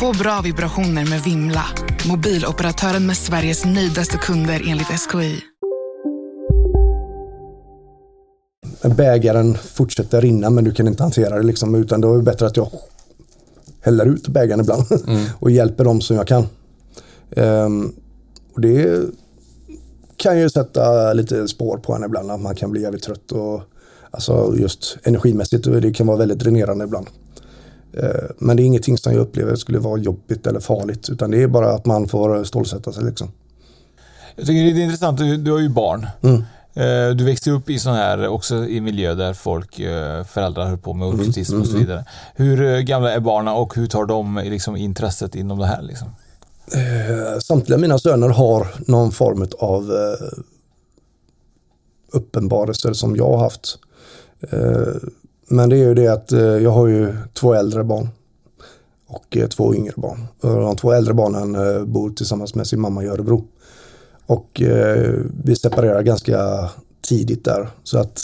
Få 0.00 0.12
bra 0.12 0.40
vibrationer 0.44 1.10
med 1.10 1.20
Vimla. 1.22 1.64
Mobiloperatören 2.08 3.06
med 3.06 3.16
Sveriges 3.16 3.64
nöjdaste 3.64 4.16
kunder 4.16 4.62
enligt 4.66 4.86
SKI. 4.86 5.40
Bägaren 8.96 9.54
fortsätter 9.54 10.20
rinna 10.20 10.50
men 10.50 10.64
du 10.64 10.72
kan 10.72 10.88
inte 10.88 11.02
hantera 11.02 11.36
det 11.36 11.42
liksom. 11.42 11.74
Utan 11.74 12.00
då 12.00 12.12
är 12.12 12.16
det 12.16 12.22
bättre 12.22 12.46
att 12.46 12.56
jag 12.56 12.70
häller 13.80 14.06
ut 14.06 14.28
bägaren 14.28 14.60
ibland. 14.60 14.84
och 15.40 15.50
hjälper 15.50 15.84
dem 15.84 16.00
som 16.00 16.16
jag 16.16 16.26
kan. 16.26 16.46
Ehm, 17.30 17.92
och 18.54 18.60
det 18.60 19.02
kan 20.16 20.38
ju 20.38 20.50
sätta 20.50 21.12
lite 21.12 21.48
spår 21.48 21.76
på 21.78 21.94
en 21.94 22.04
ibland. 22.04 22.30
Att 22.30 22.40
man 22.40 22.54
kan 22.54 22.70
bli 22.70 22.82
jävligt 22.82 23.02
trött. 23.02 23.32
Och, 23.32 23.62
alltså 24.10 24.54
just 24.56 24.98
energimässigt. 25.02 25.66
Och 25.66 25.80
det 25.80 25.92
kan 25.92 26.06
vara 26.06 26.18
väldigt 26.18 26.38
dränerande 26.38 26.84
ibland. 26.84 27.06
Ehm, 27.96 28.32
men 28.38 28.56
det 28.56 28.62
är 28.62 28.64
ingenting 28.64 28.98
som 28.98 29.12
jag 29.12 29.20
upplever 29.20 29.56
skulle 29.56 29.78
vara 29.78 29.98
jobbigt 29.98 30.46
eller 30.46 30.60
farligt. 30.60 31.08
Utan 31.10 31.30
det 31.30 31.42
är 31.42 31.48
bara 31.48 31.70
att 31.70 31.86
man 31.86 32.08
får 32.08 32.44
stålsätta 32.44 32.92
sig 32.92 33.04
liksom. 33.04 33.32
Jag 34.36 34.46
tycker 34.46 34.74
det 34.74 34.80
är 34.80 34.84
intressant, 34.84 35.18
du, 35.18 35.36
du 35.36 35.52
har 35.52 35.58
ju 35.58 35.68
barn. 35.68 36.06
Mm. 36.22 36.42
Eh, 36.74 37.16
Du 37.16 37.24
växte 37.24 37.50
upp 37.50 37.70
i 37.70 37.78
sån 37.78 37.94
här, 37.94 38.28
också 38.28 38.64
i 38.64 38.80
miljö 38.80 39.14
där 39.14 39.32
folk, 39.34 39.78
eh, 39.80 40.24
föräldrar 40.24 40.66
höll 40.66 40.78
på 40.78 40.94
med 40.94 41.08
autism 41.08 41.52
mm, 41.52 41.62
och 41.62 41.66
så 41.66 41.76
mm. 41.76 41.86
vidare. 41.86 42.04
Hur 42.34 42.62
eh, 42.62 42.80
gamla 42.80 43.12
är 43.12 43.20
barnen 43.20 43.54
och 43.54 43.76
hur 43.76 43.86
tar 43.86 44.06
de 44.06 44.42
liksom 44.44 44.76
intresset 44.76 45.34
inom 45.34 45.58
det 45.58 45.66
här? 45.66 45.82
Liksom? 45.82 46.08
Eh, 46.74 47.38
samtliga 47.38 47.78
mina 47.78 47.98
söner 47.98 48.28
har 48.28 48.66
någon 48.86 49.12
form 49.12 49.48
av 49.58 49.82
eh, 49.92 50.38
uppenbarelser 52.12 52.92
som 52.92 53.16
jag 53.16 53.28
har 53.30 53.38
haft. 53.38 53.78
Men 55.52 55.68
det 55.68 55.76
är 55.76 55.78
ju 55.78 55.94
det 55.94 56.08
att 56.08 56.32
eh, 56.32 56.40
jag 56.40 56.70
har 56.70 56.86
ju 56.86 57.14
två 57.34 57.54
äldre 57.54 57.84
barn 57.84 58.08
och 59.06 59.36
eh, 59.36 59.48
två 59.48 59.74
yngre 59.74 59.92
barn. 59.96 60.26
De 60.40 60.76
två 60.76 60.92
äldre 60.92 61.14
barnen 61.14 61.54
eh, 61.54 61.84
bor 61.84 62.10
tillsammans 62.10 62.54
med 62.54 62.66
sin 62.66 62.80
mamma 62.80 63.04
i 63.04 63.06
Örebro. 63.06 63.44
Och 64.26 64.62
vi 65.44 65.56
separerade 65.56 66.02
ganska 66.02 66.68
tidigt 67.00 67.44
där. 67.44 67.68
Så 67.82 67.98
att 67.98 68.20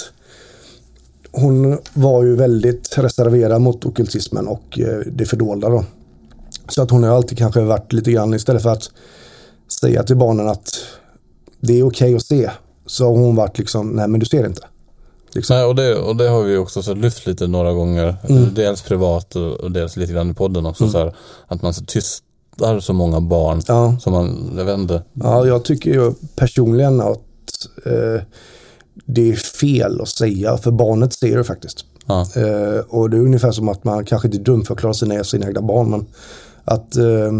hon 1.32 1.78
var 1.94 2.24
ju 2.24 2.36
väldigt 2.36 2.98
reserverad 2.98 3.60
mot 3.60 3.86
ockultismen 3.86 4.48
och 4.48 4.78
det 5.06 5.24
fördolda 5.24 5.68
då. 5.68 5.84
Så 6.68 6.82
att 6.82 6.90
hon 6.90 7.04
har 7.04 7.16
alltid 7.16 7.38
kanske 7.38 7.60
varit 7.60 7.92
lite 7.92 8.12
grann 8.12 8.34
istället 8.34 8.62
för 8.62 8.70
att 8.70 8.90
säga 9.80 10.02
till 10.02 10.16
barnen 10.16 10.48
att 10.48 10.70
det 11.60 11.78
är 11.78 11.82
okej 11.82 12.14
att 12.14 12.26
se. 12.26 12.50
Så 12.86 13.04
har 13.04 13.12
hon 13.12 13.36
varit 13.36 13.58
liksom, 13.58 13.90
nej 13.90 14.08
men 14.08 14.20
du 14.20 14.26
ser 14.26 14.46
inte. 14.46 14.62
Nej, 15.50 15.64
och, 15.64 15.74
det, 15.74 15.94
och 15.94 16.16
det 16.16 16.28
har 16.28 16.42
vi 16.42 16.56
också 16.56 16.82
så 16.82 16.94
lyft 16.94 17.26
lite 17.26 17.46
några 17.46 17.72
gånger. 17.72 18.16
Mm. 18.28 18.54
Dels 18.54 18.82
privat 18.82 19.36
och, 19.36 19.52
och 19.52 19.72
dels 19.72 19.96
lite 19.96 20.12
grann 20.12 20.30
i 20.30 20.34
podden 20.34 20.66
också. 20.66 20.84
Mm. 20.84 20.92
Så 20.92 20.98
här, 20.98 21.14
att 21.46 21.62
man 21.62 21.74
så 21.74 21.84
tystar 21.84 22.80
så 22.80 22.92
många 22.92 23.20
barn. 23.20 23.62
Ja. 23.68 23.96
Som 24.00 24.12
man, 24.12 24.54
jag 24.56 24.64
vet 24.64 24.78
inte. 24.78 25.02
Ja, 25.12 25.46
jag 25.46 25.64
tycker 25.64 25.90
ju 25.90 26.12
personligen 26.36 27.00
att 27.00 27.18
eh, 27.84 28.22
det 29.06 29.30
är 29.30 29.36
fel 29.36 30.00
att 30.00 30.08
säga, 30.08 30.56
för 30.56 30.70
barnet 30.70 31.12
ser 31.12 31.36
det 31.36 31.44
faktiskt. 31.44 31.84
Ja. 32.06 32.20
Eh, 32.20 32.78
och 32.88 33.10
det 33.10 33.16
är 33.16 33.20
ungefär 33.20 33.52
som 33.52 33.68
att 33.68 33.84
man 33.84 34.04
kanske 34.04 34.28
inte 34.28 34.38
dumförklarar 34.38 34.92
sina, 34.92 35.24
sina 35.24 35.46
egna 35.46 35.62
barn, 35.62 35.90
men 35.90 36.06
att 36.64 36.96
eh, 36.96 37.32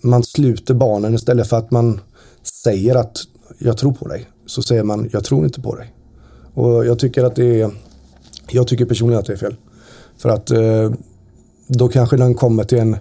man 0.00 0.22
sluter 0.22 0.74
barnen 0.74 1.14
istället 1.14 1.48
för 1.48 1.56
att 1.56 1.70
man 1.70 2.00
säger 2.64 2.94
att 2.94 3.16
jag 3.58 3.76
tror 3.76 3.92
på 3.92 4.08
dig, 4.08 4.28
så 4.46 4.62
säger 4.62 4.82
man 4.82 5.10
jag 5.12 5.24
tror 5.24 5.44
inte 5.44 5.60
på 5.60 5.74
dig. 5.74 5.94
Och 6.58 6.86
jag 6.86 6.98
tycker 6.98 7.24
att 7.24 7.36
det 7.36 7.60
är, 7.60 7.70
jag 8.50 8.66
tycker 8.66 8.84
personligen 8.84 9.20
att 9.20 9.26
det 9.26 9.32
är 9.32 9.36
fel. 9.36 9.56
För 10.16 10.28
att 10.28 10.50
eh, 10.50 10.90
då 11.66 11.88
kanske 11.88 12.16
den 12.16 12.34
kommer 12.34 12.64
till 12.64 12.78
en, 12.78 12.96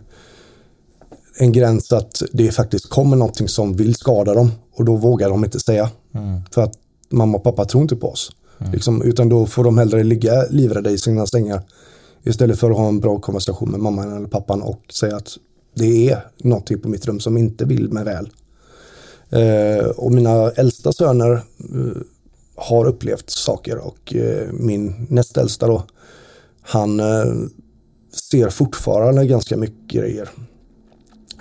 en 1.37 1.51
gräns 1.51 1.91
att 1.91 2.21
det 2.31 2.51
faktiskt 2.51 2.89
kommer 2.89 3.17
någonting 3.17 3.47
som 3.47 3.75
vill 3.75 3.95
skada 3.95 4.33
dem 4.33 4.51
och 4.75 4.85
då 4.85 4.95
vågar 4.95 5.29
de 5.29 5.43
inte 5.43 5.59
säga. 5.59 5.89
Mm. 6.13 6.41
För 6.51 6.63
att 6.63 6.73
mamma 7.09 7.37
och 7.37 7.43
pappa 7.43 7.65
tror 7.65 7.81
inte 7.81 7.95
på 7.95 8.11
oss. 8.11 8.31
Liksom, 8.73 9.01
utan 9.01 9.29
då 9.29 9.45
får 9.45 9.63
de 9.63 9.77
hellre 9.77 10.03
ligga 10.03 10.43
livrädda 10.49 10.89
i 10.89 10.97
sina 10.97 11.27
sängar 11.27 11.61
istället 12.23 12.59
för 12.59 12.71
att 12.71 12.77
ha 12.77 12.87
en 12.87 12.99
bra 12.99 13.19
konversation 13.19 13.71
med 13.71 13.79
mamman 13.79 14.17
eller 14.17 14.27
pappan 14.27 14.61
och 14.61 14.81
säga 14.93 15.15
att 15.15 15.29
det 15.75 16.09
är 16.09 16.19
någonting 16.37 16.79
på 16.79 16.89
mitt 16.89 17.05
rum 17.05 17.19
som 17.19 17.37
inte 17.37 17.65
vill 17.65 17.93
mig 17.93 18.03
väl. 18.03 18.29
Eh, 19.29 19.85
och 19.85 20.11
mina 20.11 20.51
äldsta 20.51 20.93
söner 20.93 21.31
eh, 21.33 22.01
har 22.57 22.85
upplevt 22.85 23.29
saker 23.29 23.77
och 23.77 24.15
eh, 24.15 24.51
min 24.51 25.07
näst 25.09 25.37
äldsta 25.37 25.67
då, 25.67 25.83
han 26.61 26.99
eh, 26.99 27.33
ser 28.29 28.49
fortfarande 28.49 29.25
ganska 29.25 29.57
mycket 29.57 29.91
grejer. 29.91 30.29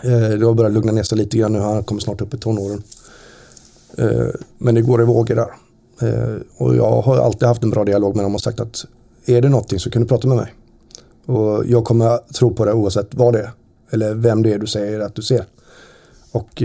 Eh, 0.02 0.28
det 0.38 0.46
har 0.46 0.54
börjat 0.54 0.72
lugna 0.72 0.92
ner 0.92 1.02
sig 1.02 1.18
lite 1.18 1.38
grann 1.38 1.52
nu, 1.52 1.58
han 1.58 1.84
kommer 1.84 2.00
snart 2.00 2.20
upp 2.20 2.34
i 2.34 2.38
tonåren. 2.38 2.82
Men 4.58 4.74
det 4.74 4.80
går 4.82 5.02
i 5.02 5.04
vågor 5.04 5.34
där. 5.34 5.48
Och 6.56 6.76
jag 6.76 7.02
har 7.02 7.16
alltid 7.16 7.48
haft 7.48 7.62
en 7.62 7.70
bra 7.70 7.84
dialog 7.84 8.16
med 8.16 8.24
dem 8.24 8.34
och 8.34 8.40
sagt 8.40 8.60
att 8.60 8.84
är 9.26 9.42
det 9.42 9.48
någonting 9.48 9.78
så 9.80 9.90
kan 9.90 10.02
du 10.02 10.08
prata 10.08 10.28
med 10.28 10.36
mig. 10.36 10.54
Och 11.26 11.66
jag 11.66 11.84
kommer 11.84 12.18
tro 12.32 12.54
på 12.54 12.64
det 12.64 12.72
oavsett 12.72 13.14
vad 13.14 13.32
det 13.32 13.40
är. 13.40 13.50
Eller 13.90 14.14
vem 14.14 14.42
det 14.42 14.52
är 14.52 14.58
du 14.58 14.66
säger 14.66 15.00
att 15.00 15.14
du 15.14 15.22
ser. 15.22 15.44
Och 16.32 16.62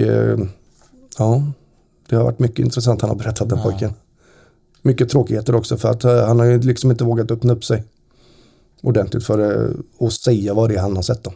ja, 1.18 1.44
det 2.10 2.16
har 2.16 2.24
varit 2.24 2.40
mycket 2.40 2.60
intressant 2.60 3.02
han 3.02 3.10
har 3.10 3.18
berättat 3.18 3.50
den 3.50 3.58
Ja. 3.58 3.64
pojken. 3.64 3.94
Mycket 4.82 5.10
tråkigheter 5.10 5.56
också 5.56 5.78
för 5.78 5.90
att 5.90 6.04
eh, 6.04 6.26
han 6.28 6.40
har 6.40 6.46
ju 6.46 6.60
liksom 6.60 6.92
inte 6.92 7.04
vågat 7.04 7.32
öppna 7.32 7.54
upp 7.54 7.64
sig 7.64 7.84
ordentligt 8.82 9.26
för 9.26 9.38
det 9.38 9.74
och 9.98 10.14
säga 10.14 10.54
vad 10.54 10.70
det 10.70 10.76
är 10.76 10.80
han 10.80 10.96
har 10.96 11.04
sett 11.04 11.24
då. 11.24 11.34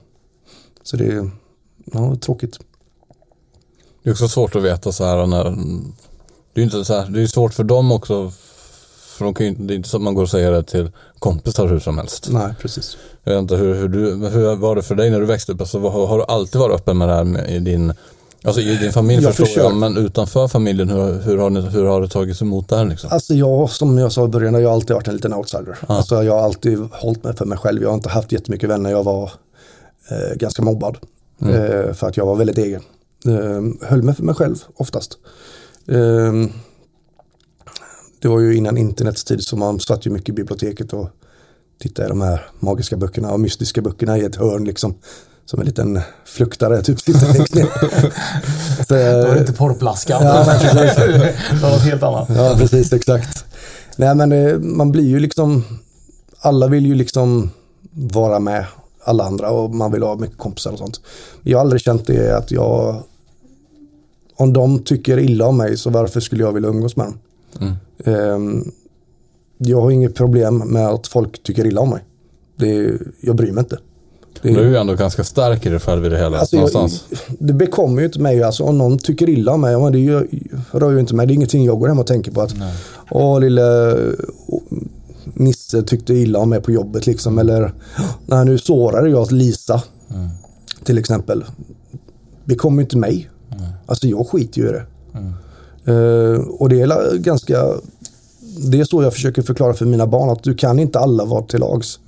Så 0.84 0.98
det 0.98 1.06
är 1.06 1.32
ja, 1.86 2.16
tråkigt. 2.16 2.60
Det 4.04 4.10
är 4.10 4.14
också 4.14 4.28
svårt 4.28 4.56
att 4.56 4.64
veta 4.64 4.92
så 4.92 5.06
här 5.06 5.26
när 5.26 5.44
Det 6.54 6.62
är 6.62 6.66
inte 6.66 6.86
så 6.86 6.94
här, 6.94 7.10
det 7.10 7.22
är 7.22 7.28
svårt 7.28 7.54
för 7.54 7.64
dem 7.64 7.92
också. 7.92 8.32
För 9.18 9.26
de 9.26 9.34
kan 9.34 9.46
ju, 9.46 9.56
det 9.56 9.74
är 9.74 9.76
inte 9.76 9.90
så 9.90 9.98
att 9.98 10.04
man 10.04 10.14
går 10.14 10.24
och 10.24 10.30
säger 10.30 10.52
det 10.52 10.64
till 10.64 10.92
kompisar 11.20 11.68
hur 11.68 11.80
som 11.80 11.98
helst. 11.98 12.28
Nej, 12.32 12.54
precis. 12.62 12.98
Jag 13.24 13.34
vet 13.34 13.42
inte, 13.42 13.56
hur, 13.56 13.76
hur, 13.76 13.88
du, 13.88 14.30
hur 14.30 14.56
var 14.56 14.76
det 14.76 14.82
för 14.82 14.96
dig 14.96 15.10
när 15.10 15.20
du 15.20 15.26
växte 15.26 15.52
upp? 15.52 15.62
Alltså, 15.62 15.80
har, 15.80 16.08
har 16.08 16.18
du 16.18 16.24
alltid 16.24 16.62
varit 16.62 16.76
öppen 16.76 16.98
med 16.98 17.08
det 17.08 17.14
här 17.14 17.24
med, 17.24 17.50
i 17.50 17.60
din 17.60 17.94
Alltså 18.46 18.62
i 18.62 18.76
din 18.76 18.92
familj 18.92 19.24
Jag 19.24 19.32
förstår 19.32 19.46
försöker. 19.46 19.70
jag, 19.70 19.76
men 19.76 19.98
utanför 19.98 20.48
familjen, 20.48 20.90
hur, 20.90 21.22
hur, 21.22 21.38
har, 21.38 21.50
ni, 21.50 21.62
hur 21.62 21.86
har 21.86 22.02
det 22.02 22.08
tagits 22.08 22.42
emot 22.42 22.70
där 22.70 22.86
liksom? 22.86 23.10
Alltså 23.14 23.34
jag, 23.34 23.70
som 23.70 23.98
jag 23.98 24.12
sa 24.12 24.26
i 24.26 24.28
början, 24.28 24.54
jag 24.54 24.70
har 24.70 24.76
alltid 24.76 24.96
varit 24.96 25.08
en 25.08 25.14
liten 25.14 25.34
outsider. 25.34 25.78
Alltså 25.88 26.24
jag 26.24 26.34
har 26.34 26.42
alltid 26.42 26.80
hållit 26.92 27.24
mig 27.24 27.36
för 27.36 27.46
mig 27.46 27.58
själv. 27.58 27.82
Jag 27.82 27.90
har 27.90 27.96
inte 27.96 28.10
haft 28.10 28.32
jättemycket 28.32 28.70
vänner. 28.70 28.90
Jag 28.92 29.04
var 29.04 29.32
eh, 30.10 30.36
ganska 30.36 30.62
mobbad. 30.62 30.98
Mm. 31.42 31.54
Eh, 31.56 31.94
för 31.94 32.08
att 32.08 32.18
jag 32.18 32.26
var 32.26 32.36
väldigt 32.36 32.58
egen. 32.58 32.82
Eh, 33.28 33.88
höll 33.90 34.04
mig 34.04 34.16
för 34.16 34.24
mig 34.24 34.36
själv 34.36 34.56
oftast. 34.76 35.18
Eh, 35.88 36.34
det 38.22 38.28
var 38.28 38.40
ju 38.40 38.56
innan 38.56 38.78
internets 38.78 39.24
tid 39.24 39.44
så 39.44 39.58
man 39.58 39.80
satt 39.80 40.06
ju 40.06 40.12
mycket 40.12 40.30
i 40.30 40.34
biblioteket 40.34 40.94
och 40.94 41.10
tittade 41.80 42.06
i 42.06 42.10
de 42.10 42.22
här 42.22 42.46
magiska 42.60 42.98
böckerna 42.98 43.34
och 43.34 43.40
mystiska 43.40 43.82
böckerna 43.82 44.18
i 44.18 44.26
ett 44.26 44.36
hörn 44.36 44.66
liksom. 44.66 44.96
Som 45.46 45.60
en 45.60 45.66
liten 45.66 46.00
fluktare 46.26 46.82
typ 46.82 47.00
sitter 47.00 47.34
längst 47.34 47.56
ner. 47.56 47.64
Då 48.88 49.28
var 49.28 49.34
det 49.34 49.40
inte 49.40 49.54
porrplaskan. 49.54 50.24
Ja, 50.24 50.46
precis. 50.62 50.96
det 50.96 51.60
var 51.62 51.70
något 51.70 51.82
helt 51.82 52.04
annat. 52.04 52.30
Ja, 52.36 52.56
precis, 52.58 52.94
exakt. 52.94 53.46
Nej, 53.96 54.16
men 54.16 54.32
eh, 54.32 54.60
man 54.60 54.92
blir 54.92 55.04
ju 55.04 55.20
liksom, 55.20 55.64
alla 56.40 56.68
vill 56.68 56.86
ju 56.86 56.96
liksom 56.96 57.50
vara 57.92 58.40
med 58.40 58.66
alla 59.04 59.24
andra 59.24 59.50
och 59.50 59.76
man 59.76 59.92
vill 59.92 60.04
ha 60.04 60.16
mycket 60.16 60.38
kompisar 60.38 60.72
och 60.72 60.80
sånt. 60.80 61.02
Jag 61.44 61.58
har 61.58 61.62
aldrig 61.62 61.82
känt 61.82 62.08
det 62.08 62.38
att 62.38 62.52
jag, 62.52 63.04
om 64.36 64.54
de 64.54 64.80
tycker 64.80 65.20
illa 65.20 65.48
om 65.48 65.58
mig 65.58 65.78
så 65.78 65.90
varför 65.90 66.20
skulle 66.20 66.44
jag 66.44 66.52
vilja 66.52 66.70
umgås 66.70 66.96
med 66.96 67.06
dem? 67.06 67.18
Mm. 67.60 67.76
Ehm, 68.06 68.72
jag 69.58 69.82
har 69.82 69.92
inget 69.92 70.16
problem 70.16 70.58
med 70.58 70.88
att 70.88 71.08
folk 71.08 71.44
tycker 71.44 71.66
illa 71.66 71.82
om 71.82 71.90
mig. 71.90 72.04
Det, 72.56 72.98
jag 73.22 73.36
bryr 73.36 73.52
mig 73.52 73.62
inte. 73.62 73.78
Det- 74.42 74.50
Du 74.54 74.60
är 74.60 74.70
ju 74.70 74.76
ändå 74.78 74.94
ganska 74.96 75.24
stark 75.24 75.66
i 75.66 75.70
dig 75.70 75.80
själv 75.80 76.06
i 76.06 76.10
det 76.10 76.18
hela, 76.18 76.38
Alltså, 76.40 76.56
jag, 76.56 76.74
någonstans. 76.74 77.04
det 77.40 77.54
bekommer 77.54 78.00
ju 78.02 78.06
inte 78.06 78.20
mig. 78.20 78.44
Alltså, 78.44 78.64
om 78.64 78.78
någon 78.78 78.98
tycker 78.98 79.30
illa 79.30 79.52
om 79.52 79.62
mig, 79.62 79.78
men 79.80 79.92
det 79.92 80.00
gör, 80.00 80.28
rör 80.72 80.92
ju 80.92 81.00
inte 81.00 81.16
mig. 81.16 81.28
Det 81.28 81.34
är 81.34 81.36
ingenting 81.36 81.66
jag 81.66 81.80
går 81.80 81.88
hem 81.88 82.00
och 82.00 82.08
tänker 82.08 82.32
på. 82.32 82.42
att 82.42 82.56
Åh, 83.12 83.40
lille 83.40 83.96
Nisse 85.34 85.84
tyckte 85.84 86.14
illa 86.14 86.40
om 86.40 86.50
mig 86.50 86.62
på 86.62 86.72
jobbet. 86.72 87.08
Liksom. 87.08 87.40
Eller 87.40 87.74
nej, 88.26 88.46
nu 88.46 88.58
sårade 88.58 89.10
jag 89.10 89.32
Lisa. 89.32 89.82
Till 90.84 90.98
exempel. 90.98 91.44
Det 92.46 92.56
kommer 92.56 92.78
ju 92.78 92.84
inte 92.84 92.98
mig. 92.98 93.30
Alltså 93.86 94.08
jag 94.08 94.28
skiter 94.28 94.62
ju 94.62 94.68
i 94.68 94.72
det. 94.72 94.84
Eh, 95.92 96.40
och 96.40 96.70
det 96.70 96.82
är 96.82 97.18
ganska, 97.18 97.64
det 98.72 98.80
är 98.80 98.84
så 98.84 99.04
jag 99.04 99.14
försöker 99.14 99.42
förklara 99.42 99.74
för 99.74 99.86
mina 99.86 100.08
barn 100.08 100.30
att 100.30 100.44
du 100.44 100.56
kan 100.56 100.80
inte 100.80 101.00
alla 101.00 101.26
vara 101.26 101.42
till 101.46 101.60
lags. 101.60 102.00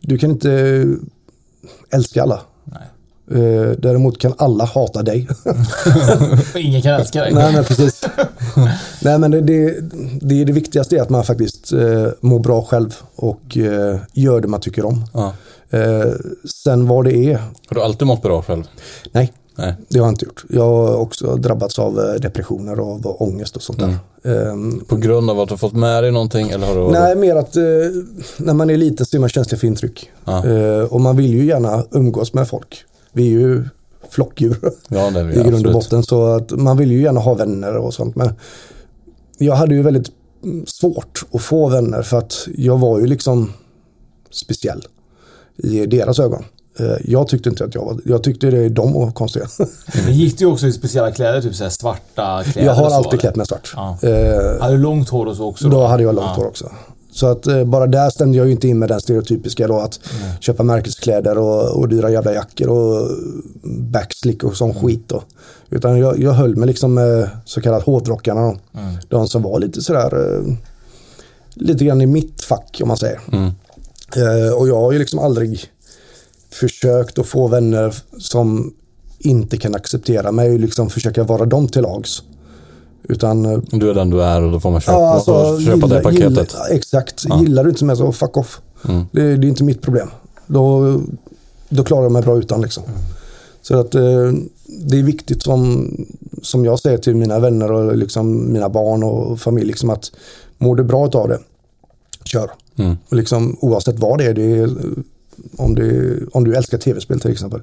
Du 0.00 0.18
kan 0.18 0.30
inte 0.30 0.86
älska 1.90 2.22
alla. 2.22 2.40
Eh, 3.30 3.70
däremot 3.78 4.18
kan 4.18 4.34
alla 4.38 4.64
hata 4.64 5.02
dig. 5.02 5.28
Ingen 6.56 6.82
kan 6.82 6.92
älska 6.92 7.20
dig. 7.20 7.34
Nej, 7.34 7.52
men 7.52 7.64
precis. 7.64 8.04
Nej, 9.02 9.18
men 9.18 9.30
det, 9.30 9.40
det, 9.40 9.80
det, 10.20 10.40
är 10.40 10.44
det 10.44 10.52
viktigaste 10.52 10.96
är 10.96 11.02
att 11.02 11.10
man 11.10 11.24
faktiskt 11.24 11.72
eh, 11.72 12.06
mår 12.20 12.38
bra 12.38 12.62
själv 12.62 12.94
och 13.16 13.56
eh, 13.56 13.96
gör 14.12 14.40
det 14.40 14.48
man 14.48 14.60
tycker 14.60 14.84
om. 14.84 15.04
Ja. 15.12 15.32
Eh, 15.70 16.12
sen 16.64 16.86
vad 16.86 17.04
det 17.04 17.14
är. 17.16 17.36
Har 17.36 17.74
du 17.74 17.82
alltid 17.82 18.06
mått 18.06 18.22
bra 18.22 18.42
själv? 18.42 18.64
Nej, 19.12 19.32
Nej. 19.54 19.74
det 19.88 19.98
har 19.98 20.06
jag 20.06 20.12
inte 20.12 20.24
gjort. 20.24 20.44
Jag 20.48 20.62
har 20.62 20.96
också 20.96 21.36
drabbats 21.36 21.78
av 21.78 22.00
eh, 22.00 22.20
depressioner 22.20 22.80
och 22.80 22.92
av 22.92 23.22
ångest 23.22 23.56
och 23.56 23.62
sånt 23.62 23.78
där. 23.78 23.96
Ehm, 24.24 24.80
På 24.88 24.96
grund 24.96 25.30
av 25.30 25.40
att 25.40 25.48
du 25.48 25.52
har 25.52 25.58
fått 25.58 25.72
med 25.72 26.04
dig 26.04 26.12
någonting? 26.12 26.50
Eller 26.50 26.66
har 26.66 26.74
du... 26.74 26.92
Nej, 26.92 27.16
mer 27.16 27.36
att 27.36 27.56
eh, 27.56 27.62
när 28.38 28.54
man 28.54 28.70
är 28.70 28.76
liten 28.76 29.06
så 29.06 29.16
är 29.16 29.20
man 29.20 29.28
känslig 29.28 29.60
för 29.60 29.66
intryck. 29.66 30.10
Ja. 30.24 30.46
Eh, 30.46 30.84
och 30.84 31.00
man 31.00 31.16
vill 31.16 31.34
ju 31.34 31.44
gärna 31.44 31.84
umgås 31.90 32.34
med 32.34 32.48
folk. 32.48 32.84
Vi 33.12 33.26
är 33.26 33.30
ju 33.30 33.64
flockdjur 34.10 34.56
Ja, 34.88 35.10
det 35.10 35.20
är 35.20 35.24
vi, 35.24 35.40
i 35.40 35.42
grund 35.42 35.66
och 35.66 35.72
botten. 35.72 36.02
Så 36.02 36.24
att 36.24 36.50
man 36.50 36.76
vill 36.76 36.90
ju 36.92 37.02
gärna 37.02 37.20
ha 37.20 37.34
vänner 37.34 37.76
och 37.76 37.94
sånt. 37.94 38.16
Men 38.16 38.34
jag 39.38 39.54
hade 39.54 39.74
ju 39.74 39.82
väldigt 39.82 40.08
mm, 40.44 40.66
svårt 40.66 41.24
att 41.32 41.42
få 41.42 41.68
vänner 41.68 42.02
för 42.02 42.18
att 42.18 42.48
jag 42.54 42.78
var 42.78 43.00
ju 43.00 43.06
liksom 43.06 43.52
speciell 44.30 44.82
i 45.56 45.86
deras 45.86 46.18
ögon. 46.18 46.44
Eh, 46.82 46.96
Jag 47.04 47.28
tyckte 47.28 47.48
inte 47.48 47.64
att 47.64 47.74
jag 47.74 47.84
var, 47.84 47.96
jag 48.04 48.22
tyckte 48.22 48.50
det, 48.50 48.68
de 48.68 48.92
var 48.92 49.10
konstiga. 49.10 49.46
Men 50.04 50.14
gick 50.14 50.38
du 50.38 50.46
också 50.46 50.66
i 50.66 50.72
speciella 50.72 51.10
kläder? 51.12 51.40
Typ 51.42 51.54
så 51.54 51.70
svarta 51.70 52.42
kläder? 52.44 52.68
Jag 52.68 52.74
har 52.74 52.90
alltid 52.90 53.20
klätt 53.20 53.36
mig 53.36 53.46
svart. 53.46 53.72
Ja. 53.76 53.98
Eh, 54.02 54.60
Hade 54.60 54.72
du 54.76 54.82
långt 54.82 55.08
hår 55.08 55.26
och 55.26 55.36
så 55.36 55.44
också? 55.48 55.68
Då 55.68 55.86
hade 55.86 56.02
jag 56.02 56.14
långt 56.14 56.26
Ja. 56.36 56.42
hår 56.42 56.46
också. 56.46 56.70
Så 57.14 57.26
att 57.26 57.46
eh, 57.46 57.64
bara 57.64 57.86
där 57.86 58.10
stämde 58.10 58.38
jag 58.38 58.46
ju 58.46 58.52
inte 58.52 58.68
in 58.68 58.78
med 58.78 58.88
den 58.88 59.00
stereotypiska 59.00 59.66
då 59.68 59.78
att 59.78 60.00
köpa 60.40 60.62
märkeskläder 60.62 61.38
och, 61.38 61.78
och 61.78 61.88
dyra 61.88 62.10
jävla 62.10 62.32
jackor 62.34 62.68
och 62.68 63.08
backslick 63.92 64.44
och 64.44 64.56
sån 64.56 64.74
skit 64.74 65.04
då. 65.08 65.22
Utan 65.70 65.98
jag, 65.98 66.18
jag 66.18 66.32
höll 66.32 66.56
mig 66.56 66.66
liksom 66.68 66.94
med 66.94 67.30
så 67.44 67.60
kallat 67.60 67.82
hårdrockarna 67.82 68.40
då. 68.40 68.78
Mm. 68.80 68.94
De 69.08 69.28
som 69.28 69.42
var 69.42 69.58
lite 69.58 69.82
sådär, 69.82 70.36
eh, 70.36 70.54
lite 71.54 71.84
grann 71.84 72.00
i 72.00 72.06
mitt 72.06 72.42
fack 72.42 72.78
om 72.82 72.88
man 72.88 72.96
säger. 72.96 73.20
Mm. 73.32 73.50
Eh, 74.16 74.52
och 74.54 74.68
jag 74.68 74.80
har 74.80 74.92
ju 74.92 74.98
liksom 74.98 75.18
aldrig 75.18 75.64
försökt 76.54 77.18
att 77.18 77.26
få 77.26 77.48
vänner 77.48 77.94
som 78.18 78.74
inte 79.18 79.56
kan 79.56 79.74
acceptera 79.74 80.32
mig 80.32 80.52
och 80.54 80.60
liksom 80.60 80.90
försöka 80.90 81.24
vara 81.24 81.44
dem 81.44 81.68
till 81.68 81.82
lags. 81.82 82.22
Utan 83.08 83.44
eh, 83.46 83.58
Du 83.70 83.90
är 83.90 83.94
den 83.94 84.10
du 84.10 84.22
är 84.22 84.42
och 84.42 84.52
då 84.52 84.60
får 84.60 84.70
man 84.70 84.80
köpa, 84.80 84.92
Ja, 84.98 85.08
alltså, 85.14 85.60
köpa 85.60 85.86
det 85.86 85.94
gilla- 85.94 86.02
paketet. 86.02 86.52
Gilla, 86.52 86.68
exakt. 86.70 87.24
Ja. 87.28 87.40
Gillar 87.40 87.64
du 87.64 87.70
inte 87.70 87.84
mig 87.84 87.96
så 87.96 88.12
fuck 88.12 88.36
off. 88.36 88.60
Mm. 88.88 89.04
Det, 89.12 89.36
det 89.36 89.46
är 89.46 89.48
inte 89.48 89.64
mitt 89.64 89.82
problem. 89.82 90.08
Då, 90.46 91.00
då 91.68 91.84
klarar 91.84 92.02
jag 92.02 92.12
mig 92.12 92.22
bra 92.22 92.36
utan 92.38 92.60
liksom. 92.62 92.82
Så 93.62 93.80
att 93.80 93.94
eh, 93.94 94.32
det 94.80 94.98
är 94.98 95.02
viktigt 95.02 95.42
som, 95.42 95.90
som 96.42 96.64
jag 96.64 96.78
säger 96.80 96.98
till 96.98 97.16
mina 97.16 97.38
vänner 97.38 97.72
och 97.72 97.96
liksom 97.96 98.52
mina 98.52 98.68
barn 98.68 99.02
och 99.02 99.40
familj 99.40 99.66
liksom 99.66 99.90
att 99.90 100.10
mår 100.58 100.76
du 100.76 100.84
bra 100.84 101.08
av 101.14 101.28
det, 101.28 101.38
kör. 102.24 102.50
Mm. 102.76 102.96
Liksom, 103.10 103.56
oavsett 103.60 103.98
vad 103.98 104.18
det 104.18 104.24
är, 104.24 104.34
det 104.34 104.42
är 104.58 104.70
om, 105.56 105.74
det, 105.74 106.18
om 106.32 106.44
du 106.44 106.54
älskar 106.54 106.78
tv-spel 106.78 107.20
till 107.20 107.30
exempel 107.30 107.60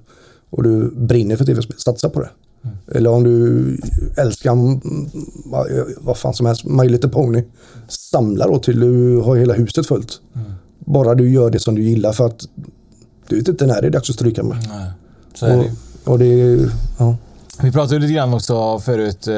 och 0.50 0.64
du 0.64 0.92
brinner 0.96 1.36
för 1.36 1.46
tv-spel, 1.46 1.78
satsa 1.78 2.10
på 2.10 2.20
det. 2.22 2.30
Eller 2.92 3.10
om 3.10 3.24
du 3.24 3.78
älskar 4.18 4.52
mm, 4.52 4.82
vad, 6.02 6.18
fan 6.18 6.34
som 6.34 6.46
helst, 6.46 6.66
My 6.66 6.90
Little 6.90 7.10
Pony, 7.10 7.44
samla 7.88 8.48
då 8.48 8.60
till 8.60 8.80
du 8.80 9.18
har 9.18 9.36
hela 9.36 9.54
huset 9.54 9.88
fullt. 9.88 10.22
Bara 10.80 11.16
du 11.16 11.30
gör 11.30 11.50
det 11.50 11.60
som 11.60 11.76
du 11.76 11.82
gillar 11.82 12.14
för 12.14 12.26
att 12.26 12.48
du 13.28 13.36
vet 13.36 13.48
inte 13.48 13.66
när 13.66 13.82
det 13.82 13.88
är 13.88 13.92
dags 13.92 14.10
att 14.10 14.16
stryka 14.16 14.44
med. 14.44 14.58
Nej, 14.70 14.92
så 15.34 15.46
är 15.46 15.58
det 15.58 15.64
ju. 15.64 15.70
och, 16.04 16.12
och 16.12 16.20
det 16.20 16.70
ja. 16.98 17.16
Vi 17.62 17.72
pratade 17.72 18.00
lite 18.00 18.14
grann 18.14 18.34
också 18.34 18.80
förut. 18.80 19.28
Eh, 19.28 19.36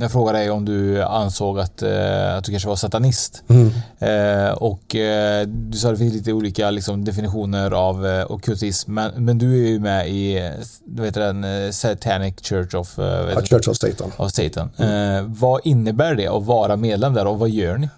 jag 0.00 0.12
frågade 0.12 0.38
dig 0.38 0.50
om 0.50 0.64
du 0.64 1.02
ansåg 1.02 1.60
att, 1.60 1.82
eh, 1.82 2.36
att 2.36 2.44
du 2.44 2.50
kanske 2.50 2.68
var 2.68 2.76
satanist. 2.76 3.42
Mm. 3.48 3.70
Eh, 3.98 4.52
och 4.52 4.96
eh, 4.96 5.46
du 5.46 5.78
sa 5.78 5.88
att 5.88 5.94
det 5.94 5.98
finns 5.98 6.14
lite 6.14 6.32
olika 6.32 6.70
liksom, 6.70 7.04
definitioner 7.04 7.70
av 7.70 8.06
eh, 8.06 8.30
ockultism. 8.30 8.94
Men, 8.94 9.24
men 9.24 9.38
du 9.38 9.64
är 9.64 9.68
ju 9.68 9.80
med 9.80 10.08
i 10.08 10.52
vad 10.84 11.06
heter 11.06 11.20
den, 11.20 11.44
eh, 11.44 11.70
Satanic 11.70 12.34
Church 12.42 12.74
of, 12.74 12.98
eh, 12.98 13.04
Ja? 13.04 13.42
Church 13.42 13.68
of 13.68 13.76
Satan. 13.76 14.12
Av 14.16 14.28
Satan. 14.28 14.70
Eh, 14.76 15.24
vad 15.26 15.60
innebär 15.64 16.14
det 16.14 16.26
att 16.28 16.44
vara 16.44 16.76
medlem 16.76 17.14
där 17.14 17.26
och 17.26 17.38
vad 17.38 17.50
gör 17.50 17.78
ni? 17.78 17.88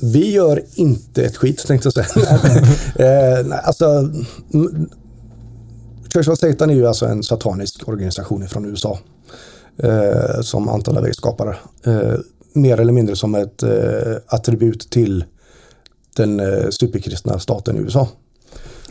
Vi 0.00 0.32
gör 0.32 0.62
inte 0.74 1.22
ett 1.22 1.36
skit 1.36 1.66
tänkte 1.66 1.90
jag 1.94 2.06
säga. 2.06 2.38
eh, 3.38 3.66
alltså, 3.66 3.84
mm, 4.54 4.88
Church 6.14 6.28
of 6.28 6.38
Satan 6.38 6.70
är 6.70 6.74
ju 6.74 6.86
alltså 6.86 7.06
en 7.06 7.22
satanisk 7.22 7.88
organisation 7.88 8.48
från 8.48 8.64
USA. 8.64 8.98
Eh, 9.76 10.40
som 10.40 10.68
Anton 10.68 10.94
LaVey 10.94 11.12
skapade. 11.12 11.56
Eh, 11.84 12.14
mer 12.52 12.80
eller 12.80 12.92
mindre 12.92 13.16
som 13.16 13.34
ett 13.34 13.62
eh, 13.62 14.16
attribut 14.26 14.90
till 14.90 15.24
den 16.16 16.40
eh, 16.40 16.68
superkristna 16.70 17.38
staten 17.38 17.76
i 17.76 17.80
USA. 17.80 18.08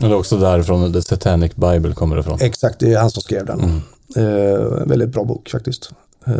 det 0.00 0.06
är 0.06 0.14
också 0.14 0.38
därifrån 0.38 0.92
The 0.92 1.02
Satanic 1.02 1.54
Bible 1.54 1.94
kommer 1.94 2.18
ifrån. 2.18 2.38
Exakt, 2.40 2.78
det 2.78 2.92
är 2.92 2.98
han 2.98 3.10
som 3.10 3.22
skrev 3.22 3.46
den. 3.46 3.60
Mm. 3.60 3.80
Eh, 4.16 4.86
väldigt 4.86 5.08
bra 5.08 5.24
bok 5.24 5.48
faktiskt. 5.48 5.90
Eh, 6.26 6.34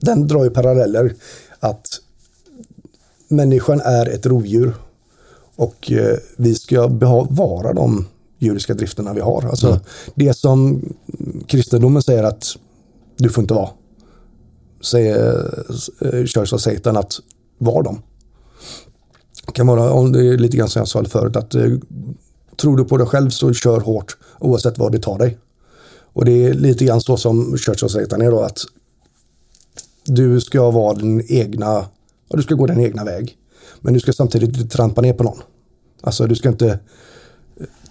den 0.00 0.28
drar 0.28 0.44
ju 0.44 0.50
paralleller 0.50 1.14
att 1.60 1.86
människan 3.28 3.80
är 3.80 4.08
ett 4.08 4.26
rovdjur 4.26 4.74
och 5.56 5.92
vi 6.36 6.54
ska 6.54 6.88
bevara 6.88 7.72
de 7.72 8.06
djuriska 8.44 8.74
drifterna 8.74 9.12
vi 9.12 9.20
har. 9.20 9.46
Alltså 9.48 9.66
Mm. 9.66 9.80
det 10.14 10.34
som 10.36 10.82
kristendomen 11.46 12.02
säger 12.02 12.22
att 12.22 12.46
du 13.18 13.28
får 13.28 13.42
inte 13.42 13.54
vara. 13.54 13.68
Säger 14.82 15.36
eh, 16.00 16.24
Church 16.24 16.52
of 16.52 16.60
Satan 16.60 16.96
att 16.96 17.12
var 17.58 17.82
dem. 17.82 18.02
Kan 19.52 19.66
vara, 19.66 19.90
om 19.92 20.12
det 20.12 20.26
är 20.26 20.38
lite 20.38 20.56
grann 20.56 20.68
som 20.68 20.80
jag 20.80 20.88
sa 20.88 21.04
förut, 21.04 21.36
att 21.36 21.54
eh, 21.54 21.70
tror 22.56 22.76
du 22.76 22.84
på 22.84 22.96
dig 22.96 23.06
själv 23.06 23.30
så 23.30 23.52
kör 23.52 23.80
hårt 23.80 24.16
oavsett 24.40 24.78
vad 24.78 24.92
det 24.92 24.98
tar 24.98 25.18
dig. 25.18 25.38
Och 26.12 26.24
det 26.24 26.44
är 26.44 26.54
lite 26.54 26.84
grann 26.84 27.00
så 27.00 27.16
som 27.16 27.56
Church 27.56 27.82
of 27.84 27.90
Satan 27.90 28.22
är 28.22 28.30
då 28.30 28.40
att 28.40 28.58
du 30.04 30.40
ska 30.40 30.70
vara 30.70 30.94
din 30.94 31.24
egna, 31.28 31.66
ja, 32.28 32.36
du 32.36 32.42
ska 32.42 32.54
gå 32.54 32.66
din 32.66 32.80
egna 32.80 33.04
väg. 33.04 33.36
Men 33.80 33.94
du 33.94 34.00
ska 34.00 34.12
samtidigt 34.12 34.48
inte 34.56 34.76
trampa 34.76 35.00
ner 35.00 35.12
på 35.12 35.24
någon. 35.24 35.38
Alltså 36.00 36.26
du 36.26 36.34
ska 36.34 36.48
inte 36.48 36.68
eh, 36.68 36.76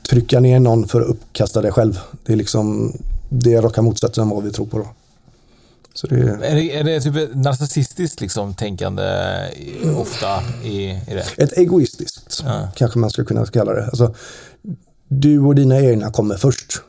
trycka 0.10 0.40
ner 0.40 0.60
någon 0.60 0.88
för 0.88 1.02
att 1.02 1.08
uppkasta 1.08 1.62
dig 1.62 1.72
själv. 1.72 2.00
Det 2.26 2.34
är 2.34 2.38
liksom, 2.38 2.98
det 3.30 3.54
är 3.54 3.62
raka 3.62 3.82
motsatsen 3.82 4.30
vad 4.30 4.44
vi 4.44 4.52
tror 4.52 4.66
på 4.66 4.78
då. 4.78 4.88
Det 6.10 6.16
är, 6.16 6.42
Är 6.44 6.56
det, 6.56 6.76
är 6.78 6.84
det 6.84 7.02
typ 7.02 7.36
narcissistiskt 7.36 8.22
liksom, 8.22 8.54
tänkande 8.54 9.04
ofta 9.98 10.44
i, 10.64 10.90
i 10.90 11.02
det? 11.08 11.44
ett 11.44 11.58
egoistiskt 11.58 12.44
Ja. 12.46 12.68
kanske 12.76 13.00
man 13.00 13.10
ska 13.10 13.26
kunna 13.26 13.46
kalla 13.46 13.74
det. 13.74 13.86
Alltså, 13.86 14.16
du 15.08 15.40
och 15.40 15.56
dina 15.56 15.80
egna 15.82 16.12
kommer 16.12 16.36
först. 16.38 16.82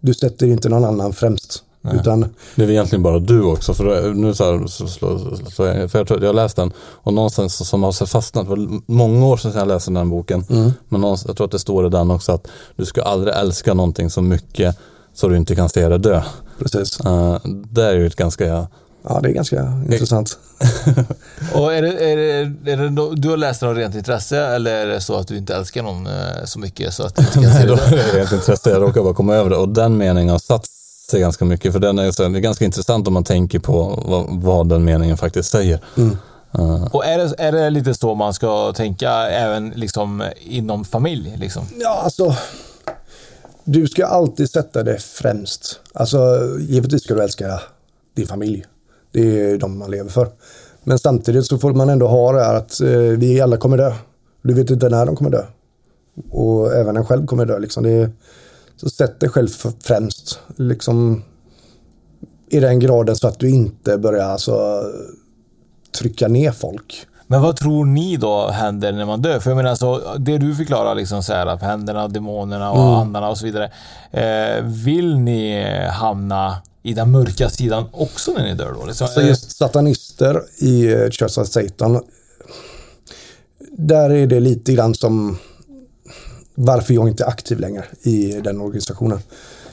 Du 0.00 0.14
sätter 0.14 0.46
inte 0.46 0.68
någon 0.68 0.84
annan 0.84 1.12
främst. 1.12 1.63
Nej. 1.84 1.96
Utan 1.96 2.20
Det 2.20 2.62
är 2.62 2.66
väl 2.66 2.70
egentligen 2.70 3.02
bara 3.02 3.18
du 3.18 3.42
också. 3.42 3.74
För 3.74 4.14
nu 4.14 4.34
så 4.34 4.44
här, 4.44 4.66
så, 4.66 4.86
så, 4.86 5.36
så, 5.52 5.64
jag, 5.64 5.90
för 5.90 5.98
jag 5.98 6.08
tror 6.08 6.16
att 6.16 6.22
jag 6.22 6.28
har 6.28 6.34
läst 6.34 6.56
den 6.56 6.72
och 6.78 7.14
någonstans 7.14 7.68
som 7.68 7.82
har 7.82 8.06
fastnat, 8.06 8.44
det 8.44 8.50
var 8.50 8.80
många 8.86 9.26
år 9.26 9.36
sedan 9.36 9.52
jag 9.54 9.68
läste 9.68 9.90
den 9.90 10.10
boken. 10.10 10.44
Mm. 10.50 10.72
Men 10.88 11.00
någonstans, 11.00 11.28
jag 11.28 11.36
tror 11.36 11.44
att 11.44 11.50
det 11.50 11.58
står 11.58 11.86
i 11.86 11.90
den 11.90 12.10
också 12.10 12.32
att 12.32 12.46
du 12.76 12.84
ska 12.84 13.02
aldrig 13.02 13.34
älska 13.34 13.74
någonting 13.74 14.10
så 14.10 14.22
mycket 14.22 14.78
så 15.14 15.28
du 15.28 15.36
inte 15.36 15.54
kan 15.54 15.68
se 15.68 15.88
det 15.88 15.98
dö. 15.98 16.22
Precis. 16.58 17.06
Uh, 17.06 17.36
det 17.44 17.84
är 17.84 17.94
ju 17.94 18.06
ett 18.06 18.16
ganska, 18.16 18.46
ja, 18.46 18.68
ja, 19.08 19.20
det 19.22 19.28
är 19.28 19.32
ganska 19.32 19.82
intressant. 19.90 20.38
Och 21.54 21.74
är 21.74 21.82
det, 21.82 22.12
är 22.12 22.16
det, 22.16 22.72
är 22.72 22.76
det 22.76 23.16
du 23.16 23.30
har 23.30 23.36
läst 23.36 23.60
den 23.60 23.68
av 23.68 23.74
rent 23.74 23.94
intresse 23.94 24.38
eller 24.38 24.74
är 24.74 24.86
det 24.86 25.00
så 25.00 25.16
att 25.16 25.28
du 25.28 25.36
inte 25.36 25.54
älskar 25.54 25.82
någon 25.82 26.06
eh, 26.06 26.44
så 26.44 26.58
mycket 26.58 26.94
så 26.94 27.02
att 27.02 27.16
du 27.16 27.22
inte 27.22 27.34
kan 27.34 27.42
se 27.52 27.58
Nej, 27.58 27.66
då 27.66 27.74
det? 27.74 27.82
är 27.82 28.12
det 28.12 28.18
rent 28.18 28.32
intresse. 28.32 28.70
Jag 28.70 28.82
råkar 28.82 29.02
bara 29.02 29.14
komma 29.14 29.34
över 29.34 29.50
det. 29.50 29.56
Och 29.56 29.68
den 29.68 29.96
meningen 29.96 30.30
har 30.30 30.38
satt 30.38 30.66
sig 31.10 31.20
ganska 31.20 31.44
mycket. 31.44 31.72
För 31.72 31.80
den 31.80 31.98
är, 31.98 32.10
så, 32.10 32.28
det 32.28 32.38
är 32.38 32.40
ganska 32.40 32.64
intressant 32.64 33.08
om 33.08 33.14
man 33.14 33.24
tänker 33.24 33.58
på 33.58 34.02
vad, 34.06 34.42
vad 34.42 34.68
den 34.68 34.84
meningen 34.84 35.16
faktiskt 35.16 35.50
säger. 35.50 35.80
Mm. 35.96 36.16
Uh, 36.58 36.84
Och 36.84 37.04
är 37.04 37.18
det, 37.18 37.34
är 37.38 37.52
det 37.52 37.70
lite 37.70 37.94
så 37.94 38.14
man 38.14 38.34
ska 38.34 38.72
tänka 38.72 39.10
även 39.12 39.70
liksom 39.70 40.24
inom 40.40 40.84
familj? 40.84 41.36
Liksom? 41.36 41.66
Ja, 41.78 42.00
alltså. 42.04 42.36
Du 43.64 43.86
ska 43.86 44.06
alltid 44.06 44.50
sätta 44.50 44.82
det 44.82 44.98
främst. 44.98 45.80
Alltså, 45.92 46.18
givetvis 46.60 47.04
ska 47.04 47.14
du 47.14 47.22
älska 47.22 47.60
din 48.16 48.26
familj. 48.26 48.64
Det 49.12 49.50
är 49.50 49.58
de 49.58 49.78
man 49.78 49.90
lever 49.90 50.10
för. 50.10 50.28
Men 50.84 50.98
samtidigt 50.98 51.46
så 51.46 51.58
får 51.58 51.72
man 51.72 51.88
ändå 51.88 52.06
ha 52.06 52.32
det 52.32 52.44
här 52.44 52.54
att 52.54 52.80
eh, 52.80 52.88
vi 52.90 53.40
alla 53.40 53.56
kommer 53.56 53.76
dö. 53.76 53.92
Du 54.42 54.54
vet 54.54 54.70
inte 54.70 54.88
när 54.88 55.06
de 55.06 55.16
kommer 55.16 55.30
dö. 55.30 55.42
Och 56.30 56.74
även 56.74 56.96
en 56.96 57.06
själv 57.06 57.26
kommer 57.26 57.46
dö. 57.46 57.58
Liksom. 57.58 57.82
Det 57.82 57.90
är, 57.90 58.10
så 58.76 58.90
sätt 58.90 59.20
dig 59.20 59.28
själv 59.28 59.48
främst. 59.84 60.38
Liksom, 60.56 61.22
i 62.48 62.60
den 62.60 62.78
graden 62.80 63.16
så 63.16 63.26
att 63.28 63.38
du 63.38 63.50
inte 63.50 63.98
börjar 63.98 64.24
alltså 64.28 64.82
trycka 65.98 66.28
ner 66.28 66.52
folk. 66.52 67.06
Men 67.26 67.42
vad 67.42 67.56
tror 67.56 67.84
ni 67.84 68.16
då 68.16 68.48
händer 68.48 68.92
när 68.92 69.04
man 69.06 69.22
dör? 69.22 69.40
För 69.40 69.50
jag 69.50 69.56
menar 69.56 69.70
alltså, 69.70 70.16
det 70.18 70.38
du 70.38 70.54
förklarar 70.54 70.94
liksom 70.94 71.22
så 71.22 71.32
här, 71.32 71.56
händerna, 71.56 72.08
demonerna 72.08 72.70
och 72.70 72.78
Mm. 72.78 72.94
andarna 72.94 73.28
och 73.28 73.38
så 73.38 73.44
vidare. 73.44 73.70
Eh, 74.10 74.64
vill 74.64 75.18
ni 75.18 75.64
hamna 75.92 76.56
i 76.82 76.94
den 76.94 77.10
mörka 77.10 77.50
sidan 77.50 77.84
också 77.92 78.32
när 78.36 78.44
ni 78.44 78.54
dör 78.54 78.72
då? 78.80 78.86
Liksom, 78.86 79.08
Så 79.08 79.20
just 79.20 79.56
satanister 79.56 80.42
i 80.58 80.92
eh, 80.92 81.10
Church 81.10 81.38
of 81.38 81.46
Satan. 81.48 82.00
Där 83.78 84.10
är 84.10 84.26
det 84.26 84.40
lite 84.40 84.72
grann 84.72 84.94
som 84.94 85.38
varför 86.54 86.94
jag 86.94 87.08
inte 87.08 87.24
är 87.24 87.28
aktiv 87.28 87.60
längre 87.60 87.84
i 88.02 88.40
den 88.40 88.60
organisationen. 88.60 89.18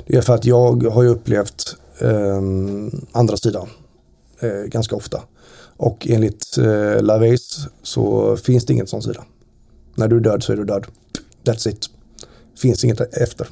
Det 0.07 0.17
är 0.17 0.21
för 0.21 0.35
att 0.35 0.45
jag 0.45 0.83
har 0.83 1.03
ju 1.03 1.09
upplevt 1.09 1.75
eh, 1.99 2.41
andra 3.11 3.37
sidan 3.37 3.67
eh, 4.39 4.49
ganska 4.49 4.95
ofta. 4.95 5.21
Och 5.77 6.07
enligt 6.09 6.57
eh, 6.57 7.01
LaVeis 7.01 7.59
så 7.83 8.37
finns 8.37 8.65
det 8.65 8.73
ingen 8.73 8.87
sån 8.87 9.01
sida. 9.03 9.23
När 9.95 10.07
du 10.07 10.15
är 10.15 10.19
död 10.19 10.43
så 10.43 10.53
är 10.53 10.57
du 10.57 10.65
död. 10.65 10.85
That's 11.43 11.69
it. 11.69 11.89
Finns 12.57 12.83
inget 12.83 13.01
efter. 13.17 13.47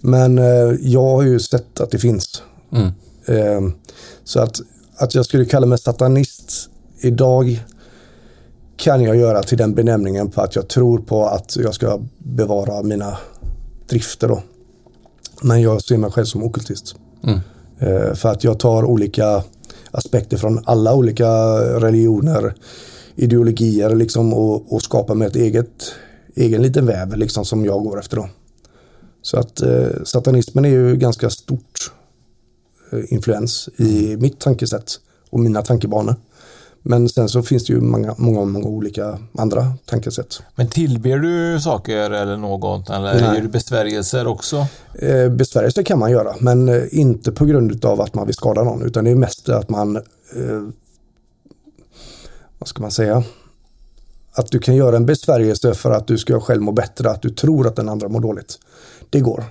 Men 0.00 0.38
eh, 0.38 0.74
jag 0.80 1.02
har 1.02 1.22
ju 1.22 1.40
sett 1.40 1.80
att 1.80 1.90
det 1.90 1.98
finns. 1.98 2.42
Mm. 2.72 2.92
Eh, 3.26 3.74
så 4.24 4.40
att, 4.40 4.60
att 4.96 5.14
jag 5.14 5.24
skulle 5.24 5.44
kalla 5.44 5.66
mig 5.66 5.78
satanist 5.78 6.70
idag 7.00 7.62
kan 8.78 9.02
jag 9.02 9.16
göra 9.16 9.42
till 9.42 9.58
den 9.58 9.74
benämningen 9.74 10.30
på 10.30 10.40
att 10.40 10.56
jag 10.56 10.68
tror 10.68 10.98
på 10.98 11.26
att 11.26 11.56
jag 11.56 11.74
ska 11.74 12.00
bevara 12.18 12.82
mina 12.82 13.18
drifter 13.88 14.28
då. 14.28 14.42
Men 15.42 15.62
jag 15.62 15.82
ser 15.82 15.96
mig 15.96 16.10
själv 16.10 16.24
som 16.24 16.42
okultist. 16.42 16.94
Mm. 17.24 17.40
Eh, 17.78 18.14
för 18.14 18.28
att 18.28 18.44
jag 18.44 18.58
tar 18.58 18.84
olika 18.84 19.44
aspekter 19.90 20.36
från 20.36 20.60
alla 20.64 20.94
olika 20.94 21.28
religioner, 21.80 22.54
ideologier 23.14 23.94
liksom 23.94 24.34
och, 24.34 24.72
och 24.72 24.82
skapar 24.82 25.14
mig 25.14 25.28
ett 25.28 25.36
eget, 25.36 25.92
egen 26.34 26.62
liten 26.62 26.86
väv 26.86 27.16
liksom 27.16 27.44
som 27.44 27.64
jag 27.64 27.84
går 27.84 27.98
efter 27.98 28.16
då. 28.16 28.28
Så 29.22 29.38
att 29.38 29.62
eh, 29.62 29.88
satanismen 30.04 30.64
är 30.64 30.68
ju 30.68 30.96
ganska 30.96 31.30
stort 31.30 31.92
eh, 32.92 33.12
influens 33.12 33.68
i 33.76 34.16
mitt 34.16 34.38
tankesätt 34.38 35.00
och 35.30 35.40
mina 35.40 35.62
tankebanor. 35.62 36.14
Men 36.82 37.08
sen 37.08 37.28
så 37.28 37.42
finns 37.42 37.66
det 37.66 37.72
ju 37.72 37.80
många, 37.80 38.14
många, 38.18 38.44
många 38.44 38.66
olika 38.66 39.18
andra 39.38 39.72
tankesätt. 39.84 40.42
Men 40.54 40.68
tillber 40.68 41.18
du 41.18 41.60
saker 41.60 42.10
eller 42.10 42.36
något? 42.36 42.90
Eller 42.90 43.14
Nej. 43.14 43.34
gör 43.34 43.42
du 43.42 43.48
besvärjelser 43.48 44.26
också? 44.26 44.66
Eh, 44.94 45.28
besvärjelse 45.28 45.82
kan 45.82 45.98
man 45.98 46.10
göra, 46.10 46.34
men 46.40 46.68
eh, 46.68 46.82
inte 46.90 47.32
på 47.32 47.44
grund 47.44 47.84
av 47.84 48.00
att 48.00 48.14
man 48.14 48.26
vill 48.26 48.34
skada 48.34 48.64
någon, 48.64 48.82
utan 48.82 49.04
det 49.04 49.10
är 49.10 49.14
mest 49.14 49.48
att 49.48 49.70
man, 49.70 49.96
eh, 49.96 50.02
vad 52.58 52.68
ska 52.68 52.82
man 52.82 52.90
säga, 52.90 53.24
att 54.32 54.50
du 54.50 54.58
kan 54.58 54.76
göra 54.76 54.96
en 54.96 55.06
besvärjelse 55.06 55.74
för 55.74 55.90
att 55.90 56.06
du 56.06 56.18
ska 56.18 56.40
själv 56.40 56.62
må 56.62 56.72
bättre, 56.72 57.10
att 57.10 57.22
du 57.22 57.30
tror 57.30 57.66
att 57.66 57.76
den 57.76 57.88
andra 57.88 58.08
mår 58.08 58.20
dåligt. 58.20 58.58
Det 59.10 59.20
går 59.20 59.44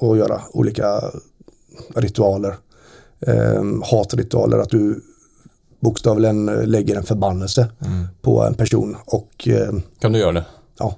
att 0.00 0.18
göra 0.18 0.40
olika 0.52 1.00
ritualer, 1.94 2.56
eh, 3.20 3.62
hatritualer, 3.82 4.58
att 4.58 4.70
du 4.70 5.00
bokstavligen 5.82 6.46
lägger 6.46 6.96
en 6.96 7.02
förbannelse 7.02 7.68
Mm. 7.86 8.08
på 8.22 8.42
en 8.44 8.54
person 8.54 8.96
och 9.06 9.48
eh, 9.48 9.72
Kan 10.00 10.12
du 10.12 10.18
göra 10.18 10.32
det? 10.32 10.44
Ja. 10.78 10.94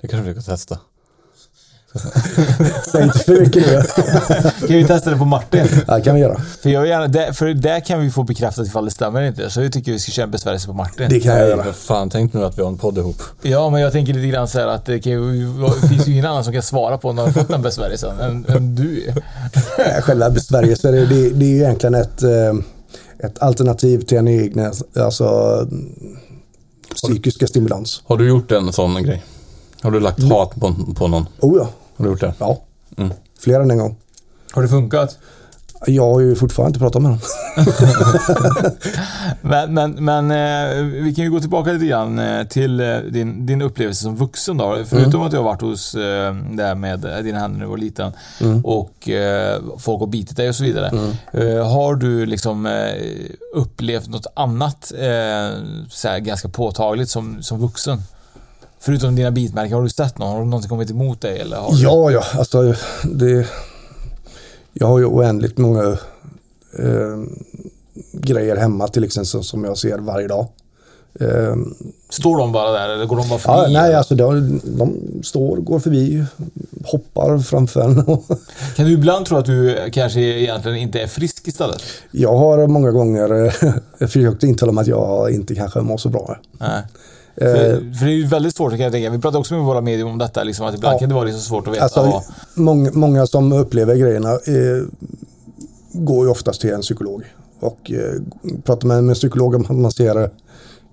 Det 0.00 0.08
kanske 0.08 0.28
vi 0.28 0.34
kan 0.34 0.42
testa. 0.42 0.78
Säg 2.92 3.02
inte 3.02 3.18
för 3.18 3.40
mycket 3.40 3.66
nu. 3.66 3.82
kan 4.66 4.76
vi 4.76 4.84
testa 4.84 5.10
det 5.10 5.16
på 5.16 5.24
Martin? 5.24 5.66
Ja, 5.86 5.94
det 5.96 6.02
kan 6.02 6.14
vi 6.14 6.20
göra. 6.20 6.40
För, 6.62 6.70
jag 6.70 6.86
gärna, 6.86 7.06
där, 7.08 7.32
för 7.32 7.54
där 7.54 7.80
kan 7.80 8.00
vi 8.00 8.10
få 8.10 8.22
bekräftat 8.22 8.66
ifall 8.66 8.84
det 8.84 8.90
stämmer 8.90 9.20
eller 9.20 9.28
inte. 9.28 9.50
Så 9.50 9.62
jag 9.62 9.72
tycker 9.72 9.92
vi 9.92 9.98
ska 9.98 10.12
köra 10.12 10.24
en 10.24 10.30
besvärjelse 10.30 10.66
på 10.66 10.72
Martin. 10.72 11.06
Det 11.10 11.20
kan 11.20 11.36
jag 11.36 11.48
göra. 11.48 11.62
Vad 11.64 11.74
fan, 11.74 12.10
tänk 12.10 12.32
nu 12.32 12.44
att 12.44 12.58
vi 12.58 12.62
har 12.62 12.68
en 12.68 12.78
podd 12.78 12.98
ihop. 12.98 13.22
Ja, 13.42 13.70
men 13.70 13.80
jag 13.80 13.92
tänker 13.92 14.14
lite 14.14 14.26
grann 14.26 14.48
så 14.48 14.58
här 14.58 14.66
att 14.66 14.84
det, 14.84 15.00
kan 15.00 15.12
ju, 15.12 15.52
det 15.82 15.88
finns 15.88 16.08
ju 16.08 16.12
ingen 16.12 16.26
annan 16.26 16.44
som 16.44 16.52
kan 16.52 16.62
svara 16.62 16.98
på 16.98 17.12
när 17.12 17.22
du 17.22 17.28
har 17.28 17.32
fått 17.32 17.48
den 17.48 17.62
besvärjelsen 17.62 18.20
än, 18.20 18.46
än 18.48 18.74
du. 18.74 19.12
Själva 20.00 20.30
besvärjelser, 20.30 20.92
det, 20.92 21.06
det, 21.06 21.30
det 21.30 21.44
är 21.44 21.50
ju 21.50 21.56
egentligen 21.56 21.94
ett, 21.94 22.22
eh, 22.22 22.52
ett 23.22 23.42
alternativ 23.42 24.00
till 24.00 24.18
en 24.18 24.28
egen 24.28 24.72
alltså, 24.96 25.68
psykiska 26.94 27.46
stimulans. 27.46 28.02
Har 28.06 28.16
du 28.16 28.28
gjort 28.28 28.52
en 28.52 28.72
sån 28.72 29.02
grej? 29.02 29.24
Har 29.82 29.90
du 29.90 30.00
lagt 30.00 30.22
hat 30.22 30.54
på, 30.60 30.74
på 30.96 31.08
någon? 31.08 31.26
Oh 31.40 31.58
ja. 31.58 31.68
Har 31.96 32.04
du 32.04 32.10
gjort 32.10 32.20
det? 32.20 32.34
Ja. 32.38 32.62
Mm. 32.96 33.12
Fler 33.40 33.60
än 33.60 33.70
en 33.70 33.78
gång. 33.78 33.96
Har 34.50 34.62
det 34.62 34.68
funkat? 34.68 35.18
Jag 35.86 36.12
har 36.12 36.20
ju 36.20 36.34
fortfarande 36.34 36.68
inte 36.68 36.78
pratat 36.78 37.02
med 37.02 37.10
dem. 37.10 37.18
Men, 39.42 39.74
men, 39.74 40.04
men 40.04 40.30
eh, 40.30 40.84
vi 40.84 41.14
kan 41.14 41.24
ju 41.24 41.30
gå 41.30 41.40
tillbaka 41.40 41.72
lite 41.72 41.86
grann 41.86 42.18
eh, 42.18 42.46
till 42.46 42.80
eh, 42.80 42.96
din, 42.98 43.46
din 43.46 43.62
upplevelse 43.62 44.02
som 44.02 44.16
vuxen 44.16 44.56
då. 44.56 44.76
Förutom 44.86 45.10
Mm. 45.14 45.22
att 45.22 45.30
du 45.30 45.36
har 45.36 45.44
varit 45.44 45.60
hos 45.60 45.92
där 45.92 46.74
med 46.74 47.00
dina 47.24 47.38
händer 47.38 47.58
när 47.58 47.64
du 47.66 47.70
var 47.70 47.76
liten 47.78 48.12
Mm. 48.40 48.64
och 48.64 49.08
folk 49.78 50.00
har 50.00 50.06
bitit 50.06 50.36
dig 50.36 50.48
och 50.48 50.54
så 50.54 50.64
vidare. 50.64 50.86
Eh, 51.32 51.68
har 51.72 51.94
du 51.94 52.26
liksom 52.26 52.68
upplevt 53.54 54.08
något 54.08 54.26
annat 54.34 54.92
så 55.90 56.08
ganska 56.20 56.48
påtagligt 56.48 57.10
som, 57.10 57.42
som 57.42 57.58
vuxen? 57.60 58.02
Förutom 58.80 59.16
dina 59.16 59.30
bitmärken, 59.30 59.74
har 59.74 59.82
du 59.82 59.88
sett 59.88 60.18
någon? 60.18 60.28
Har 60.36 60.44
någonting 60.44 60.68
kommit 60.68 60.90
emot 60.90 61.20
dig? 61.20 61.38
Eller 61.40 61.56
har 61.56 61.72
du... 61.72 61.82
Ja, 61.82 62.10
ja, 62.10 62.22
alltså 62.38 62.74
det... 63.04 63.46
Jag 64.72 64.86
har 64.86 64.98
ju 64.98 65.04
oändligt 65.04 65.58
många 65.58 65.82
eh, 66.78 67.18
grejer 68.12 68.56
hemma 68.56 68.88
till 68.88 69.04
exempel 69.04 69.44
som 69.44 69.64
jag 69.64 69.78
ser 69.78 69.98
varje 69.98 70.28
dag. 70.28 70.46
Eh, 71.20 71.56
Står 72.08 72.38
de 72.38 72.52
bara 72.52 72.70
där 72.72 72.88
eller 72.88 73.06
går 73.06 73.16
de 73.16 73.28
bara 73.28 73.40
ja, 73.44 73.62
förbi? 73.62 73.72
nej, 73.72 73.94
alltså 73.94 74.14
de, 74.14 74.60
de 74.64 74.94
står, 75.22 75.56
går 75.56 75.78
förbi, 75.80 76.24
hoppar 76.84 77.38
framför 77.38 77.80
en. 77.80 77.94
Kan 78.76 78.86
du 78.86 78.92
ibland 78.92 79.26
tro 79.26 79.36
att 79.36 79.44
du 79.46 79.90
kanske 79.92 80.20
egentligen 80.20 80.76
inte 80.78 81.00
är 81.00 81.06
frisk 81.06 81.48
istället? 81.48 81.82
Jag 82.10 82.36
har 82.36 82.66
många 82.66 82.90
gånger 82.90 83.44
eh, 83.46 83.74
försökt 84.08 84.42
intala 84.42 84.72
mig 84.72 84.82
att 84.82 84.88
jag 84.88 85.30
inte 85.30 85.54
kanske 85.54 85.80
mår 85.80 85.96
så 85.96 86.08
bra. 86.08 86.36
Nej. 86.58 86.82
Eh, 87.36 87.46
För, 87.46 87.94
för 87.98 88.06
det 88.06 88.12
är 88.12 88.16
ju 88.16 88.26
väldigt 88.26 88.56
svårt 88.56 88.70
kan 88.70 88.80
jag 88.80 88.92
tänka. 88.92 89.10
Vi 89.10 89.18
pratade 89.18 89.38
också 89.38 89.54
med 89.54 89.64
våra 89.64 89.80
medium 89.80 90.08
om 90.08 90.18
detta, 90.18 90.42
liksom, 90.44 90.66
att 90.66 90.74
ibland 90.74 90.94
Ja. 90.94 90.98
kan 90.98 91.08
det 91.08 91.14
vara 91.14 91.24
liksom 91.24 91.40
svårt 91.42 91.66
att 91.68 91.72
veta. 91.74 91.82
Alltså, 91.84 92.00
vad- 92.02 92.22
många, 92.54 92.90
många 92.92 93.26
som 93.26 93.52
upplever 93.52 93.94
grejerna 93.96 94.30
eh, 94.32 94.82
går 95.92 96.24
ju 96.24 96.30
oftast 96.30 96.60
till 96.60 96.70
en 96.70 96.80
psykolog. 96.80 97.22
Och 97.60 97.90
eh, 97.90 98.22
pratar 98.64 98.86
med 98.88 98.98
en 98.98 99.14
psykolog 99.14 99.54
om 99.54 99.62
att 99.62 99.70
man 99.76 99.92
ser 99.92 100.30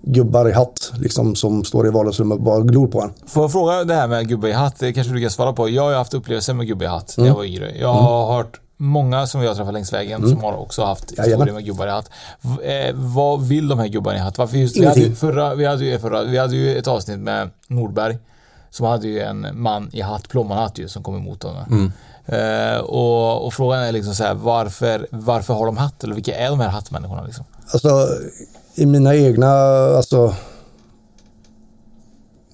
gubbar 0.02 0.48
i 0.48 0.52
hatt 0.52 0.92
liksom, 1.00 1.34
som 1.34 1.64
står 1.64 1.86
i 1.86 1.90
vardagsrummet 1.90 2.38
och 2.38 2.44
bara 2.44 2.60
glor 2.60 2.86
på 2.86 3.00
en. 3.02 3.10
Får 3.26 3.42
jag 3.42 3.52
fråga 3.52 3.84
det 3.84 3.94
här 3.94 4.08
med 4.08 4.28
gubbe 4.28 4.48
i 4.48 4.52
hatt? 4.52 4.78
Det 4.78 4.92
kanske 4.92 5.12
du 5.12 5.20
kan 5.20 5.30
svara 5.30 5.52
på. 5.52 5.68
Jag 5.68 5.82
har 5.82 5.94
haft 5.94 6.14
upplevelser 6.14 6.54
med 6.54 6.66
gubbe 6.66 6.84
i 6.84 6.88
hatt 6.88 7.14
när 7.16 7.24
Mm. 7.24 7.28
jag 7.28 7.36
var 7.36 7.44
yngre. 7.44 7.72
Jag 7.80 7.92
har 7.92 8.36
hört 8.36 8.60
många 8.80 9.26
som 9.26 9.42
jag 9.42 9.50
har 9.50 9.54
träffat 9.54 9.74
längs 9.74 9.92
vägen 9.92 10.18
Mm. 10.22 10.30
som 10.30 10.44
har 10.44 10.56
också 10.56 10.84
haft 10.84 11.10
historier 11.10 11.52
med 11.52 11.64
gubbar 11.64 11.86
i 11.86 11.90
hatt. 11.90 12.10
Eh, 12.62 12.94
vad 12.94 13.42
vill 13.42 13.68
de 13.68 13.78
här 13.78 13.88
gubbarna 13.88 14.16
i 14.16 14.20
hatt? 14.20 14.38
Varför 14.38 14.56
just, 14.56 14.76
vi, 14.76 14.86
hade 14.86 15.14
förra, 15.14 15.54
vi, 15.54 15.64
hade 15.64 15.84
ju 15.84 15.98
förra, 15.98 16.22
vi 16.22 16.38
hade 16.38 16.56
ju 16.56 16.78
ett 16.78 16.88
avsnitt 16.88 17.18
med 17.18 17.50
Nordberg 17.66 18.18
som 18.70 18.86
hade 18.86 19.08
ju 19.08 19.20
en 19.20 19.46
man 19.52 19.90
i 19.92 20.00
hatt, 20.00 20.28
plommonhatt 20.28 20.78
ju, 20.78 20.88
som 20.88 21.02
kom 21.02 21.16
emot 21.16 21.42
honom. 21.42 21.64
Mm. 21.70 21.92
Eh, 22.26 22.78
och, 22.80 23.46
och 23.46 23.54
frågan 23.54 23.82
är 23.82 23.92
liksom 23.92 24.14
så 24.14 24.24
här, 24.24 24.34
varför, 24.34 25.06
varför 25.10 25.54
har 25.54 25.66
de 25.66 25.76
hatt? 25.76 26.04
Eller 26.04 26.14
vilka 26.14 26.36
är 26.36 26.50
de 26.50 26.60
här 26.60 26.68
hattmänniskorna 26.68 27.24
liksom? 27.24 27.44
Alltså 27.72 28.08
i 28.74 28.86
mina 28.86 29.14
egna, 29.14 29.50
alltså 29.96 30.34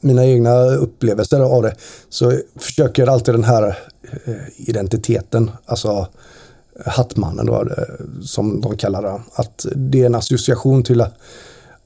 mina 0.01 0.25
egna 0.25 0.65
upplevelser 0.65 1.41
av 1.41 1.63
det 1.63 1.75
så 2.09 2.33
försöker 2.57 3.07
alltid 3.07 3.35
den 3.35 3.45
här 3.45 3.79
identiteten, 4.57 5.51
alltså 5.67 6.07
hattmannen 6.87 7.47
då, 7.47 7.55
eh, 7.55 8.23
som 8.23 8.61
de 8.61 8.77
kallar 8.77 9.03
det, 9.03 9.21
att 9.35 9.67
det 9.77 10.03
är 10.03 10.07
en 10.07 10.15
association 10.15 10.83
till 10.83 11.01
att 11.01 11.15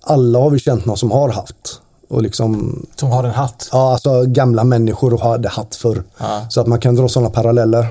alla 0.00 0.38
har 0.38 0.50
vi 0.50 0.58
känt 0.58 0.84
någon 0.84 0.96
som 0.96 1.10
har 1.10 1.28
haft. 1.28 1.80
Och 2.08 2.22
liksom, 2.22 2.82
Som 2.96 3.10
har 3.10 3.24
en 3.24 3.30
hatt? 3.30 3.68
ja, 3.72 3.92
alltså 3.92 4.24
gamla 4.26 4.64
människor 4.64 5.18
hade 5.18 5.48
hatt 5.48 5.76
förr. 5.76 6.02
Ja. 6.18 6.46
Så 6.50 6.60
att 6.60 6.66
man 6.66 6.80
kan 6.80 6.94
dra 6.94 7.08
sådana 7.08 7.30
paralleller. 7.30 7.86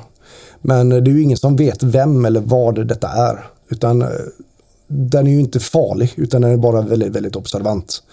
Men 0.62 0.90
det 0.90 0.96
är 0.96 1.14
ju 1.14 1.24
ingen 1.24 1.38
som 1.38 1.56
vet 1.56 1.84
vem 1.84 2.26
eller 2.26 2.42
vad 2.42 2.88
detta 2.88 3.08
är. 3.08 3.50
Utan 3.70 4.02
eh, 4.02 4.08
den 4.88 5.28
är 5.28 5.32
ju 5.32 5.40
inte 5.40 5.60
farlig, 5.60 6.14
utan 6.16 6.42
den 6.42 6.52
är 6.52 6.58
bara 6.58 6.82
väldigt, 6.82 7.16
väldigt 7.16 7.36
observant. 7.36 8.04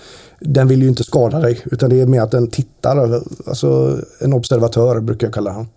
Den 0.41 0.69
vill 0.69 0.83
ju 0.83 0.89
inte 0.89 1.05
skada 1.05 1.41
dig, 1.41 1.61
utan 1.65 1.91
det 1.91 2.01
är 2.01 2.07
mer 2.07 2.21
att 2.23 2.31
den 2.31 2.51
tittar. 2.51 3.23
Alltså 3.47 3.99
en 4.21 4.33
observatör 4.33 5.01
brukar 5.01 5.27
jag 5.27 5.35
kalla 5.35 5.53
han. 5.53 5.69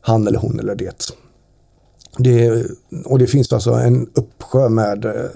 Han 0.00 0.26
eller 0.26 0.38
hon 0.38 0.60
eller 0.60 0.74
det. 0.74 1.12
det 2.18 2.66
och 3.04 3.18
det 3.18 3.26
finns 3.26 3.52
alltså 3.52 3.70
en 3.70 4.08
uppsjö 4.14 4.68
med 4.68 5.04
eh, 5.04 5.30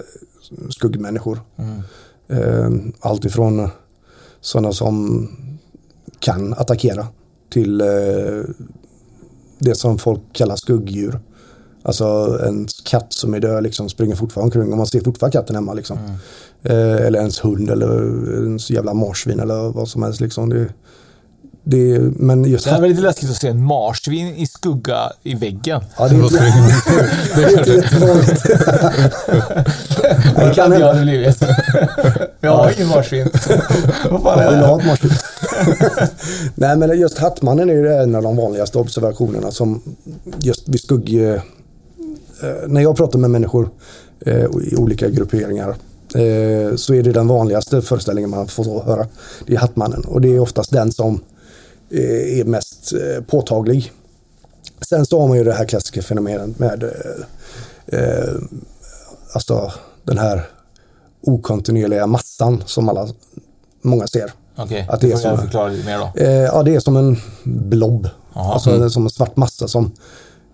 skuggmänniskor. 0.69 1.39
Mm. 1.57 1.81
Eh, 2.27 2.93
Allt 2.99 3.25
ifrån 3.25 3.69
sådana 4.41 4.71
som 4.71 5.27
kan 6.19 6.53
attackera 6.53 7.07
till 7.49 7.81
eh, 7.81 7.87
det 9.59 9.75
som 9.75 9.97
folk 9.97 10.21
kallar 10.33 10.55
skuggdjur. 10.55 11.19
Alltså 11.83 12.39
en 12.47 12.67
katt 12.83 13.13
som 13.13 13.33
är 13.33 13.39
död 13.39 13.63
liksom 13.63 13.89
springer 13.89 14.15
fortfarande 14.15 14.45
omkring 14.45 14.71
och 14.71 14.77
man 14.77 14.87
ser 14.87 15.01
fortfarande 15.01 15.37
katten 15.37 15.55
hemma 15.55 15.73
liksom. 15.73 15.97
Eh, 16.63 16.95
eller 16.95 17.19
ens 17.19 17.45
hund 17.45 17.69
eller 17.69 18.03
ens 18.43 18.69
jävla 18.69 18.93
marsvin 18.93 19.39
eller 19.39 19.71
vad 19.71 19.87
som 19.87 20.03
helst 20.03 20.21
liksom. 20.21 20.49
Det, 20.49 20.73
det, 21.67 21.99
men 21.99 22.45
just 22.45 22.65
Det 22.65 22.71
är 22.71 22.81
väl 22.81 22.89
lite 22.89 23.01
läskigt 23.01 23.29
att 23.29 23.35
se 23.35 23.47
en 23.47 23.63
marsvin 23.63 24.27
i 24.35 24.47
skugga 24.47 25.11
i 25.23 25.35
väggen. 25.35 25.81
Ja, 25.97 26.07
det 26.07 26.15
är 26.15 26.23
inte, 26.23 26.37
det 27.35 27.43
är 27.43 27.59
inte 27.59 27.71
jättevanligt. 27.73 28.43
Det 30.35 30.51
kan 30.55 30.71
jag 30.71 30.87
hade 30.87 31.01
blivit. 31.01 31.43
Jag 32.41 32.51
har 32.51 32.71
ingen 32.77 32.87
marsvin. 32.87 33.27
Vad 34.11 34.23
fan 34.23 34.39
är 34.39 34.49
Vill 34.51 34.59
det? 34.59 34.65
ha 34.65 34.79
ett 34.79 34.85
marsvin? 34.85 35.11
Nej 36.55 36.77
men 36.77 36.99
just 36.99 37.17
Hattmannen 37.17 37.69
är 37.69 37.73
ju 37.73 37.87
en 37.93 38.15
av 38.15 38.23
de 38.23 38.35
vanligaste 38.35 38.77
observationerna 38.77 39.51
som 39.51 39.81
just 40.39 40.69
vid 40.69 40.79
skugg... 40.81 41.23
eh, 41.33 41.39
När 42.67 42.81
jag 42.81 42.97
pratar 42.97 43.19
med 43.19 43.31
människor 43.31 43.69
eh, 44.25 44.45
i 44.63 44.75
olika 44.77 45.09
grupperingar 45.09 45.69
eh, 46.15 46.75
så 46.75 46.93
är 46.93 47.03
det 47.03 47.11
den 47.11 47.27
vanligaste 47.27 47.81
föreställningen 47.81 48.29
man 48.29 48.47
får 48.47 48.83
höra. 48.83 49.07
Det 49.47 49.53
är 49.53 49.57
Hattmannen 49.57 50.01
och 50.05 50.21
det 50.21 50.35
är 50.35 50.39
oftast 50.39 50.71
den 50.71 50.91
som 50.91 51.21
är 51.89 52.43
mest 52.45 52.93
eh, 52.93 53.23
påtaglig. 53.23 53.91
Sen 54.89 55.05
så 55.05 55.21
har 55.21 55.27
man 55.27 55.37
ju 55.37 55.43
det 55.43 55.53
här 55.53 55.65
klassiska 55.65 56.01
fenomenet 56.01 56.59
med 56.59 56.83
eh, 56.83 57.99
eh, 57.99 58.33
alltså 59.33 59.71
den 60.03 60.17
här 60.17 60.47
okontinuerliga 61.21 62.07
massan 62.07 62.63
som 62.65 62.89
alla, 62.89 63.07
många 63.81 64.07
ser. 64.07 64.31
Okej, 64.57 64.85
Att 64.89 65.01
det 65.01 65.11
får 65.21 65.31
jag 65.31 65.39
förklara 65.41 65.67
lite 65.67 65.85
mer 65.85 65.97
då. 65.97 66.11
Eh, 66.21 66.29
ja, 66.29 66.63
det 66.63 66.75
är 66.75 66.79
som 66.79 66.97
en 66.97 67.17
blob. 67.43 68.09
Jaha. 68.33 68.53
Alltså 68.53 68.69
Mm. 68.75 68.89
som 68.89 69.03
en 69.03 69.09
svart 69.09 69.35
massa 69.35 69.67
som 69.67 69.91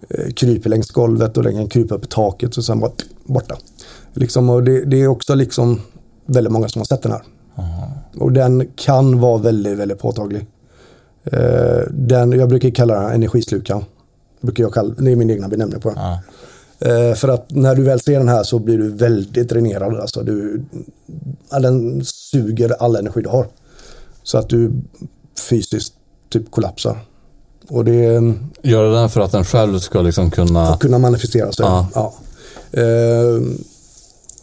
eh, 0.09 0.31
kryper 0.33 0.69
längs 0.69 0.91
golvet 0.91 1.37
och 1.37 1.43
den 1.43 1.53
kan 1.53 1.67
krypa 1.69 1.95
upp 1.95 2.05
i 2.05 2.07
taket 2.07 2.57
och 2.57 2.65
sen 2.65 2.79
bara 2.79 2.91
borta. 3.25 3.57
Liksom, 4.13 4.49
och 4.49 4.63
det, 4.63 4.85
det 4.85 5.01
är 5.01 5.07
också 5.07 5.35
liksom 5.35 5.81
väldigt 6.25 6.53
många 6.53 6.69
som 6.69 6.79
har 6.79 6.85
sett 6.85 7.01
den 7.01 7.11
här. 7.11 7.21
Och 8.19 8.31
den 8.31 8.67
kan 8.75 9.19
vara 9.19 9.37
väldigt, 9.37 9.77
väldigt 9.77 9.99
påtaglig. 9.99 10.45
Eh, 11.23 11.83
den, 11.89 12.31
jag 12.31 12.49
brukar 12.49 12.69
kalla 12.69 13.01
den 13.01 13.11
energislukaren. 13.11 13.85
Brukar 14.41 14.63
jag 14.63 14.73
kalla, 14.73 14.93
det 14.97 15.11
är 15.11 15.15
min 15.15 15.29
egna 15.29 15.47
benämning 15.47 15.79
på 15.79 15.89
den. 15.89 15.97
Eh, 16.79 17.15
för 17.15 17.27
att 17.27 17.45
när 17.49 17.75
du 17.75 17.83
väl 17.83 17.99
ser 17.99 18.17
den 18.19 18.29
här 18.29 18.43
så 18.43 18.59
blir 18.59 18.77
du 18.77 18.89
väldigt 18.89 19.49
dränerad. 19.49 19.99
Alltså 19.99 20.23
du, 20.23 20.63
den 21.49 22.05
suger 22.05 22.69
all 22.79 22.95
energi 22.95 23.21
du 23.21 23.29
har. 23.29 23.47
Så 24.23 24.37
att 24.37 24.49
du 24.49 24.71
fysiskt 25.49 25.93
typ 26.29 26.51
kollapsar. 26.51 26.97
Och 27.67 27.85
det 27.85 28.33
Gör 28.61 28.83
det 28.83 28.93
den 28.93 29.09
för 29.09 29.21
att 29.21 29.31
den 29.31 29.45
själv 29.45 29.79
ska 29.79 30.01
liksom 30.01 30.31
kunna... 30.31 30.77
kunna 30.77 30.97
manifestera 30.97 31.51
sig. 31.51 31.65
Ja. 31.65 31.87
Ja. 31.93 32.13
Eh, 32.81 33.41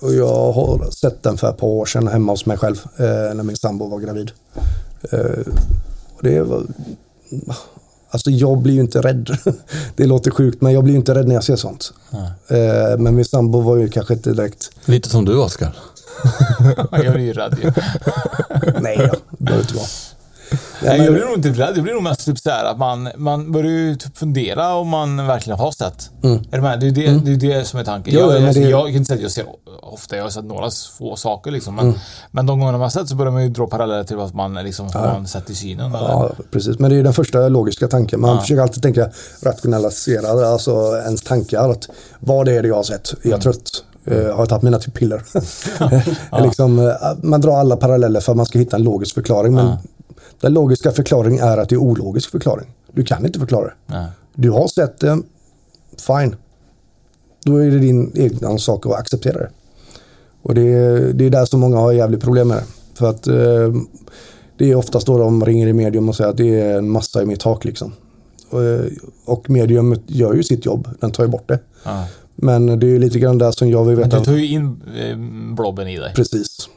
och 0.00 0.14
jag 0.14 0.52
har 0.52 0.90
sett 0.90 1.22
den 1.22 1.36
för 1.36 1.50
ett 1.50 1.56
par 1.56 1.66
år 1.66 1.86
sedan 1.86 2.08
hemma 2.08 2.32
hos 2.32 2.46
mig 2.46 2.56
själv 2.56 2.76
eh, 2.96 3.34
när 3.34 3.42
min 3.42 3.56
sambo 3.56 3.86
var 3.88 3.98
gravid. 3.98 4.30
Och 6.18 6.24
det 6.24 6.42
var, 6.42 6.66
alltså 8.10 8.30
jag 8.30 8.58
blir 8.58 8.74
ju 8.74 8.80
inte 8.80 9.00
rädd. 9.00 9.38
det 9.96 10.06
låter 10.06 10.30
sjukt 10.30 10.60
men 10.60 10.72
jag 10.72 10.84
blir 10.84 10.92
ju 10.94 10.98
inte 10.98 11.14
rädd 11.14 11.28
när 11.28 11.34
jag 11.34 11.44
ser 11.44 11.56
sånt. 11.56 11.92
Eh, 12.48 12.98
men 12.98 13.14
min 13.14 13.24
sambo 13.24 13.60
var 13.60 13.76
ju 13.76 13.88
kanske 13.88 14.14
inte 14.14 14.32
direkt... 14.32 14.70
Lite 14.84 15.08
som 15.08 15.24
du 15.24 15.38
Oskar. 15.38 15.76
Jag 16.92 17.12
blir 17.14 17.24
ju 17.24 17.32
rädd 17.32 17.56
ju. 17.62 17.72
Nej 18.80 18.96
då, 18.96 19.18
det 19.30 19.44
behöver 19.44 19.62
inte 19.62 19.74
vara. 19.74 19.86
Nej, 20.82 20.98
jag 21.04 21.12
blir 21.14 21.24
nog 21.24 21.34
inte 21.34 21.48
rädd. 21.48 21.72
Jag 21.76 21.82
blir 21.84 21.94
nog 21.94 22.02
mest 22.02 22.24
typ 22.24 22.38
så 22.38 22.50
att 22.50 22.78
man, 22.78 23.08
man 23.16 23.52
börjar 23.52 23.70
ju 23.70 23.96
typ 23.96 24.18
fundera 24.18 24.74
om 24.74 24.88
man 24.88 25.26
verkligen 25.26 25.58
har 25.58 25.70
sett. 25.72 26.10
Mm. 26.22 26.36
Är 26.50 26.56
du 26.56 26.62
med? 26.62 26.80
Det 26.80 26.86
är 26.86 26.90
det, 26.90 27.34
det, 27.36 27.52
är 27.52 27.58
det 27.58 27.64
som 27.64 27.80
är 27.80 27.84
tanken. 27.84 28.14
Jo, 28.14 28.20
jag, 28.32 28.42
jag, 28.42 28.54
det- 28.54 28.60
jag 28.60 28.86
kan 28.86 28.94
inte 28.94 29.04
säga 29.04 29.16
att 29.16 29.22
jag 29.22 29.30
ser 29.30 29.44
ofta, 29.82 30.16
jag 30.16 30.22
har 30.22 30.30
sett 30.30 30.44
några 30.44 30.70
få 30.98 31.16
saker 31.16 31.50
liksom. 31.50 31.74
Men, 31.74 31.84
Mm. 31.88 31.98
men 32.30 32.46
de 32.46 32.58
gångerna 32.60 32.78
man 32.78 32.82
har 32.84 32.90
sett 32.90 33.08
så 33.08 33.14
börjar 33.14 33.32
man 33.32 33.42
ju 33.42 33.48
dra 33.48 33.66
paralleller 33.66 34.04
till 34.04 34.16
vad 34.16 34.34
man 34.34 34.54
liksom 34.54 34.86
har 34.94 35.06
Ja. 35.06 35.12
man 35.12 35.26
sett 35.28 35.50
i 35.50 35.54
synen. 35.54 35.94
Eller? 35.94 36.08
Ja, 36.08 36.30
precis. 36.50 36.78
Men 36.78 36.90
det 36.90 36.96
är 36.96 37.02
den 37.02 37.12
första 37.12 37.48
logiska 37.48 37.88
tanken. 37.88 38.20
Man 38.20 38.34
Ja. 38.34 38.40
försöker 38.40 38.62
alltid 38.62 38.82
tänka 38.82 39.10
rationalisera, 39.42 40.48
alltså 40.48 40.96
ens 41.04 41.22
tankar. 41.22 41.70
Att 41.70 41.88
vad 42.20 42.48
är 42.48 42.62
det 42.62 42.68
jag 42.68 42.76
har 42.76 42.82
sett? 42.82 43.12
Är 43.24 43.30
jag 43.30 43.40
trött? 43.40 43.84
Eh, 44.04 44.16
har 44.16 44.38
jag 44.38 44.48
tagit 44.48 44.62
mina 44.62 44.78
typ 44.78 44.94
piller? 44.94 45.22
liksom, 46.42 46.78
eh, 46.78 46.92
man 47.22 47.40
drar 47.40 47.56
alla 47.58 47.76
paralleller 47.76 48.20
för 48.20 48.32
att 48.32 48.36
man 48.36 48.46
ska 48.46 48.58
hitta 48.58 48.76
en 48.76 48.82
logisk 48.82 49.14
förklaring. 49.14 49.54
Men 49.54 49.76
den 50.40 50.52
logiska 50.52 50.90
förklaringen 50.92 51.44
är 51.44 51.58
att 51.58 51.68
det 51.68 51.74
är 51.74 51.78
ologisk 51.80 52.30
förklaring. 52.30 52.68
Du 52.92 53.04
kan 53.04 53.26
inte 53.26 53.38
förklara 53.38 53.64
det. 53.66 53.74
Nej. 53.86 54.06
Du 54.34 54.50
har 54.50 54.68
sett 54.68 54.98
det, 55.00 55.22
fine. 56.06 56.36
Då 57.44 57.56
är 57.56 57.70
det 57.70 57.78
din 57.78 58.12
egna 58.14 58.58
sak 58.58 58.86
att 58.86 58.92
acceptera 58.92 59.38
det. 59.38 59.50
Och 60.42 60.54
det, 60.54 60.62
är- 60.62 61.12
det 61.12 61.24
är 61.26 61.30
där 61.30 61.44
som 61.44 61.60
många 61.60 61.76
har 61.76 61.92
jävligt 61.92 62.20
problem 62.20 62.48
med 62.48 62.56
det. 62.56 62.64
För 62.94 63.10
att 63.10 63.26
eh, 63.26 63.34
det 64.58 64.70
är 64.70 64.74
oftast 64.74 65.06
då 65.06 65.18
de 65.18 65.44
ringer 65.44 65.66
i 65.66 65.72
medium 65.72 66.08
och 66.08 66.16
säger 66.16 66.30
att 66.30 66.36
det 66.36 66.60
är 66.60 66.78
en 66.78 66.90
massa 66.90 67.22
i 67.22 67.26
mitt 67.26 67.40
tak 67.40 67.64
liksom. 67.64 67.92
Och, 68.50 68.62
eh, 68.64 68.84
och 69.24 69.50
medium 69.50 69.96
gör 70.06 70.34
ju 70.34 70.42
sitt 70.42 70.66
jobb, 70.66 70.88
den 71.00 71.10
tar 71.10 71.24
ju 71.24 71.28
bort 71.30 71.48
det. 71.48 71.58
Ja. 71.84 72.06
Men 72.34 72.66
det 72.66 72.86
är 72.86 72.90
ju 72.90 72.98
lite 72.98 73.18
grann 73.18 73.38
där 73.38 73.50
som 73.50 73.68
jag 73.70 73.84
vill 73.84 73.96
Men 73.98 74.04
veta. 74.08 74.18
du 74.18 74.24
tar 74.24 74.32
ju 74.32 74.46
in 74.46 74.82
eh, 74.98 75.16
blobben 75.54 75.88
i 75.88 75.98
dig. 75.98 76.12
Precis. 76.14 76.68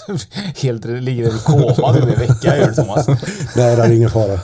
Helt 0.62 0.84
ligger 0.84 1.36
i 1.36 1.38
koma 1.44 1.94
typ 1.94 2.04
i 2.08 2.12
en 2.12 2.18
vecka 2.18 2.56
gör 2.56 2.72
Thomas. 2.72 3.06
Nej, 3.56 3.76
det 3.76 3.82
är 3.82 3.90
ingen 3.92 4.10
fara. 4.10 4.40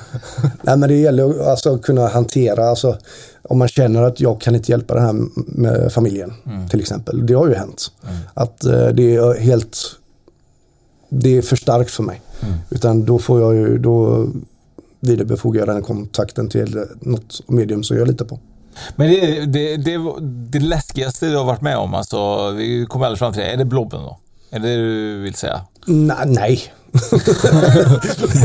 Nej, 0.62 0.76
men 0.76 0.88
det 0.88 0.94
gäller 0.96 1.40
att 1.40 1.46
alltså, 1.46 1.78
kunna 1.78 2.08
hantera, 2.08 2.68
alltså, 2.68 2.98
om 3.42 3.58
man 3.58 3.68
känner 3.68 4.02
att 4.02 4.20
jag 4.20 4.40
kan 4.40 4.54
inte 4.54 4.72
hjälpa 4.72 4.94
den 4.94 5.04
här 5.04 5.14
med 5.34 5.92
familjen 5.92 6.32
Mm. 6.46 6.68
till 6.68 6.80
exempel. 6.80 7.26
Det 7.26 7.34
har 7.34 7.48
ju 7.48 7.54
hänt. 7.54 7.92
Att 8.34 8.64
eh, 8.64 8.86
det 8.86 9.14
är 9.16 9.40
helt, 9.40 9.78
det 11.08 11.36
är 11.38 11.42
för 11.42 11.56
starkt 11.56 11.90
för 11.90 12.02
mig. 12.02 12.20
Mm. 12.40 12.54
Utan 12.70 13.04
då 13.04 13.18
får 13.18 13.40
jag 13.40 13.54
ju, 13.54 13.78
då 13.78 14.26
vidarebefordrar 15.00 15.60
jag 15.60 15.68
den 15.68 15.82
kontakten 15.82 16.48
till 16.48 16.84
något 17.00 17.40
medium 17.48 17.84
som 17.84 17.96
jag 17.96 18.08
litar 18.08 18.24
på. 18.24 18.38
Men 18.96 19.10
det, 19.10 19.46
det, 19.46 19.76
det, 19.76 19.98
det 20.50 20.58
läskigaste 20.60 21.26
du 21.26 21.36
har 21.36 21.44
varit 21.44 21.60
med 21.60 21.76
om, 21.76 21.94
alltså, 21.94 22.50
vi 22.50 22.86
kommer 22.86 23.06
aldrig 23.06 23.18
fram 23.18 23.32
till 23.32 23.42
det. 23.42 23.48
Är 23.48 23.56
det 23.56 23.64
blobben 23.64 24.00
då? 24.02 24.18
Är 24.50 24.58
det 24.58 24.68
det 24.68 24.76
du 24.76 25.22
vill 25.22 25.34
säga? 25.34 25.60
Nej. 25.86 26.26
nej. 26.26 26.72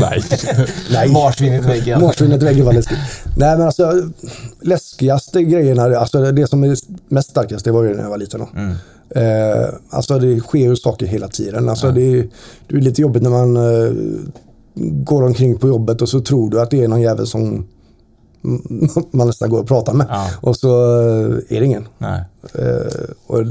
Nej. 0.00 0.22
Nej. 0.90 1.08
Marsvinet 1.12 1.64
väggen. 1.64 2.00
Marsvinet 2.00 2.42
väggen 2.42 2.66
var 2.66 2.72
läskigt. 2.72 2.98
Nej 3.36 3.56
men 3.56 3.66
alltså 3.66 3.92
läskigaste 4.60 5.42
grejerna, 5.42 5.82
alltså 5.82 6.32
det 6.32 6.46
som 6.46 6.64
är 6.64 6.76
mest 7.08 7.30
starkast 7.30 7.64
det 7.64 7.72
var 7.72 7.82
ju 7.82 7.94
när 7.94 8.02
jag 8.02 8.10
var 8.10 8.18
liten. 8.18 8.40
Då. 8.40 8.48
Mm. 8.56 8.74
Eh, 9.10 9.68
alltså 9.90 10.18
det 10.18 10.40
sker 10.40 10.58
ju 10.58 10.76
saker 10.76 11.06
hela 11.06 11.28
tiden. 11.28 11.68
Alltså 11.68 11.90
det, 11.92 12.02
är, 12.02 12.28
det 12.68 12.76
är 12.76 12.80
lite 12.80 13.02
jobbigt 13.02 13.22
när 13.22 13.30
man 13.30 13.56
eh, 13.56 13.92
går 15.04 15.22
omkring 15.22 15.58
på 15.58 15.68
jobbet 15.68 16.02
och 16.02 16.08
så 16.08 16.20
tror 16.20 16.50
du 16.50 16.60
att 16.60 16.70
det 16.70 16.84
är 16.84 16.88
någon 16.88 17.00
jävel 17.00 17.26
som 17.26 17.66
man 19.10 19.26
nästan 19.26 19.50
går 19.50 19.60
och 19.60 19.68
pratar 19.68 19.92
med. 19.92 20.06
Och 20.40 20.56
så 20.56 21.00
eh, 21.00 21.56
är 21.56 21.60
det 21.60 21.66
ingen. 21.66 21.88
Nej. 21.98 22.24
Eh, 22.54 23.10
och 23.26 23.44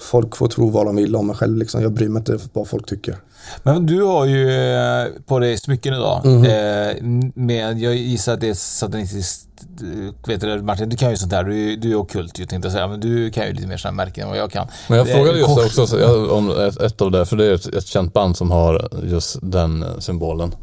folk 0.00 0.36
får 0.36 0.48
tro 0.48 0.70
vad 0.70 0.86
de 0.86 0.96
vill 0.96 1.16
om 1.16 1.26
mig 1.26 1.36
själv. 1.36 1.56
Liksom. 1.56 1.82
Jag 1.82 1.92
bryr 1.92 2.08
mig 2.08 2.20
inte 2.20 2.38
vad 2.52 2.68
folk 2.68 2.86
tycker. 2.86 3.16
Men 3.62 3.86
du 3.86 4.02
har 4.02 4.24
ju 4.26 4.50
eh, 4.74 5.06
på 5.26 5.38
dig 5.38 5.58
smycken 5.58 5.94
idag. 5.94 6.20
Mhm. 6.26 6.44
Eh, 6.44 7.30
med, 7.34 7.78
jag 7.80 7.94
gissar 7.94 8.32
att 8.34 8.40
det 8.40 8.48
är 8.48 8.54
satanistiskt. 8.54 9.46
eh, 9.82 10.28
Vet 10.28 10.40
du 10.40 10.62
Martin, 10.62 10.88
du 10.88 10.96
kan 10.96 11.10
ju 11.10 11.16
sånt 11.16 11.32
här. 11.32 11.44
Du, 11.44 11.76
du 11.76 11.90
är 11.90 11.94
ockult 11.96 12.38
ju 12.38 12.46
tänkte 12.46 12.66
jag 12.66 12.72
säga. 12.72 12.88
Men 12.88 13.00
du 13.00 13.30
kan 13.30 13.46
ju 13.46 13.52
lite 13.52 13.66
mer 13.66 13.76
sådana 13.76 13.96
märken 13.96 14.22
än 14.24 14.28
vad 14.30 14.38
jag 14.38 14.50
kan. 14.50 14.66
Men 14.88 14.98
jag 14.98 15.06
Det 15.06 15.12
frågade 15.14 15.38
just 15.38 15.50
kors- 15.50 15.82
också 15.82 16.00
jag, 16.00 16.30
om 16.32 16.50
ett, 16.50 16.80
ett 16.80 17.00
av 17.00 17.10
det, 17.10 17.26
för 17.26 17.36
det 17.36 17.44
är 17.44 17.54
ett, 17.54 17.66
ett 17.74 17.86
känt 17.86 18.12
band 18.12 18.36
som 18.36 18.50
har 18.50 18.88
just 19.04 19.38
den 19.42 19.84
symbolen. 19.98 20.54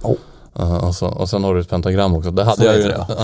Uh, 0.60 0.78
och, 0.88 0.96
så, 0.96 1.08
och 1.08 1.30
sen 1.30 1.44
har 1.44 1.56
du 1.56 1.62
ett 1.62 1.70
pentagram 1.70 2.16
också. 2.16 2.32
Det 2.32 2.44
hade, 2.44 2.58
Så 2.58 2.64
jag 2.66 2.78
ju, 2.78 2.84
det, 2.84 3.06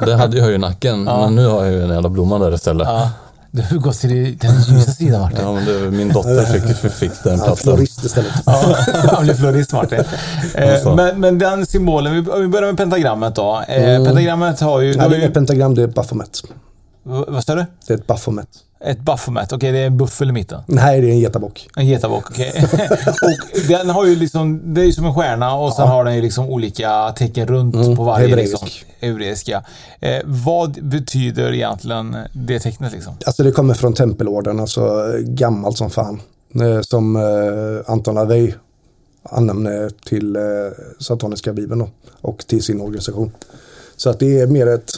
ja, 0.00 0.06
det 0.06 0.14
hade 0.14 0.38
jag 0.38 0.48
ju 0.48 0.54
i 0.54 0.58
nacken, 0.58 1.04
men 1.04 1.34
nu 1.34 1.46
har 1.46 1.64
jag 1.64 1.72
ju 1.74 1.82
en 1.82 1.90
jävla 1.90 2.08
blomma 2.08 2.38
där 2.38 2.54
istället. 2.54 2.88
Ja, 2.88 3.10
du 3.50 3.62
har 3.62 3.76
gått 3.76 3.98
till 3.98 4.38
den 4.38 4.62
ljusa 4.62 4.90
sidan 4.92 5.20
Martin. 5.20 5.38
Ja, 5.42 5.52
men 5.52 5.64
det, 5.64 5.90
min 5.90 6.08
dotter 6.08 6.44
fick, 6.44 6.92
fick 6.92 7.10
den 7.24 7.38
Ja, 7.38 7.44
platsen. 7.44 7.56
florist 7.76 8.04
istället. 8.04 8.32
Ja, 8.46 8.76
han 9.12 9.24
blir 9.24 9.34
florist 9.34 9.72
Martin. 9.72 10.04
Eh, 10.54 10.94
men, 10.94 11.20
men 11.20 11.38
den 11.38 11.66
symbolen, 11.66 12.14
vi, 12.14 12.22
börjar 12.48 12.66
med 12.66 12.76
pentagrammet 12.76 13.34
då. 13.34 13.62
Eh, 13.68 13.84
Mm. 13.90 14.04
Pentagrammet 14.04 14.60
har 14.60 14.80
ju... 14.80 14.94
Nej, 14.96 15.08
det 15.08 15.14
är 15.14 15.18
ju 15.18 15.22
inget 15.24 15.34
pentagram, 15.34 15.74
det 15.74 15.82
är 15.82 15.86
Baphomet. 15.86 16.42
v- 17.04 17.24
vad 17.28 17.44
sa 17.44 17.54
du? 17.54 17.64
Det 17.86 17.94
är 17.94 17.98
ett 17.98 18.06
Baphomet. 18.06 18.48
Ett 18.84 19.00
buffermat. 19.00 19.52
Okej, 19.52 19.72
det 19.72 19.78
är 19.78 19.86
en 19.86 19.96
buffel 19.96 20.28
i 20.28 20.32
mitten. 20.32 20.60
Nej, 20.66 21.00
det 21.00 21.06
är 21.06 21.10
en 21.10 21.18
getabock. 21.18 21.68
En 21.76 21.86
getabock, 21.86 22.30
okej. 22.30 22.52
och 23.22 23.60
den 23.68 23.90
har 23.90 24.06
ju 24.06 24.16
liksom, 24.16 24.74
det 24.74 24.80
är 24.80 24.84
ju 24.84 24.92
som 24.92 25.04
en 25.04 25.14
stjärna 25.14 25.54
och 25.54 25.72
sen 25.72 25.88
har 25.88 26.04
den 26.04 26.14
ju 26.16 26.22
liksom 26.22 26.46
olika 26.46 27.12
tecken 27.16 27.46
runt 27.46 27.74
Mm, 27.74 27.96
på 27.96 28.04
varje. 28.04 28.26
hebreisk. 28.28 28.52
Liksom, 28.62 28.88
hebreiska. 29.00 29.64
Eh, 30.00 30.20
vad 30.24 30.84
betyder 30.84 31.52
egentligen 31.54 32.16
det 32.32 32.58
tecknet 32.60 32.92
liksom? 32.92 33.12
Alltså 33.26 33.42
det 33.42 33.52
kommer 33.52 33.74
från 33.74 33.92
tempelorden, 33.94 34.60
alltså 34.60 35.12
gammalt 35.18 35.78
som 35.78 35.90
fan. 35.90 36.20
Eh, 36.54 36.80
Som 36.80 37.16
eh, 37.16 37.92
Anton 37.92 38.14
LaVey 38.14 38.52
använde 39.22 39.90
till 40.06 40.36
eh, 40.36 40.42
sataniska 41.00 41.52
bibeln 41.52 41.78
då, 41.80 41.88
och 42.20 42.46
till 42.46 42.62
sin 42.62 42.80
organisation. 42.80 43.32
Så 43.96 44.10
att 44.10 44.18
det 44.18 44.40
är 44.40 44.46
mer 44.46 44.66
ett... 44.66 44.92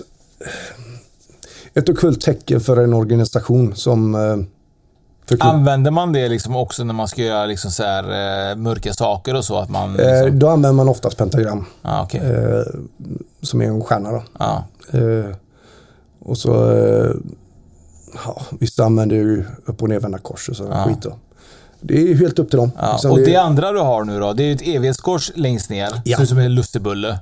ett 1.75 1.89
ockult 1.89 2.21
tecken 2.21 2.61
för 2.61 2.77
en 2.77 2.95
organisation 2.95 3.75
som 3.77 4.15
eh, 4.15 4.37
Använder 5.41 5.91
man 5.91 6.13
det 6.13 6.29
liksom 6.29 6.57
också 6.57 6.85
när 6.85 6.95
man 6.95 7.09
ska 7.09 7.23
göra 7.23 7.47
liksom 7.47 7.71
så 7.71 7.83
här, 7.83 8.03
eh, 8.51 8.57
mörka 8.57 8.93
saker 8.93 9.35
och 9.35 9.45
så? 9.45 9.57
Att 9.59 9.69
man, 9.71 9.93
liksom... 9.93 10.09
Eh, 10.27 10.33
då 10.33 10.49
använder 10.49 10.73
man 10.77 10.89
oftast 10.89 11.17
pentagram. 11.17 11.65
ah, 11.83 12.05
okay. 12.05 12.21
Eh, 12.21 12.63
som 13.43 13.63
är 13.63 13.67
en 13.67 13.81
stjärna 13.83 14.11
då. 14.13 14.23
ah. 14.33 14.63
Och 16.25 16.39
så, 16.39 16.51
ja, 18.25 18.43
vissa 18.61 18.85
använder 18.85 19.17
ju 19.17 19.45
upp 19.67 19.83
och 19.83 19.89
nervända 19.89 20.19
kors 20.19 20.49
och 20.49 20.57
sådana 20.57 20.77
Ja. 20.77 20.85
skit 20.85 21.03
då. 21.03 21.17
Det 21.81 22.11
är 22.11 22.15
helt 22.15 22.39
upp 22.39 22.51
till 22.51 22.57
dem. 22.59 22.71
Ja, 22.79 22.93
Liksom 22.93 23.11
och 23.11 23.19
det... 23.19 23.25
det- 23.25 23.37
andra 23.37 23.73
du 23.73 23.79
har 23.79 24.05
nu 24.05 24.21
då, 24.21 24.33
det 24.33 24.43
är 24.43 24.47
ju 24.47 24.53
ett 24.55 24.63
evighetskors 24.69 25.33
längst 25.35 25.71
ner. 25.71 25.89
Ja. 26.05 26.17
Ser 26.17 26.23
ut 26.23 26.29
som 26.29 26.39
en 26.39 26.55
lussebulle. 26.55 27.19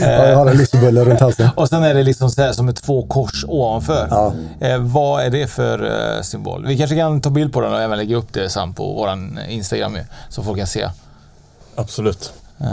Ja, 0.00 0.26
jag 0.28 0.36
har 0.36 0.46
en 0.46 0.56
lussebulle 0.56 1.04
runt 1.04 1.20
halsen. 1.20 1.48
Och 1.56 1.68
sen 1.68 1.82
är 1.82 1.94
det 1.94 2.02
liksom 2.02 2.30
så 2.30 2.42
här 2.42 2.52
som 2.52 2.68
ett 2.68 2.82
två 2.82 3.02
kors 3.06 3.44
ovanför. 3.48 4.06
Ja. 4.10 4.32
Eh, 4.60 4.78
vad 4.78 5.22
är 5.24 5.30
det 5.30 5.46
för 5.46 5.84
eh, 6.16 6.22
symbol? 6.22 6.66
Vi 6.66 6.78
kanske 6.78 6.96
kan 6.96 7.20
ta 7.20 7.30
bild 7.30 7.52
på 7.52 7.60
den 7.60 7.72
och 7.72 7.80
även 7.80 7.98
lägga 7.98 8.16
upp 8.16 8.32
det 8.32 8.48
sen 8.48 8.74
på 8.74 8.92
våran 8.92 9.38
Instagram 9.48 9.98
så 10.28 10.42
folk 10.42 10.58
kan 10.58 10.66
se. 10.66 10.88
Absolut. 11.74 12.32
Eh, 12.60 12.66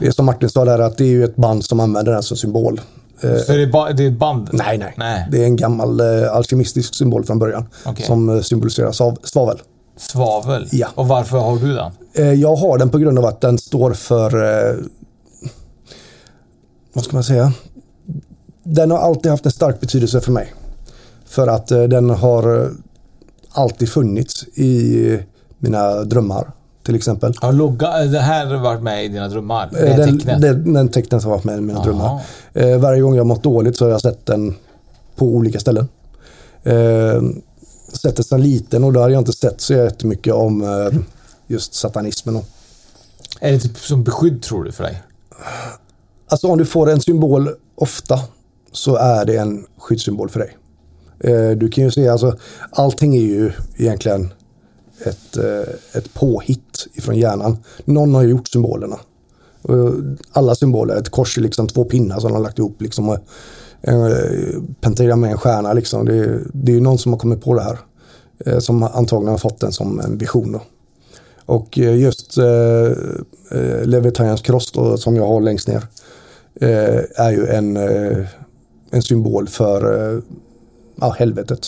Det 0.00 0.06
är 0.06 0.10
som 0.10 0.26
Martin 0.26 0.48
sa 0.48 0.64
där 0.64 0.78
att 0.78 0.96
det 0.98 1.04
är 1.04 1.08
ju 1.08 1.24
ett 1.24 1.36
band 1.36 1.64
som 1.64 1.80
använder 1.80 2.12
den 2.12 2.22
som 2.22 2.36
symbol. 2.36 2.80
Eh, 3.20 3.36
så 3.36 3.52
är 3.52 3.58
det, 3.58 3.66
ba- 3.66 3.92
det 3.92 4.04
är 4.04 4.08
ett 4.08 4.18
band? 4.18 4.48
nej, 4.52 4.78
nej, 4.78 4.94
Nej. 4.96 5.26
Det 5.30 5.42
är 5.42 5.44
en 5.46 5.56
gammal 5.56 6.00
eh, 6.00 6.32
alkemistisk 6.32 6.94
symbol 6.94 7.24
från 7.24 7.38
början. 7.38 7.66
Okej. 7.86 8.06
Som 8.06 8.36
eh, 8.36 8.40
symboliserar 8.42 8.92
sav- 8.92 9.18
svavel. 9.24 9.58
Svavel? 9.98 10.68
Ja. 10.72 10.88
Och 10.94 11.08
varför 11.08 11.38
har 11.38 11.56
du 11.56 11.74
den? 11.74 11.92
Eh, 12.14 12.32
jag 12.32 12.56
har 12.56 12.78
den 12.78 12.90
på 12.90 12.98
grund 12.98 13.18
av 13.18 13.24
att 13.24 13.40
den 13.40 13.58
står 13.58 13.92
för... 13.92 14.44
Eh, 14.70 14.74
vad 16.96 17.04
ska 17.04 17.16
man 17.16 17.24
säga? 17.24 17.52
Den 18.62 18.90
har 18.90 18.98
alltid 18.98 19.30
haft 19.30 19.46
en 19.46 19.52
stark 19.52 19.80
betydelse 19.80 20.20
för 20.20 20.32
mig. 20.32 20.54
För 21.26 21.48
att 21.48 21.70
eh, 21.70 21.82
den 21.82 22.10
har 22.10 22.62
eh, 22.62 22.70
alltid 23.50 23.88
funnits 23.88 24.44
i 24.54 25.18
mina 25.58 26.04
drömmar. 26.04 26.50
Till 26.82 26.94
exempel. 26.94 27.34
Har 27.40 27.52
logga, 27.52 28.02
eh, 28.04 28.10
det 28.10 28.20
här 28.20 28.46
har 28.46 28.56
varit 28.56 28.82
med 28.82 29.04
i 29.04 29.08
dina 29.08 29.28
drömmar? 29.28 29.68
Det 29.72 29.88
här 29.88 29.98
den, 29.98 30.18
tecknet? 30.18 30.40
den, 30.40 30.72
den 30.72 30.88
tecknen 30.88 31.20
som 31.20 31.30
har 31.30 31.36
varit 31.36 31.44
med 31.44 31.58
i 31.58 31.60
mina 31.60 31.78
Jaha. 31.78 31.84
drömmar. 31.84 32.20
Eh, 32.54 32.78
varje 32.78 33.00
gång 33.00 33.14
jag 33.14 33.26
mått 33.26 33.42
dåligt 33.42 33.76
så 33.76 33.84
har 33.84 33.90
jag 33.90 34.00
sett 34.00 34.26
den 34.26 34.54
på 35.16 35.26
olika 35.26 35.60
ställen. 35.60 35.88
Eh, 36.62 37.22
sett 37.92 38.16
det 38.16 38.22
sedan 38.22 38.42
liten 38.42 38.84
och 38.84 38.92
då 38.92 39.00
har 39.00 39.08
jag 39.08 39.20
inte 39.20 39.32
sett 39.32 39.60
så 39.60 39.72
jättemycket 39.72 40.34
om 40.34 40.62
eh, 40.62 40.98
just 41.46 41.74
satanismen. 41.74 42.36
Och. 42.36 42.44
Är 43.40 43.52
det 43.52 43.58
typ 43.58 43.78
som 43.78 44.04
beskydd 44.04 44.42
tror 44.42 44.64
du 44.64 44.72
för 44.72 44.84
dig? 44.84 45.02
Alltså 46.28 46.46
om 46.48 46.58
du 46.58 46.64
får 46.64 46.90
en 46.90 47.00
symbol 47.00 47.50
ofta 47.74 48.20
så 48.72 48.96
är 48.96 49.24
det 49.24 49.36
en 49.36 49.66
skyddssymbol 49.78 50.28
för 50.28 50.40
dig. 50.40 50.56
Eh, 51.20 51.50
du 51.58 51.68
kan 51.68 51.84
ju 51.84 51.90
se, 51.90 52.08
alltså 52.08 52.36
allting 52.70 53.16
är 53.16 53.20
ju 53.20 53.52
egentligen 53.76 54.32
ett, 55.04 55.36
eh, 55.36 55.74
ett 55.98 56.14
påhitt 56.14 56.86
ifrån 56.94 57.16
hjärnan. 57.16 57.56
Någon 57.84 58.14
har 58.14 58.22
gjort 58.22 58.48
symbolerna. 58.48 58.96
Alla 60.32 60.54
symboler, 60.54 60.96
ett 60.96 61.08
kors 61.08 61.38
är 61.38 61.42
liksom 61.42 61.68
två 61.68 61.84
pinnar 61.84 62.20
som 62.20 62.28
de 62.30 62.34
har 62.34 62.42
lagt 62.42 62.58
ihop. 62.58 62.82
Liksom, 62.82 63.08
och 63.08 63.18
en 63.80 64.02
eh, 64.12 64.62
pentagram 64.80 65.20
med 65.20 65.30
en 65.30 65.38
stjärna. 65.38 65.72
Liksom. 65.72 66.04
Det, 66.04 66.16
är- 66.16 66.40
det 66.52 66.72
är 66.72 66.74
ju 66.74 66.80
någon 66.80 66.98
som 66.98 67.12
har 67.12 67.18
kommit 67.18 67.44
på 67.44 67.54
det 67.54 67.62
här. 67.62 67.78
eh, 68.46 68.58
Som 68.58 68.82
antagligen 68.82 69.30
har 69.30 69.38
fått 69.38 69.60
den 69.60 69.72
som 69.72 70.00
en 70.00 70.18
vision. 70.18 70.52
Då. 70.52 70.60
Och 71.46 71.78
eh, 71.78 71.98
just 71.98 72.38
eh, 72.38 72.90
eh, 73.58 74.36
kross 74.36 74.72
då, 74.72 74.96
som 74.96 75.16
jag 75.16 75.26
har 75.26 75.40
längst 75.40 75.68
ner 75.68 75.76
eh, 75.76 75.82
är 77.16 77.30
ju 77.30 77.46
en, 77.46 77.76
eh, 77.76 78.26
en 78.90 79.02
symbol 79.02 79.48
för 79.48 80.12
eh, 80.16 80.22
ja, 81.00 81.14
helvetet. 81.18 81.66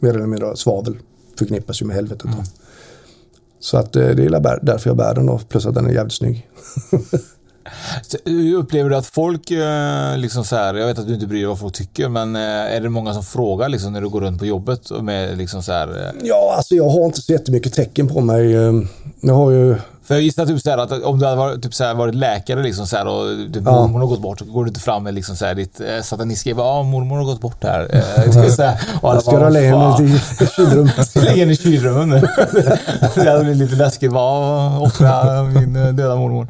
Mer 0.00 0.10
eller 0.14 0.26
mindre 0.26 0.56
svavel 0.56 0.96
förknippas 1.38 1.82
ju 1.82 1.86
med 1.86 1.96
helvetet. 1.96 2.22
Då. 2.36 2.44
Så 3.60 3.76
att 3.78 3.96
eh, 3.96 4.08
det 4.08 4.24
är 4.24 4.30
där- 4.30 4.58
därför 4.62 4.90
jag 4.90 4.96
bär 4.96 5.14
den 5.14 5.26
då, 5.26 5.38
plus 5.38 5.66
att 5.66 5.74
den 5.74 5.86
är 5.86 5.90
jävligt 5.92 6.12
snygg. 6.14 6.48
Hur 8.24 8.54
Upplever 8.56 8.90
du 8.90 8.96
att 8.96 9.06
folk, 9.06 9.50
eh, 9.50 10.16
liksom 10.18 10.44
så 10.44 10.56
här, 10.56 10.74
jag 10.74 10.86
vet 10.86 10.98
att 10.98 11.06
du 11.06 11.14
inte 11.14 11.26
bryr 11.26 11.38
dig 11.38 11.46
vad 11.46 11.58
folk 11.58 11.74
tycker, 11.74 12.08
men 12.08 12.36
eh, 12.36 12.42
är 12.76 12.80
det 12.80 12.88
många 12.88 13.14
som 13.14 13.22
frågar 13.22 13.68
liksom, 13.68 13.92
när 13.92 14.00
du 14.00 14.08
går 14.08 14.20
runt 14.20 14.38
på 14.38 14.46
jobbet 14.46 14.90
och 14.90 15.04
med 15.04 15.38
liksom 15.38 15.62
så 15.62 15.72
här, 15.72 15.88
eh, 15.88 16.12
Ja, 16.22 16.54
alltså 16.56 16.74
jag 16.74 16.88
har 16.88 17.04
inte 17.04 17.20
så 17.22 17.32
jättemycket 17.32 17.72
tecken 17.74 18.08
på 18.08 18.20
mig. 18.20 18.54
eh, 18.54 18.72
Jag 19.20 19.34
har 19.34 19.50
ju... 19.50 19.76
För 20.08 20.14
jag 20.14 20.22
gissar 20.22 20.46
typ 20.46 20.60
så 20.60 20.70
här 20.70 20.78
att 20.78 20.92
om 21.02 21.18
du 21.18 21.24
hade 21.24 21.36
varit, 21.36 21.62
typ 21.62 21.74
så 21.74 21.84
här, 21.84 21.94
varit 21.94 22.14
läkare 22.14 22.62
liksom 22.62 22.86
så 22.86 22.96
här, 22.96 23.06
och 23.06 23.52
typ 23.54 23.62
Ja. 23.66 23.72
mormor 23.86 24.00
har 24.00 24.06
gått 24.06 24.20
bort, 24.22 24.38
så 24.38 24.44
går 24.44 24.64
du 24.64 24.68
inte 24.68 24.80
fram 24.80 25.02
med 25.04 25.14
liksom 25.14 25.36
så 25.36 25.44
här, 25.44 25.54
ditt 25.54 25.80
eh, 25.80 26.02
satanistskriv. 26.02 26.56
Ja, 26.58 26.82
mormor 26.82 27.16
har 27.16 27.24
gått 27.24 27.40
bort 27.40 27.64
här. 27.64 27.80
Eh, 27.80 28.32
det 28.32 28.40
är 28.46 28.50
så 28.50 28.62
här, 28.62 28.80
och 29.02 29.08
alla 29.10 29.14
Jag 29.16 29.22
ska 29.22 29.30
bara, 29.32 29.96
"Fan." 29.96 30.06
den 30.06 30.14
i 30.16 30.46
kylrummet. 30.56 31.14
Lägg 31.16 31.38
in 31.38 31.50
i 31.50 31.56
kylrummet 31.56 32.24
det 33.14 33.30
hade 33.30 33.40
blivit 33.44 33.58
lite 33.58 33.76
läskigt. 33.76 34.12
Offra 34.80 35.42
min 35.42 35.76
eh, 35.76 35.92
döda 35.92 36.16
mormor. 36.16 36.46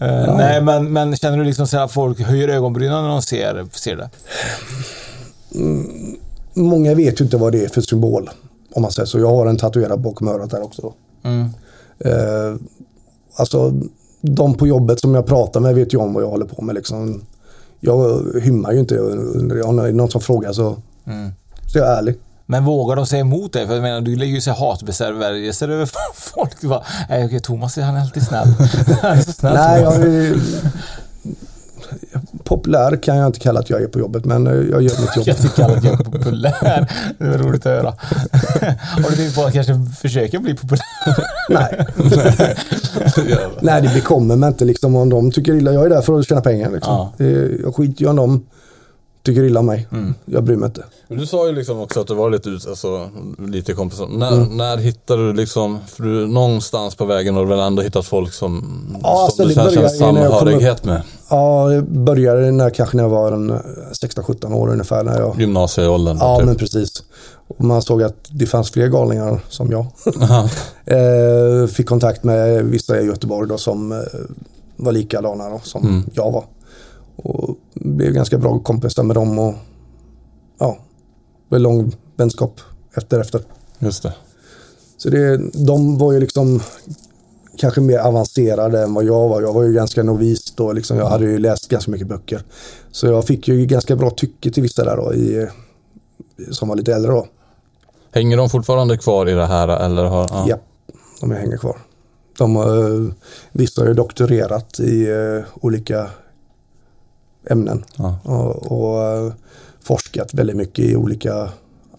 Eh, 0.00 0.36
Nej, 0.36 0.60
men, 0.62 0.92
men 0.92 1.16
känner 1.16 1.38
du 1.38 1.44
liksom 1.44 1.66
så 1.66 1.76
här 1.76 1.84
att 1.84 1.92
folk 1.92 2.20
höjer 2.20 2.48
ögonbrynen 2.48 3.02
när 3.02 3.08
de 3.08 3.22
ser, 3.22 3.66
ser 3.72 3.96
det? 3.96 4.10
Mm, 5.54 6.16
många 6.54 6.94
vet 6.94 7.20
ju 7.20 7.24
inte 7.24 7.36
vad 7.36 7.52
det 7.52 7.64
är 7.64 7.68
för 7.68 7.80
symbol. 7.80 8.30
Om 8.74 8.82
man 8.82 8.92
säger 8.92 9.06
så. 9.06 9.18
Jag 9.18 9.30
har 9.30 9.46
en 9.46 9.56
tatuerad 9.56 10.00
bakom 10.00 10.28
örat 10.28 10.50
där 10.50 10.62
också. 10.64 10.92
Mm. 11.24 11.50
Eh, 12.04 12.56
alltså, 13.38 13.72
de 14.20 14.54
på 14.54 14.66
jobbet 14.66 15.00
som 15.00 15.14
jag 15.14 15.26
pratar 15.26 15.60
med 15.60 15.74
vet 15.74 15.94
ju 15.94 15.98
om 15.98 16.12
vad 16.14 16.22
jag 16.22 16.28
håller 16.30 16.46
på 16.46 16.62
med. 16.62 16.74
Liksom. 16.74 17.22
Jag 17.80 18.22
hymmar 18.42 18.72
ju 18.72 18.78
inte. 18.78 19.00
Om 19.00 19.76
det 19.76 19.88
är 19.88 19.92
någon 19.92 20.10
som 20.10 20.20
frågar 20.20 20.52
så, 20.52 20.76
Mm. 21.06 21.30
så 21.72 21.78
är 21.78 21.82
jag 21.82 21.98
ärlig. 21.98 22.14
Men 22.46 22.64
vågar 22.64 22.96
de 22.96 23.06
säga 23.06 23.20
emot 23.20 23.52
dig? 23.52 23.66
För 23.66 23.74
jag 23.74 23.82
menar, 23.82 24.00
du 24.00 24.16
lägger 24.16 24.34
ju 24.34 24.40
så 24.40 24.52
hatbesvärjelser 24.52 25.68
över 25.68 25.88
folk. 26.14 26.60
Du 26.60 26.68
bara, 26.68 26.82
Nej, 27.08 27.24
okej, 27.26 27.40
Thomas 27.40 27.76
han 27.76 27.96
är 27.96 28.00
alltid 28.00 28.22
snäll. 28.26 28.48
han 29.02 29.18
är 29.18 29.22
så 29.22 29.32
snäll. 29.32 29.54
Nej, 29.54 29.82
jag 29.82 29.94
populär 32.68 32.96
kan 33.02 33.16
jag 33.16 33.26
inte 33.26 33.40
kalla 33.40 33.60
att 33.60 33.70
jag 33.70 33.82
är 33.82 33.86
på 33.86 33.98
jobbet, 33.98 34.24
men 34.24 34.46
eh, 34.46 34.52
jag 34.52 34.82
gör 34.82 35.00
mitt 35.00 35.16
jobb. 35.16 35.26
Jag 35.28 35.36
tycker 35.38 35.62
att 35.76 35.84
jag 35.84 35.92
är 36.00 36.04
populär. 36.04 36.86
Det 37.18 37.24
var 37.28 37.38
roligt 37.38 37.66
att 37.66 37.72
höra. 37.72 37.94
Har 39.02 39.10
du 39.10 39.16
tänkt 39.16 39.34
på 39.34 39.44
att 39.44 39.52
kanske 39.52 39.72
försöka 40.00 40.38
bli 40.38 40.54
populär? 40.54 40.84
Nej. 41.50 41.86
Nej, 43.60 43.82
det 43.82 43.94
bekommer 43.94 44.36
mig 44.36 44.48
inte 44.48 44.64
liksom 44.64 44.96
om 44.96 45.08
de 45.10 45.30
tycker 45.30 45.54
illa. 45.54 45.72
Jag 45.72 45.84
är 45.86 45.90
där 45.90 46.00
för 46.00 46.18
att 46.18 46.28
tjäna 46.28 46.40
pengar. 46.40 46.70
Liksom. 46.70 46.92
Ja. 46.94 47.12
Det- 47.16 47.50
Jag 47.62 47.74
skiter 47.76 48.02
ju 48.02 48.08
om 48.10 48.16
de 48.16 48.46
tycker 49.28 49.42
illa 49.44 49.60
om 49.60 49.66
mig. 49.66 49.88
Mm. 49.92 50.14
Jag 50.24 50.44
bryr 50.44 50.56
mig 50.56 50.66
inte. 50.66 50.84
Men 51.08 51.18
du 51.18 51.26
sa 51.26 51.46
ju 51.46 51.52
liksom 51.54 51.78
också 51.80 52.00
att 52.00 52.06
du 52.06 52.14
var 52.14 52.30
lite 52.30 52.48
ut, 52.50 52.66
alltså, 52.68 53.10
lite 53.38 53.72
kompisar. 53.74 54.06
När, 54.06 54.32
Mm. 54.32 54.56
när 54.56 54.76
hittade 54.76 55.26
du 55.26 55.32
liksom, 55.32 55.78
för 55.86 56.02
du 56.02 56.26
någonstans 56.26 56.94
på 56.94 57.04
vägen 57.04 57.34
har 57.34 57.42
du 57.42 57.48
väl 57.48 57.58
ändå 57.58 57.82
hittat 57.82 58.06
folk 58.06 58.32
som, 58.32 58.64
Ja, 59.02 59.24
alltså, 59.24 59.36
som 59.36 59.48
du 59.48 59.54
det 59.54 59.70
sen 59.70 59.98
känner 59.98 60.28
samhörighet 60.28 60.84
med? 60.84 61.02
Ja, 61.30 61.72
jag 61.72 61.84
började 61.84 62.50
när, 62.50 62.70
kanske 62.70 62.96
när 62.96 63.04
jag 63.04 63.10
var 63.10 63.32
en, 63.32 63.50
eh, 63.50 63.56
16-17 64.02 64.52
år 64.52 64.68
ungefär. 64.72 65.04
När 65.04 65.18
jag, 65.20 65.40
Gymnasieåldern? 65.40 66.18
ja, 66.20 66.36
typ. 66.36 66.46
men 66.46 66.56
precis. 66.56 66.90
Och 67.48 67.64
man 67.64 67.82
såg 67.82 68.02
att 68.02 68.14
det 68.30 68.46
fanns 68.46 68.70
fler 68.70 68.86
galningar 68.86 69.40
som 69.48 69.70
jag. 69.70 69.86
Eh, 70.90 71.66
fick 71.66 71.86
kontakt 71.88 72.24
med 72.24 72.64
vissa 72.64 73.00
i 73.00 73.06
Göteborg 73.06 73.48
då 73.48 73.58
som 73.58 73.92
eh, 73.92 73.98
var 74.76 74.92
likadana 74.92 75.48
då, 75.48 75.60
som 75.64 75.86
Mm. 75.86 76.04
jag 76.14 76.32
var. 76.32 76.44
Och 77.16 77.56
blev 77.80 78.12
ganska 78.12 78.38
bra 78.38 78.58
kompisar 78.58 79.02
med 79.02 79.16
dem 79.16 79.38
och 79.38 79.54
ja, 80.58 80.78
blev 81.48 81.60
lång 81.60 81.96
vänskap 82.16 82.60
efter 82.94 83.20
efter. 83.20 83.40
Just 83.78 84.02
det. 84.02 84.14
Så 84.96 85.10
det, 85.10 85.36
de 85.66 85.98
var 85.98 86.12
ju 86.12 86.20
liksom 86.20 86.60
kanske 87.58 87.80
mer 87.80 87.98
avancerade 87.98 88.82
än 88.82 88.94
vad 88.94 89.04
jag 89.04 89.28
var. 89.28 89.42
Jag 89.42 89.52
var 89.52 89.62
ju 89.62 89.72
ganska 89.72 90.02
novis 90.02 90.50
då. 90.50 90.72
Liksom. 90.72 90.96
Jag 90.96 91.06
hade 91.06 91.24
ju 91.24 91.38
läst 91.38 91.68
ganska 91.68 91.90
mycket 91.90 92.06
böcker. 92.06 92.42
Så 92.90 93.06
jag 93.06 93.24
fick 93.26 93.48
ju 93.48 93.66
ganska 93.66 93.96
bra 93.96 94.10
tycke 94.10 94.50
till 94.50 94.62
vissa 94.62 94.84
där 94.84 94.96
då, 94.96 95.14
i, 95.14 95.48
som 96.50 96.68
var 96.68 96.76
lite 96.76 96.94
äldre 96.94 97.12
då. 97.12 97.26
Hänger 98.12 98.36
de 98.36 98.50
fortfarande 98.50 98.98
kvar 98.98 99.28
i 99.28 99.32
det 99.32 99.46
här 99.46 99.68
eller 99.68 100.04
har... 100.04 100.48
Ja, 100.48 100.58
de 101.20 101.30
hänger 101.30 101.56
kvar. 101.56 101.76
De, 102.38 102.56
eh, 102.56 103.14
vissa 103.52 103.80
har 103.80 103.88
ju 103.88 103.94
doktorerat 103.94 104.80
i 104.80 105.08
eh, 105.08 105.44
olika 105.60 106.10
ämnen 107.50 107.84
Ja. 107.96 108.18
och, 108.22 108.72
och 108.72 109.02
eh, 109.04 109.32
forskat 109.80 110.34
väldigt 110.34 110.56
mycket 110.56 110.84
i 110.84 110.96
olika 110.96 111.48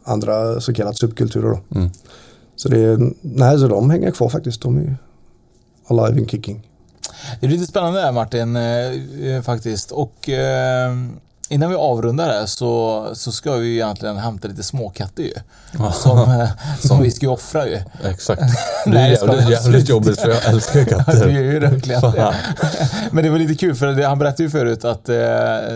andra 0.03 0.61
så 0.61 0.73
kallade 0.73 0.97
subkulturer. 0.97 1.59
Mm. 1.75 1.89
Så, 2.55 2.69
det, 2.69 2.99
nej, 3.21 3.59
så 3.59 3.67
de 3.67 3.89
hänger 3.89 4.11
kvar 4.11 4.29
faktiskt. 4.29 4.61
De 4.61 4.77
är 4.77 4.97
alive 5.87 6.19
and 6.19 6.31
kicking. 6.31 6.67
Det 7.39 7.47
är 7.47 7.51
lite 7.51 7.65
spännande 7.65 8.01
där 8.01 8.11
Martin, 8.11 8.55
eh, 8.55 9.33
eh, 9.35 9.41
faktiskt. 9.41 9.91
Och 9.91 10.29
eh, 10.29 10.95
innan 11.49 11.69
vi 11.69 11.75
avrundar 11.75 12.27
det 12.27 12.33
här 12.33 12.45
så, 12.45 13.05
så 13.13 13.31
ska 13.31 13.55
vi 13.55 13.67
ju 13.67 13.73
egentligen 13.73 14.17
hämta 14.17 14.47
lite 14.47 14.63
småkatter 14.63 15.23
ju. 15.23 15.33
Som, 15.93 16.47
som 16.79 17.03
vi 17.03 17.11
ska 17.11 17.25
ju 17.25 17.31
offra 17.31 17.67
ju. 17.67 17.79
Exakt. 18.03 18.41
Det 18.85 18.99
är 18.99 19.07
jävligt, 19.07 19.49
jävligt 19.49 19.89
jobbigt 19.89 20.19
för 20.19 20.29
jag 20.29 20.45
älskar 20.45 20.83
katter. 20.85 21.25
Du 21.25 21.31
gör 21.31 21.41
ju 21.41 21.59
verkligen 21.59 22.01
det. 22.01 22.35
Men 23.11 23.23
det 23.23 23.29
var 23.29 23.37
lite 23.37 23.55
kul 23.55 23.75
för 23.75 23.87
det, 23.87 24.07
han 24.07 24.19
berättade 24.19 24.43
ju 24.43 24.49
förut 24.49 24.85
att 24.85 25.09
eh, 25.09 25.15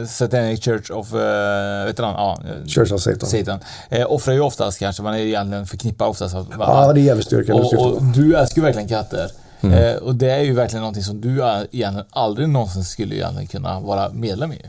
Satanic 0.08 0.64
Church 0.64 0.92
of, 0.92 1.14
eh, 1.14 1.86
vet 1.86 1.98
du 1.98 2.04
han? 2.04 2.14
Ja, 2.14 2.40
Church 2.68 2.92
of 2.92 3.02
Satan. 3.02 3.30
Satan. 3.30 3.60
Eh, 3.90 4.12
offrar 4.12 4.34
ju 4.34 4.40
oftast 4.40 4.80
kanske, 4.80 5.04
man 5.04 5.14
är 5.14 5.20
egentligen 5.20 5.66
förknippar 5.66 6.06
oftast 6.06 6.36
att 6.36 6.48
Ja, 6.60 6.94
det 6.94 7.00
är 7.00 7.04
djävulsdyrkan 7.04 7.56
det 7.56 7.62
och, 7.62 7.74
och 7.74 8.04
du 8.04 8.36
älskar 8.36 8.62
ju 8.62 8.66
verkligen 8.66 8.88
katter. 8.88 9.32
Mm. 9.62 9.78
Eh, 9.78 9.96
och 9.96 10.16
det 10.16 10.32
är 10.32 10.42
ju 10.42 10.54
verkligen 10.54 10.82
någonting 10.82 11.04
som 11.04 11.22
du 11.22 11.30
egentligen 11.72 12.04
aldrig 12.10 12.50
någonsin 12.50 12.84
skulle 12.84 13.16
egentligen 13.16 13.48
kunna 13.48 13.80
vara 13.80 14.10
medlem 14.10 14.54
i. 14.54 14.62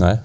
Nej. 0.00 0.18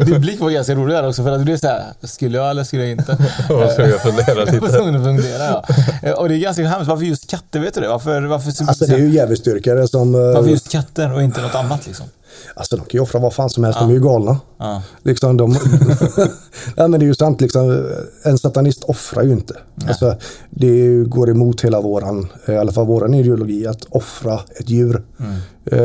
Din 0.06 0.20
blick 0.20 0.40
var 0.40 0.50
ganska 0.50 0.74
rolig 0.74 0.96
där 0.96 1.08
också 1.08 1.22
för 1.22 1.32
att 1.32 1.38
du 1.38 1.44
blev 1.44 1.56
såhär, 1.56 1.84
skulle 2.02 2.38
jag 2.38 2.50
eller 2.50 2.64
skulle 2.64 2.82
jag 2.82 2.90
inte? 2.90 3.18
Vad 3.48 3.72
ska 3.72 3.88
jag 3.88 4.02
fundera 4.02 4.44
lite? 4.44 4.56
Jag 4.56 4.72
tvungen 4.72 4.96
att 4.96 5.04
fundera 5.04 5.44
ja. 5.44 5.64
Eh, 6.02 6.12
Och 6.12 6.28
det 6.28 6.34
är 6.34 6.38
ganska 6.38 6.68
hemskt, 6.68 6.88
varför 6.88 7.04
just 7.04 7.30
katter, 7.30 7.60
vet 7.60 7.74
du 7.74 7.80
det? 7.80 7.88
Varför, 7.88 8.22
varför, 8.22 8.48
Alltså 8.68 8.86
det 8.86 8.94
är 8.94 8.98
ju 8.98 9.08
djävulsdyrkare 9.10 9.88
som... 9.88 10.14
eh, 10.14 10.20
varför 10.20 10.50
just 10.50 10.68
katter 10.72 11.12
och 11.12 11.22
inte 11.22 11.40
något 11.42 11.54
annat 11.54 11.86
liksom? 11.86 12.06
Alltså 12.54 12.76
de 12.76 12.80
kan 12.82 12.88
ju 12.92 13.00
offra 13.00 13.20
vad 13.20 13.34
fan 13.34 13.50
som 13.50 13.64
helst, 13.64 13.78
Ja. 13.80 13.86
de 13.86 13.90
är 13.90 13.94
ju 13.94 14.00
galna. 14.02 14.40
Ja. 14.58 14.82
Liksom 15.02 15.36
de... 15.36 15.56
ja 16.76 16.88
men 16.88 17.00
det 17.00 17.06
är 17.06 17.08
ju 17.08 17.14
sant 17.14 17.40
liksom, 17.40 17.88
en 18.22 18.38
satanist 18.38 18.84
offrar 18.84 19.22
ju 19.22 19.32
inte. 19.32 19.56
Alltså, 19.88 20.16
det 20.50 21.04
går 21.04 21.30
emot 21.30 21.60
hela 21.64 21.80
våran, 21.80 22.26
i 22.48 22.52
alla 22.56 22.72
fall 22.72 22.86
våran 22.86 23.14
ideologi, 23.14 23.66
att 23.66 23.84
offra 23.90 24.40
ett 24.60 24.70
djur. 24.70 25.02
Mm. 25.20 25.34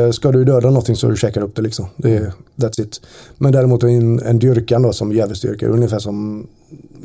Eh, 0.06 0.10
Ska 0.10 0.32
du 0.32 0.44
döda 0.44 0.68
någonting 0.68 0.96
så 0.96 1.08
du 1.08 1.16
käkar 1.16 1.42
upp 1.42 1.56
det 1.56 1.62
liksom. 1.62 1.86
Det 1.96 2.16
är, 2.16 2.32
that's 2.56 2.80
it. 2.80 3.00
Men 3.38 3.52
däremot 3.52 3.82
en, 3.82 4.20
en 4.22 4.38
dyrkan 4.38 4.82
då 4.82 4.92
som 4.92 5.12
djävulsdyrkare, 5.12 5.70
ungefär 5.70 5.98
som 5.98 6.46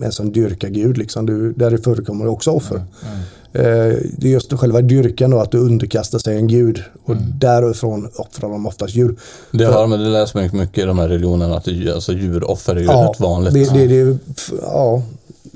en 0.02 0.12
som 0.12 0.32
dyrkar 0.32 0.70
Gud 0.70 0.98
liksom. 0.98 1.26
Du, 1.26 1.54
där 1.54 1.72
det 1.72 1.78
förekommer 1.78 2.28
också 2.28 2.52
offer. 2.52 2.76
Mm. 2.76 2.88
Eh, 3.18 3.20
Det 3.52 4.24
är 4.24 4.28
just 4.28 4.54
själva 4.54 4.82
dyrkan 4.82 5.32
då, 5.32 5.40
att 5.40 5.52
du 5.52 5.58
underkastar 5.58 6.20
sig 6.20 6.38
en 6.38 6.48
gud. 6.48 6.84
Och 7.04 7.14
Mm. 7.16 7.24
därifrån 7.40 8.10
offrar 8.16 8.50
de 8.50 8.66
oftast 8.66 8.96
djur. 8.96 9.16
Det 9.52 9.66
För- 9.66 9.74
har 9.74 9.88
men 9.88 10.00
det 10.00 10.10
läser 10.10 10.40
man 10.40 10.60
mycket 10.60 10.78
i 10.78 10.82
de 10.82 11.00
här 11.00 11.08
religionerna 11.10 11.58
att 11.58 11.66
det, 11.66 11.92
alltså, 11.94 12.14
djuroffer 12.14 12.76
är 12.76 12.80
ju 12.80 12.88
rätt 12.88 13.20
vanligt. 13.20 13.54
Det, 13.54 13.74
det, 13.74 13.88
det, 13.88 14.18
ja, 14.62 15.02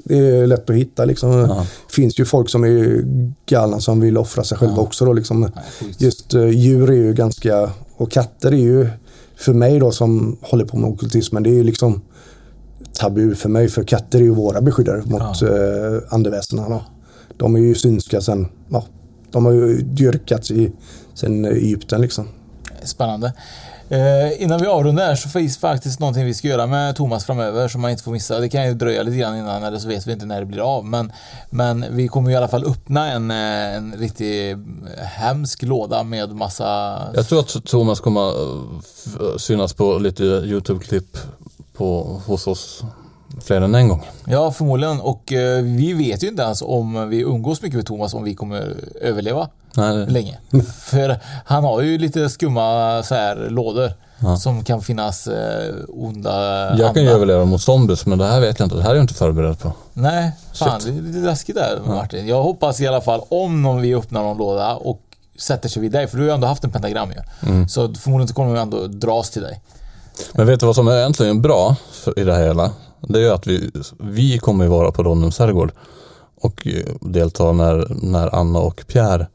det 0.04 0.18
är 0.18 0.48
lätt 0.48 0.70
att 0.70 0.76
hitta. 0.76 1.06
Liksom. 1.06 1.32
Det 1.42 1.66
finns 1.90 2.20
ju 2.20 2.26
folk 2.26 2.50
som 2.50 2.64
är 2.64 3.06
galna 3.46 3.80
som 3.80 4.00
vill 4.00 4.18
offra 4.18 4.44
sig 4.44 4.58
själva 4.58 4.78
också. 4.82 5.06
Då, 5.06 5.14
liksom. 5.14 5.52
Just 5.98 6.36
uh, 6.36 6.50
djur 6.50 6.90
är 6.90 6.94
ju 6.96 7.14
ganska, 7.14 7.70
och 7.98 8.12
katter 8.12 8.52
är 8.52 8.56
ju 8.58 8.88
för 9.36 9.54
mig 9.54 9.80
då 9.80 9.92
som 9.92 10.38
håller 10.42 10.66
på 10.66 10.78
med 10.78 10.90
ockultismen, 10.90 11.44
det 11.44 11.50
är 11.50 11.54
ju 11.54 11.64
liksom 11.64 12.02
tabu 12.94 13.36
för 13.36 13.50
mig. 13.50 13.70
För 13.70 13.84
katter 13.84 14.20
är 14.20 14.24
ju 14.24 14.34
våra 14.34 14.62
beskyddare 14.62 15.02
mot 15.06 15.42
uh, 15.44 15.50
andeväsena. 16.10 16.80
De 17.42 17.56
är 17.56 17.60
ju 17.60 17.76
synska 17.76 18.22
sen, 18.22 18.48
ja, 18.70 18.86
de 19.32 19.46
har 19.46 19.52
ju 19.52 19.82
dyrkats 19.82 20.52
i, 20.52 20.72
sen 21.14 21.46
Egypten 21.46 22.02
liksom. 22.02 22.28
Spännande. 22.84 23.34
Eh, 23.90 24.44
innan 24.44 24.60
vi 24.62 24.68
avrundar 24.68 25.06
här 25.06 25.16
så 25.16 25.30
finns 25.30 25.58
faktiskt 25.58 26.00
någonting 26.00 26.26
vi 26.26 26.34
ska 26.34 26.48
göra 26.48 26.68
med 26.68 26.96
Thomas 26.96 27.26
framöver 27.26 27.68
som 27.68 27.82
man 27.82 27.92
inte 27.92 28.04
får 28.04 28.12
missa. 28.12 28.40
Det 28.40 28.50
kan 28.50 28.68
ju 28.68 28.74
dröja 28.74 29.04
lite 29.04 29.18
grann 29.18 29.38
innan 29.38 29.64
eller 29.64 29.80
så 29.80 29.88
vet 29.88 30.08
vi 30.08 30.12
inte 30.14 30.26
när 30.26 30.40
det 30.40 30.46
blir 30.46 30.60
av. 30.78 30.86
Men, 30.86 31.12
men 31.50 31.86
vi 31.92 32.08
kommer 32.08 32.30
ju 32.30 32.34
i 32.34 32.38
alla 32.38 32.48
fall 32.48 32.66
öppna 32.66 33.12
en, 33.12 33.32
eh, 33.32 33.76
en 33.76 33.94
riktigt 33.98 34.58
hemsk 34.98 35.64
låda 35.64 36.04
med 36.04 36.32
massa... 36.36 36.98
Jag 37.14 37.28
tror 37.28 37.40
att 37.40 37.66
Thomas 37.66 38.00
kommer 38.00 38.30
att 38.30 38.84
f- 39.06 39.42
synas 39.42 39.74
på 39.74 39.98
lite 40.00 40.24
YouTube-klipp 40.24 41.18
på, 41.74 42.22
hos 42.26 42.48
oss 42.48 42.84
fler 43.44 43.62
än 43.62 43.76
en 43.76 43.88
gång. 43.88 44.08
Ja, 44.26 44.52
förmodligen. 44.52 45.02
Och 45.02 45.34
eh, 45.34 45.62
vi 45.64 45.94
vet 45.94 46.24
ju 46.24 46.28
inte 46.28 46.42
ens 46.44 46.62
om 46.62 47.10
vi 47.10 47.20
umgås 47.22 47.62
mycket 47.62 47.76
med 47.78 47.86
Thomas 47.86 48.14
om 48.14 48.24
vi 48.24 48.36
kommer 48.36 48.76
överleva 49.02 49.50
Nej, 49.76 49.96
det- 49.98 50.06
länge. 50.06 50.38
För 50.82 51.20
han 51.46 51.64
har 51.64 51.82
ju 51.82 51.98
lite 51.98 52.30
skumma 52.30 53.02
så 53.04 53.16
här, 53.16 53.48
lådor 53.50 53.92
Ja. 54.24 54.38
som 54.38 54.64
kan 54.64 54.82
finnas 54.82 55.28
eh, 55.28 55.74
onda 55.90 56.32
Jag 56.78 56.94
kan 56.94 57.04
ju 57.04 57.10
andar. 57.10 57.16
överleva 57.16 57.46
mot 57.46 57.62
zombies 57.62 58.06
men 58.06 58.18
det 58.20 58.26
här 58.26 58.40
vet 58.40 58.60
jag 58.60 58.66
inte. 58.66 58.76
Det 58.76 58.84
här 58.84 58.92
är 58.92 58.96
jag 58.96 59.04
inte 59.04 59.14
förberedd 59.14 59.60
på. 59.60 59.74
Nej, 59.94 60.32
fan 60.54 60.82
Shit. 60.82 60.94
det 60.94 61.00
är 61.00 61.04
lite 61.04 61.20
läskigt 61.28 61.56
där 61.56 61.80
Martin. 61.86 62.28
Jag 62.28 62.44
hoppas 62.44 62.80
i 62.82 62.88
alla 62.88 63.02
fall 63.02 63.22
om 63.30 63.62
någon 63.62 63.82
vi 63.82 63.96
öppnar 63.96 64.24
någon 64.24 64.38
låda 64.38 64.76
och 64.76 65.00
sätter 65.38 65.70
sig 65.70 65.82
vid 65.82 65.92
dig, 65.92 66.08
för 66.08 66.18
du 66.18 66.24
har 66.24 66.28
ju 66.30 66.34
ändå 66.34 66.48
haft 66.48 66.64
en 66.64 66.72
pentagram 66.72 67.10
ju. 67.12 67.50
Mm. 67.50 67.68
Så 67.68 67.94
förmodligen 67.94 68.34
kommer 68.34 68.54
vi 68.54 68.60
ändå 68.60 68.88
dras 68.88 69.30
till 69.30 69.42
dig. 69.42 69.62
Men 70.34 70.48
vet 70.48 70.60
du 70.60 70.66
vad 70.66 70.76
som 70.76 70.88
är 70.88 70.98
egentligen 70.98 71.42
bra 71.42 71.76
i 72.18 72.24
det 72.24 72.34
här 72.34 72.44
hela? 72.44 72.72
Det 73.02 73.28
är 73.28 73.32
att 73.32 73.48
vi, 73.48 73.72
vi 74.00 74.38
kommer 74.40 74.68
vara 74.68 74.92
på 74.92 75.04
Ronnums 75.04 75.40
herrgård 75.40 75.72
och 76.42 76.68
delta 77.02 77.52
när, 77.52 77.88
när 78.02 78.36
Anna 78.36 78.60
och 78.60 78.84
Pierre 78.88 79.28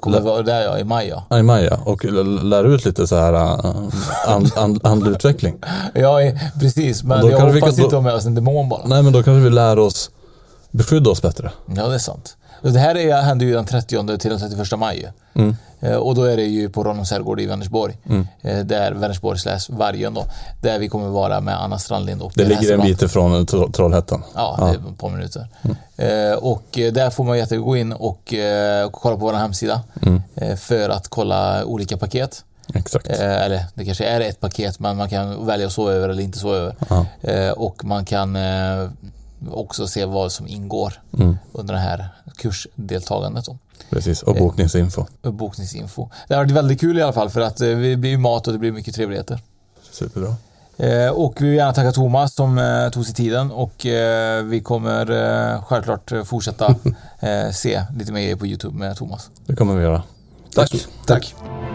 Kommer 0.00 0.20
vara 0.20 0.42
där 0.42 0.62
ja, 0.62 0.78
i 0.78 0.84
maj 0.84 1.08
ja. 1.28 1.38
I 1.38 1.42
maj 1.42 1.64
ja. 1.64 1.78
och 1.84 2.04
lär 2.44 2.64
ut 2.64 2.84
lite 2.84 3.06
så 3.06 3.16
här 3.16 3.32
and, 4.26 4.52
and, 4.56 4.86
andlig 4.86 5.10
utveckling. 5.10 5.54
Ja, 5.94 6.18
precis. 6.60 7.02
Men 7.04 7.26
jag 7.26 7.38
kan 7.38 7.52
vi- 7.52 7.60
hoppas 7.60 7.76
då- 7.76 7.82
inte 7.84 7.96
ha 7.96 8.02
med 8.02 8.14
oss 8.14 8.24
en 8.26 8.34
demon 8.34 8.68
bara. 8.68 8.86
Nej 8.86 9.02
men 9.02 9.12
då 9.12 9.22
kanske 9.22 9.44
vi 9.44 9.50
lär 9.50 9.78
oss 9.78 10.10
beskydda 10.70 11.10
oss 11.10 11.22
bättre. 11.22 11.50
Ja, 11.76 11.88
det 11.88 11.94
är 11.94 11.98
sant. 11.98 12.36
Det 12.72 12.78
här 12.78 12.96
är, 12.96 13.22
händer 13.22 13.46
ju 13.46 13.52
den 13.54 13.64
30 13.64 14.18
till 14.18 14.30
den 14.30 14.40
31 14.40 14.78
maj. 14.78 15.12
Mm. 15.34 15.56
Eh, 15.80 15.94
Och 15.96 16.14
då 16.14 16.22
är 16.24 16.36
det 16.36 16.42
ju 16.44 16.68
på 16.68 16.84
Ronnums 16.84 17.10
herrgård 17.10 17.40
i 17.40 17.46
Vänersborg. 17.46 17.96
Mm. 18.08 18.26
Eh, 18.42 18.58
Där 18.58 18.92
Vänersborg 18.92 19.38
slash 19.38 19.58
Vargön 19.68 20.14
då. 20.14 20.24
Där 20.62 20.78
vi 20.78 20.88
kommer 20.88 21.08
vara 21.08 21.40
med 21.40 21.62
Anna 21.62 21.78
Strandlind 21.78 22.22
och 22.22 22.32
Det 22.36 22.44
ligger 22.44 22.74
en 22.74 22.80
bit 22.80 23.02
ifrån 23.02 23.46
Tro- 23.46 23.72
Trollhättan. 23.72 24.22
Ja, 24.34 24.56
det 24.60 24.64
är 24.66 24.92
ett 24.92 24.98
par 24.98 25.08
minuter. 25.10 25.46
Eh, 25.96 26.38
och 26.38 26.78
eh, 26.78 26.92
där 26.92 27.10
får 27.10 27.24
man 27.24 27.38
jättegärna 27.38 27.66
gå 27.66 27.76
in 27.76 27.92
och 27.92 28.34
eh, 28.34 28.90
kolla 28.90 29.16
på 29.16 29.20
vår 29.26 29.32
hemsida 29.32 29.80
Mm. 30.02 30.22
eh, 30.34 30.56
för 30.56 30.88
att 30.88 31.08
kolla 31.08 31.64
olika 31.64 31.96
paket. 31.96 32.44
Exakt. 32.74 33.08
Eh, 33.08 33.42
eller 33.42 33.64
det 33.74 33.84
kanske 33.84 34.04
är 34.04 34.20
ett 34.20 34.40
paket 34.40 34.78
men 34.80 34.96
man 34.96 35.08
kan 35.08 35.46
välja 35.46 35.66
att 35.66 35.72
sova 35.72 35.92
över 35.92 36.08
eller 36.08 36.22
inte 36.22 36.38
sova 36.38 36.56
över. 36.56 36.74
Ja. 36.88 37.06
Eh, 37.22 37.50
och 37.50 37.84
man 37.84 38.04
kan 38.04 38.36
eh, 38.36 38.88
också 39.52 39.86
se 39.86 40.04
vad 40.04 40.32
som 40.32 40.46
ingår 40.48 40.92
Mm. 41.18 41.36
under 41.52 41.74
det 41.74 41.80
här 41.80 42.08
kursdeltagandet. 42.36 43.44
Då. 43.44 43.58
Precis, 43.90 44.22
och 44.22 44.34
bokningsinfo. 44.36 45.06
Och 45.22 45.32
Bokningsinfo. 45.34 46.08
Det 46.28 46.34
har 46.34 46.42
varit 46.42 46.50
väldigt 46.52 46.80
kul 46.80 46.98
i 46.98 47.02
alla 47.02 47.12
fall 47.12 47.30
för 47.30 47.40
att 47.40 47.60
eh, 47.60 47.68
det 47.68 47.96
blir 47.96 48.10
ju 48.10 48.18
mat 48.18 48.46
och 48.46 48.52
det 48.52 48.58
blir 48.58 48.72
mycket 48.72 48.94
trevligheter. 48.94 49.40
Superbra. 49.90 50.36
Eh, 50.76 51.08
och 51.10 51.34
vi 51.40 51.46
vill 51.48 51.56
gärna 51.56 51.72
tacka 51.72 51.92
Thomas 51.92 52.34
som 52.34 52.58
eh, 52.58 52.88
tog 52.90 53.06
sig 53.06 53.14
tiden 53.14 53.50
och 53.50 53.86
eh, 53.86 54.42
vi 54.44 54.60
kommer 54.60 55.10
eh, 55.54 55.62
självklart 55.64 56.12
eh, 56.12 56.22
fortsätta 56.24 56.66
eh, 57.20 57.50
se 57.52 57.82
lite 57.96 58.12
mer 58.12 58.36
på 58.36 58.46
Youtube 58.46 58.78
med 58.78 58.96
Thomas. 58.96 59.30
Det 59.46 59.56
kommer 59.56 59.74
vi 59.76 59.82
göra. 59.82 60.02
Tack. 60.54 60.86
Tack. 61.06 61.34
Ni 61.42 61.73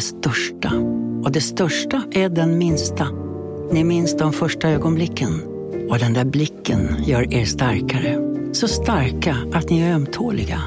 det 0.00 0.04
största. 0.04 0.72
Och 1.24 1.32
det 1.32 1.40
största 1.40 2.02
är 2.10 2.28
den 2.28 2.58
minsta. 2.58 3.08
Ni 3.72 3.84
minns 3.84 4.16
de 4.16 4.32
första 4.32 4.68
ögonblicken. 4.68 5.42
Och 5.90 5.98
den 5.98 6.12
där 6.12 6.24
blicken 6.24 7.04
gör 7.04 7.34
er 7.34 7.44
starkare. 7.44 8.18
Så 8.54 8.68
starka 8.68 9.36
att 9.52 9.70
ni 9.70 9.80
är 9.80 9.94
ömtåliga. 9.94 10.60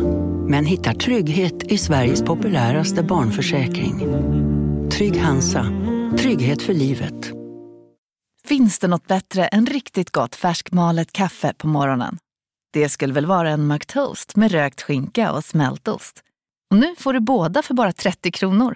Men 0.47 0.65
hittar 0.65 0.93
trygghet 0.93 1.63
i 1.63 1.77
Sveriges 1.77 2.23
populäraste 2.23 3.03
barnförsäkring. 3.03 3.99
Trygg 4.91 5.17
Hansa. 5.17 5.65
Trygghet 6.17 6.61
för 6.61 6.73
livet. 6.73 7.31
Finns 8.47 8.79
det 8.79 8.87
något 8.87 9.07
bättre 9.07 9.45
än 9.45 9.65
riktigt 9.65 10.09
gott 10.09 10.35
färskmalet 10.35 11.11
kaffe 11.11 11.53
på 11.57 11.67
morgonen? 11.67 12.17
Det 12.73 12.89
skulle 12.89 13.13
väl 13.13 13.25
vara 13.25 13.49
en 13.49 13.67
McToast 13.67 14.35
med 14.35 14.51
rökt 14.51 14.81
skinka 14.81 15.31
och 15.31 15.43
smältost. 15.43 16.23
Och 16.71 16.77
nu 16.77 16.95
får 16.97 17.13
du 17.13 17.19
båda 17.19 17.61
för 17.61 17.73
bara 17.73 17.91
30 17.91 18.31
kronor. 18.31 18.75